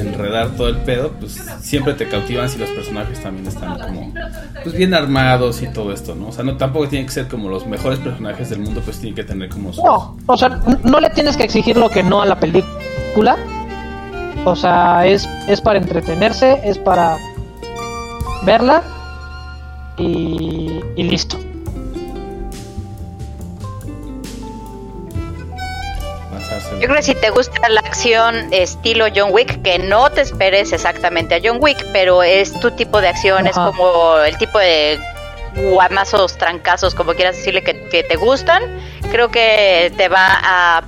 enredar 0.00 0.50
todo 0.56 0.68
el 0.68 0.76
pedo, 0.78 1.10
pues 1.18 1.32
siempre 1.60 1.92
te 1.94 2.08
cautivan 2.08 2.48
si 2.48 2.58
los 2.58 2.70
personajes 2.70 3.20
también 3.20 3.46
están 3.46 3.78
como 3.78 4.12
pues 4.62 4.74
bien 4.76 4.94
armados 4.94 5.60
y 5.62 5.66
todo 5.68 5.92
esto, 5.92 6.14
¿no? 6.14 6.28
O 6.28 6.32
sea, 6.32 6.44
no 6.44 6.56
tampoco 6.56 6.88
tienen 6.88 7.06
que 7.06 7.12
ser 7.12 7.28
como 7.28 7.48
los 7.48 7.66
mejores 7.66 7.98
personajes 7.98 8.48
del 8.50 8.60
mundo, 8.60 8.80
pues 8.84 8.98
tienen 8.98 9.14
que 9.16 9.24
tener 9.24 9.48
como 9.48 9.72
sus- 9.72 9.84
No, 9.84 10.16
o 10.26 10.36
sea, 10.36 10.48
no 10.84 11.00
le 11.00 11.10
tienes 11.10 11.36
que 11.36 11.44
exigir 11.44 11.76
lo 11.76 11.90
que 11.90 12.02
no 12.02 12.22
a 12.22 12.26
la 12.26 12.38
película. 12.38 13.36
O 14.44 14.54
sea, 14.56 15.04
es, 15.06 15.28
es 15.48 15.60
para 15.60 15.78
entretenerse, 15.78 16.60
es 16.64 16.78
para 16.78 17.18
verla 18.46 18.82
y 19.98 20.80
listo. 20.96 21.38
Yo 26.80 26.84
creo 26.84 26.94
que 26.94 27.02
si 27.02 27.14
te 27.16 27.30
gusta 27.30 27.68
la 27.68 27.80
acción 27.80 28.52
estilo 28.52 29.06
John 29.14 29.30
Wick, 29.32 29.62
que 29.62 29.80
no 29.80 30.10
te 30.10 30.20
esperes 30.20 30.72
exactamente 30.72 31.34
a 31.34 31.40
John 31.42 31.58
Wick, 31.60 31.84
pero 31.92 32.22
es 32.22 32.52
tu 32.60 32.70
tipo 32.70 33.00
de 33.00 33.08
acción, 33.08 33.48
es 33.48 33.56
como 33.56 34.18
el 34.18 34.38
tipo 34.38 34.60
de 34.60 34.96
guamazos, 35.72 36.38
trancazos, 36.38 36.94
como 36.94 37.14
quieras 37.14 37.36
decirle, 37.36 37.64
que, 37.64 37.88
que 37.88 38.04
te 38.04 38.14
gustan, 38.14 38.62
creo 39.10 39.28
que 39.28 39.92
te 39.96 40.08
va 40.08 40.38
a 40.40 40.84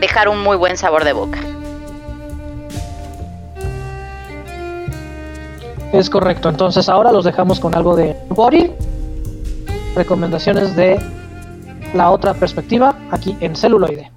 dejar 0.00 0.28
un 0.28 0.40
muy 0.40 0.56
buen 0.56 0.76
sabor 0.76 1.04
de 1.04 1.12
boca. 1.12 1.38
Es 5.92 6.10
correcto. 6.10 6.48
Entonces 6.48 6.88
ahora 6.88 7.12
los 7.12 7.24
dejamos 7.24 7.60
con 7.60 7.76
algo 7.76 7.94
de 7.94 8.16
Body. 8.30 8.72
Recomendaciones 9.94 10.74
de 10.74 11.00
la 11.94 12.10
otra 12.10 12.34
perspectiva 12.34 12.96
aquí 13.12 13.36
en 13.40 13.54
celuloide. 13.54 14.10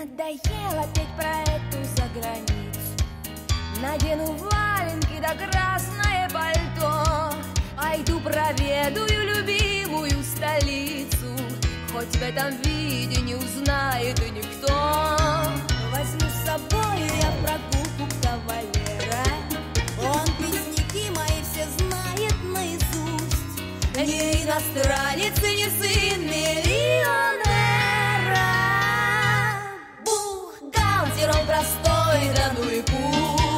Надоело 0.00 0.88
петь 0.94 1.14
про 1.14 1.42
эту 1.42 1.84
заграницу. 1.94 2.80
Надену 3.82 4.32
валенки 4.32 5.20
да 5.20 5.34
красное 5.34 6.26
пальто 6.30 7.34
а 7.76 7.90
Пойду 7.90 8.18
проведаю 8.20 9.36
любимую 9.36 10.22
столицу. 10.22 11.36
Хоть 11.92 12.16
в 12.16 12.22
этом 12.22 12.56
виде 12.62 13.20
не 13.20 13.34
узнает 13.34 14.18
и 14.20 14.30
никто. 14.30 14.72
Возьму 15.92 16.30
с 16.30 16.46
собой 16.46 17.02
я 17.20 17.30
прогулку 17.42 18.08
кавалера. 18.22 19.26
Он 20.02 20.24
песники 20.38 21.10
мои 21.10 21.42
все 21.42 21.66
знает 21.76 22.36
наизусть. 22.42 23.60
Не 23.96 24.44
иностранец 24.44 25.38
и 25.42 25.56
не 25.56 25.68
сын 25.68 26.22
миллиона 26.22 27.39
простой 31.60 32.30
родной 32.34 32.82
путь. 32.84 33.49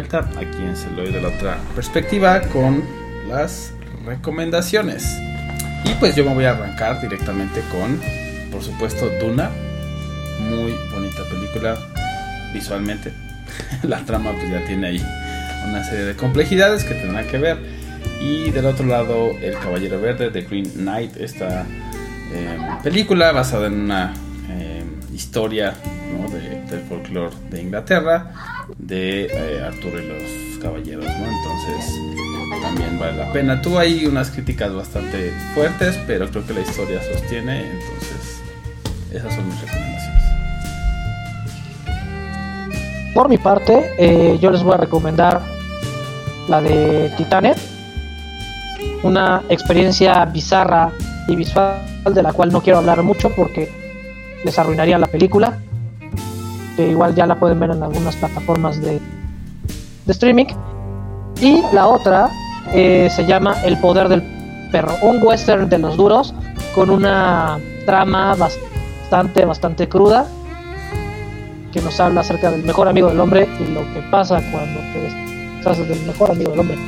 Estamos 0.00 0.30
de 0.30 0.40
vuelta 0.40 0.40
aquí 0.40 0.62
en 0.62 0.76
Celoy 0.76 1.12
de 1.12 1.20
la 1.20 1.28
otra 1.28 1.58
perspectiva 1.74 2.40
con 2.42 2.82
las 3.28 3.72
recomendaciones. 4.04 5.04
Y 5.84 5.94
pues 5.94 6.14
yo 6.14 6.24
me 6.24 6.34
voy 6.34 6.44
a 6.44 6.50
arrancar 6.50 7.00
directamente 7.00 7.60
con, 7.70 8.00
por 8.50 8.62
supuesto, 8.62 9.08
Duna. 9.20 9.50
Muy 10.40 10.74
bonita 10.92 11.22
película 11.30 11.76
visualmente. 12.52 13.12
la 13.82 14.04
trama 14.04 14.32
pues 14.32 14.50
ya 14.50 14.64
tiene 14.66 14.88
ahí 14.88 15.04
una 15.68 15.84
serie 15.84 16.04
de 16.04 16.16
complejidades 16.16 16.84
que 16.84 16.94
tendrán 16.94 17.26
que 17.26 17.38
ver. 17.38 17.58
Y 18.20 18.50
del 18.50 18.66
otro 18.66 18.86
lado, 18.86 19.30
El 19.40 19.54
Caballero 19.54 20.00
Verde 20.00 20.30
de 20.30 20.42
Green 20.42 20.70
Knight, 20.70 21.16
esta 21.16 21.62
eh, 22.32 22.58
película 22.82 23.32
basada 23.32 23.66
en 23.66 23.80
una 23.80 24.14
eh, 24.50 24.82
historia 25.14 25.74
¿no? 26.12 26.28
de, 26.28 26.62
del 26.70 26.80
folclore 26.86 27.34
de 27.50 27.62
Inglaterra, 27.62 28.32
de 28.78 29.26
eh, 29.26 29.62
Arturo 29.64 30.00
y 30.00 30.06
los 30.06 30.58
Caballeros, 30.62 31.04
¿no? 31.04 31.26
Entonces 31.26 32.00
también 32.60 32.98
vale 32.98 33.16
la 33.16 33.32
pena. 33.32 33.60
Tuvo 33.62 33.78
ahí 33.78 34.06
unas 34.06 34.30
críticas 34.30 34.74
bastante 34.74 35.32
fuertes, 35.54 35.98
pero 36.06 36.28
creo 36.28 36.46
que 36.46 36.54
la 36.54 36.60
historia 36.60 37.00
sostiene, 37.02 37.70
entonces 37.70 38.42
esas 39.12 39.34
son 39.34 39.46
mis 39.46 39.60
recomendaciones. 39.60 40.22
Por 43.14 43.28
mi 43.28 43.38
parte, 43.38 43.90
eh, 43.98 44.38
yo 44.40 44.50
les 44.50 44.62
voy 44.62 44.74
a 44.74 44.78
recomendar 44.78 45.40
la 46.48 46.60
de 46.60 47.10
Titanic, 47.16 47.56
una 49.02 49.42
experiencia 49.48 50.24
bizarra 50.26 50.92
y 51.26 51.36
visual 51.36 51.80
de 52.12 52.22
la 52.22 52.32
cual 52.32 52.52
no 52.52 52.62
quiero 52.62 52.78
hablar 52.78 53.02
mucho 53.02 53.30
porque 53.34 53.68
les 54.44 54.58
arruinaría 54.58 54.98
la 54.98 55.06
película, 55.06 55.58
que 56.80 56.88
igual 56.88 57.14
ya 57.14 57.26
la 57.26 57.38
pueden 57.38 57.60
ver 57.60 57.70
en 57.70 57.82
algunas 57.82 58.16
plataformas 58.16 58.80
de, 58.80 58.92
de 60.06 60.12
streaming. 60.12 60.46
Y 61.40 61.62
la 61.72 61.86
otra 61.86 62.30
eh, 62.72 63.08
se 63.10 63.26
llama 63.26 63.54
El 63.64 63.78
Poder 63.78 64.08
del 64.08 64.22
Perro, 64.72 64.94
un 65.02 65.22
western 65.22 65.68
de 65.68 65.78
los 65.78 65.96
duros 65.96 66.34
con 66.74 66.88
una 66.88 67.58
trama 67.84 68.34
bastante, 68.34 69.44
bastante 69.44 69.88
cruda 69.88 70.26
que 71.72 71.80
nos 71.82 72.00
habla 72.00 72.22
acerca 72.22 72.50
del 72.50 72.62
mejor 72.62 72.88
amigo 72.88 73.08
del 73.08 73.20
hombre 73.20 73.48
y 73.60 73.72
lo 73.72 73.80
que 73.92 74.00
pasa 74.10 74.40
cuando 74.50 74.80
te 74.92 75.58
deshaces 75.58 75.88
del 75.88 76.00
mejor 76.06 76.30
amigo 76.30 76.52
del 76.52 76.60
hombre. 76.60 76.78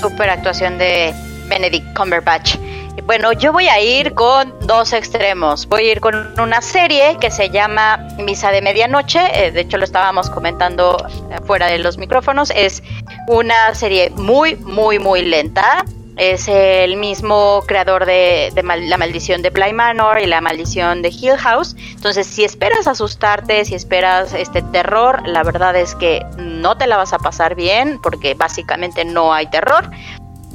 Super 0.00 0.30
actuación 0.30 0.78
de 0.78 1.12
Benedict 1.48 1.96
Cumberbatch. 1.96 2.58
Bueno, 3.02 3.32
yo 3.32 3.52
voy 3.52 3.68
a 3.68 3.80
ir 3.80 4.14
con 4.14 4.54
dos 4.60 4.92
extremos. 4.92 5.66
Voy 5.66 5.88
a 5.88 5.92
ir 5.92 6.00
con 6.00 6.40
una 6.40 6.62
serie 6.62 7.18
que 7.20 7.30
se 7.30 7.50
llama 7.50 7.98
Misa 8.18 8.50
de 8.50 8.62
Medianoche. 8.62 9.20
eh, 9.34 9.50
de 9.50 9.60
hecho, 9.60 9.76
lo 9.76 9.84
estábamos 9.84 10.30
comentando 10.30 10.96
eh, 11.30 11.36
fuera 11.44 11.66
de 11.66 11.78
los 11.78 11.98
micrófonos. 11.98 12.50
Es 12.54 12.82
una 13.28 13.74
serie 13.74 14.10
muy, 14.10 14.56
muy, 14.56 14.98
muy 14.98 15.22
lenta. 15.22 15.84
Es 16.16 16.46
el 16.46 16.96
mismo 16.96 17.64
creador 17.66 18.06
de, 18.06 18.52
La 18.54 18.96
Maldición 18.96 19.42
de 19.42 19.50
Bly 19.50 19.72
Manor 19.72 20.20
y 20.20 20.26
La 20.26 20.40
Maldición 20.40 21.02
de 21.02 21.08
Hill 21.08 21.36
House. 21.36 21.74
Entonces, 21.96 22.26
si 22.28 22.44
esperas 22.44 22.86
asustarte, 22.86 23.64
si 23.64 23.74
esperas 23.74 24.32
este 24.32 24.62
terror, 24.62 25.26
la 25.26 25.42
verdad 25.42 25.74
es 25.74 25.96
que 25.96 26.24
no 26.38 26.78
te 26.78 26.86
la 26.86 26.96
vas 26.96 27.12
a 27.12 27.18
pasar 27.18 27.56
bien 27.56 28.00
porque 28.00 28.34
básicamente 28.34 29.04
no 29.04 29.34
hay 29.34 29.50
terror 29.50 29.90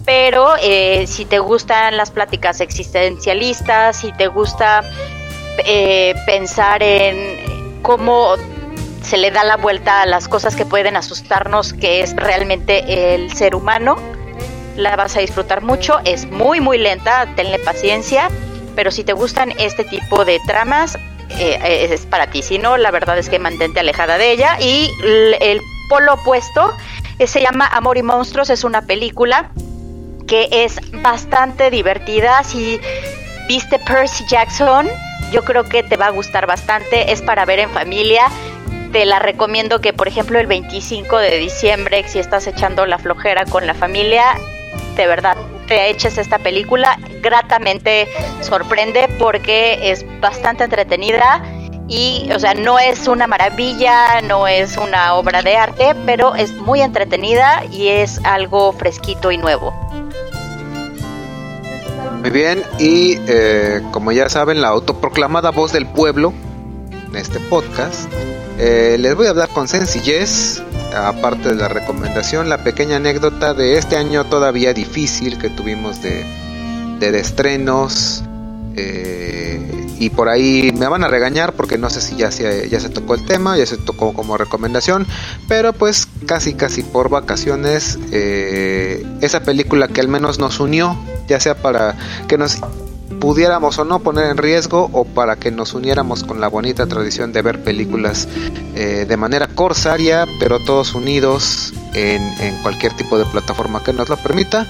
pero 0.10 0.56
eh, 0.60 1.06
si 1.06 1.24
te 1.24 1.38
gustan 1.38 1.96
las 1.96 2.10
pláticas 2.10 2.62
existencialistas, 2.62 3.98
si 3.98 4.12
te 4.12 4.26
gusta 4.26 4.82
eh, 5.64 6.16
pensar 6.26 6.82
en 6.82 7.80
cómo 7.84 8.34
se 9.04 9.18
le 9.18 9.30
da 9.30 9.44
la 9.44 9.56
vuelta 9.56 10.02
a 10.02 10.08
las 10.08 10.28
cosas 10.28 10.56
que 10.56 10.66
pueden 10.66 10.96
asustarnos, 10.96 11.74
que 11.74 12.02
es 12.02 12.16
realmente 12.16 13.14
el 13.14 13.32
ser 13.36 13.54
humano, 13.54 13.98
la 14.78 14.96
vas 14.96 15.16
a 15.16 15.20
disfrutar 15.20 15.62
mucho. 15.62 16.00
Es 16.06 16.26
muy, 16.26 16.60
muy 16.60 16.80
lenta, 16.80 17.28
tenle 17.36 17.60
paciencia, 17.60 18.30
pero 18.76 18.90
si 18.90 19.04
te 19.04 19.14
gustan 19.14 19.54
este 19.60 19.84
tipo 19.84 20.26
de 20.26 20.40
tramas, 20.48 20.98
eh, 21.38 21.88
es 21.92 22.08
para 22.08 22.32
ti. 22.32 22.42
Si 22.42 22.58
no, 22.58 22.78
la 22.78 22.90
verdad 22.90 23.20
es 23.20 23.30
que 23.30 23.38
mantente 23.38 23.80
alejada 23.80 24.18
de 24.18 24.32
ella. 24.32 24.58
Y 24.60 24.90
el 25.40 25.62
polo 25.88 26.16
opuesto 26.16 26.74
eh, 27.20 27.28
se 27.28 27.42
llama 27.42 27.68
Amor 27.68 28.00
y 28.00 28.02
Monstruos, 28.02 28.50
es 28.50 28.64
una 28.64 28.82
película 28.82 29.52
que 30.30 30.48
es 30.52 30.80
bastante 31.02 31.72
divertida. 31.72 32.44
Si 32.44 32.80
viste 33.48 33.80
Percy 33.80 34.24
Jackson, 34.30 34.88
yo 35.32 35.44
creo 35.44 35.64
que 35.64 35.84
te 35.84 35.98
va 35.98 36.06
a 36.08 36.12
gustar 36.12 36.46
bastante. 36.46 37.12
Es 37.12 37.22
para 37.22 37.46
ver 37.46 37.60
en 37.60 37.70
familia. 37.72 38.28
Te 38.94 39.06
la 39.06 39.20
recomiendo 39.20 39.82
que, 39.82 39.92
por 39.92 40.08
ejemplo, 40.08 40.40
el 40.40 40.48
25 40.48 41.18
de 41.18 41.38
diciembre, 41.38 42.08
si 42.08 42.20
estás 42.20 42.48
echando 42.48 42.86
la 42.86 42.98
flojera 42.98 43.46
con 43.46 43.68
la 43.68 43.74
familia, 43.74 44.24
de 44.96 45.08
verdad 45.08 45.36
te 45.68 45.90
eches 45.90 46.18
esta 46.18 46.40
película. 46.40 46.98
Gratamente 47.22 48.08
sorprende 48.42 49.08
porque 49.20 49.92
es 49.92 50.06
bastante 50.20 50.64
entretenida. 50.64 51.44
Y, 51.88 52.30
o 52.36 52.40
sea, 52.40 52.54
no 52.54 52.78
es 52.78 53.08
una 53.08 53.26
maravilla, 53.26 54.22
no 54.22 54.48
es 54.48 54.78
una 54.78 55.16
obra 55.16 55.42
de 55.42 55.58
arte, 55.58 55.96
pero 56.06 56.36
es 56.36 56.54
muy 56.54 56.82
entretenida 56.82 57.64
y 57.72 57.88
es 57.88 58.24
algo 58.24 58.72
fresquito 58.74 59.32
y 59.32 59.38
nuevo. 59.38 59.74
Muy 62.22 62.32
bien, 62.32 62.64
y 62.80 63.18
eh, 63.28 63.82
como 63.92 64.12
ya 64.12 64.28
saben, 64.28 64.62
la 64.62 64.68
autoproclamada 64.68 65.52
voz 65.52 65.72
del 65.72 65.86
pueblo 65.86 66.34
en 67.10 67.16
este 67.16 67.40
podcast, 67.40 68.12
eh, 68.58 68.98
les 69.00 69.16
voy 69.16 69.28
a 69.28 69.30
hablar 69.30 69.50
con 69.50 69.70
sencillez, 69.70 70.62
aparte 70.94 71.50
de 71.50 71.56
la 71.56 71.70
recomendación, 71.70 72.50
la 72.50 72.64
pequeña 72.64 72.98
anécdota 72.98 73.54
de 73.54 73.78
este 73.78 73.96
año 73.96 74.26
todavía 74.26 74.74
difícil 74.74 75.38
que 75.38 75.50
tuvimos 75.50 76.02
de, 76.02 76.26
de, 77.00 77.20
estrenos. 77.20 78.24
eh, 78.76 79.40
y 80.00 80.10
por 80.10 80.30
ahí 80.30 80.72
me 80.76 80.88
van 80.88 81.04
a 81.04 81.10
regañar 81.10 81.54
porque 81.54 81.78
no 81.78 81.90
sé 81.90 82.00
si 82.00 82.16
ya 82.16 82.32
se, 82.32 82.70
ya 82.70 82.80
se 82.80 82.90
tocó 82.90 83.16
el 83.16 83.26
tema, 83.26 83.58
ya 83.58 83.66
se 83.66 83.78
tocó 83.78 84.14
como 84.14 84.38
recomendación, 84.38 85.06
pero 85.50 85.74
pues 85.74 86.08
casi 86.26 86.54
casi 86.54 86.84
por 86.84 87.10
vacaciones 87.10 88.00
eh, 88.12 89.06
esa 89.20 89.42
película 89.42 89.90
que 89.90 90.00
al 90.00 90.08
menos 90.08 90.40
nos 90.40 90.62
unió, 90.62 90.98
ya 91.30 91.40
sea 91.40 91.56
para 91.56 91.96
que 92.28 92.38
nos 92.38 92.58
pudiéramos 93.20 93.78
o 93.78 93.86
no 93.86 94.00
poner 94.00 94.26
en 94.26 94.38
riesgo 94.38 94.90
o 94.94 95.06
para 95.06 95.36
que 95.36 95.52
nos 95.52 95.74
uniéramos 95.74 96.24
con 96.24 96.42
la 96.42 96.48
bonita 96.48 96.88
tradición 96.88 97.34
de 97.34 97.42
ver 97.42 97.64
películas 97.64 98.28
eh, 98.76 99.06
de 99.08 99.18
manera 99.18 99.48
corsaria, 99.48 100.26
pero 100.40 100.60
todos 100.60 100.96
unidos 100.96 101.74
en, 101.94 102.22
en 102.40 102.56
cualquier 102.62 102.94
tipo 102.94 103.18
de 103.18 103.26
plataforma 103.26 103.84
que 103.84 103.94
nos 103.94 104.10
lo 104.10 104.18
permita. 104.18 104.66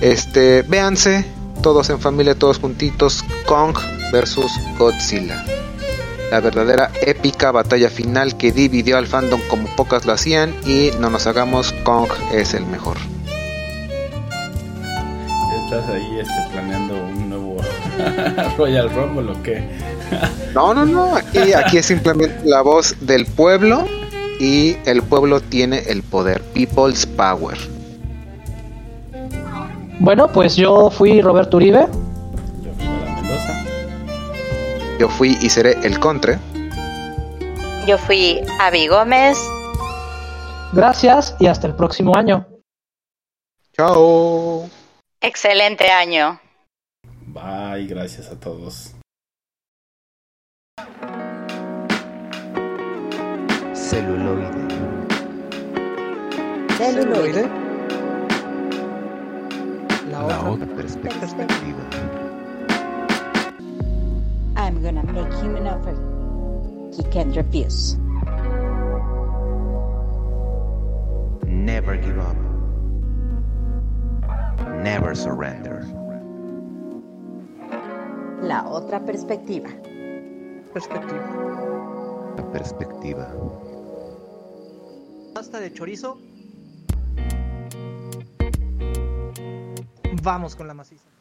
Este, 0.00 0.62
véanse, 0.62 1.24
todos 1.62 1.90
en 1.90 2.00
familia, 2.00 2.34
todos 2.34 2.58
juntitos, 2.58 3.24
Kong 3.46 3.76
versus 4.12 4.52
Godzilla. 4.78 5.44
La 6.30 6.40
verdadera 6.40 6.90
épica 7.02 7.52
batalla 7.52 7.90
final 7.90 8.36
que 8.36 8.52
dividió 8.52 8.96
al 8.96 9.06
fandom 9.06 9.40
como 9.48 9.68
pocas 9.76 10.06
lo 10.06 10.12
hacían 10.12 10.54
y 10.66 10.90
no 10.98 11.10
nos 11.10 11.26
hagamos, 11.26 11.72
Kong 11.84 12.08
es 12.32 12.54
el 12.54 12.64
mejor. 12.66 12.96
¿Estás 15.72 15.88
ahí 15.88 16.18
este, 16.18 16.34
planeando 16.52 17.02
un 17.02 17.30
nuevo 17.30 17.56
Royal 18.58 18.90
Rumble 18.90 19.32
o 19.32 19.42
qué? 19.42 19.66
No, 20.54 20.74
no, 20.74 20.84
no, 20.84 21.16
aquí, 21.16 21.54
aquí 21.54 21.78
es 21.78 21.86
simplemente 21.86 22.42
la 22.44 22.60
voz 22.60 22.94
del 23.00 23.24
pueblo 23.24 23.88
y 24.38 24.76
el 24.84 25.02
pueblo 25.02 25.40
tiene 25.40 25.78
el 25.86 26.02
poder, 26.02 26.42
People's 26.52 27.06
Power. 27.06 27.56
Bueno, 29.98 30.28
pues 30.28 30.56
yo 30.56 30.90
fui 30.90 31.22
Roberto 31.22 31.56
Uribe. 31.56 31.86
Yo 32.62 32.74
fui 32.74 32.86
a 32.86 33.14
Mendoza. 33.14 33.64
Yo 35.00 35.08
fui 35.08 35.38
y 35.40 35.48
seré 35.48 35.78
el 35.84 35.98
contre. 35.98 36.38
Yo 37.86 37.96
fui 37.96 38.42
Avi 38.60 38.88
Gómez. 38.88 39.38
Gracias 40.74 41.34
y 41.40 41.46
hasta 41.46 41.66
el 41.66 41.74
próximo 41.74 42.14
año. 42.14 42.46
Chao. 43.74 44.68
Excelente 45.22 45.88
año. 45.88 46.40
Bye, 47.26 47.86
gracias 47.86 48.28
a 48.28 48.40
todos. 48.40 48.92
Celuloide. 53.72 54.50
Celuloide. 56.76 57.48
La 60.10 60.42
otra 60.50 60.66
perspectiva. 60.66 61.88
I'm 64.56 64.82
gonna 64.82 65.04
make 65.04 65.32
him 65.40 65.54
an 65.54 65.68
offer 65.68 65.94
he 66.96 67.02
can't 67.10 67.34
refuse. 67.36 67.96
Never 71.46 71.96
give 71.96 72.18
up. 72.18 72.51
Never 74.82 75.16
surrender. 75.16 75.84
La 78.42 78.66
otra 78.68 78.98
perspectiva. 78.98 79.70
La 82.36 82.50
perspectiva. 82.52 83.28
Pasta 85.34 85.60
de 85.60 85.72
chorizo. 85.72 86.18
Vamos 90.20 90.56
con 90.56 90.66
la 90.66 90.74
maciza. 90.74 91.11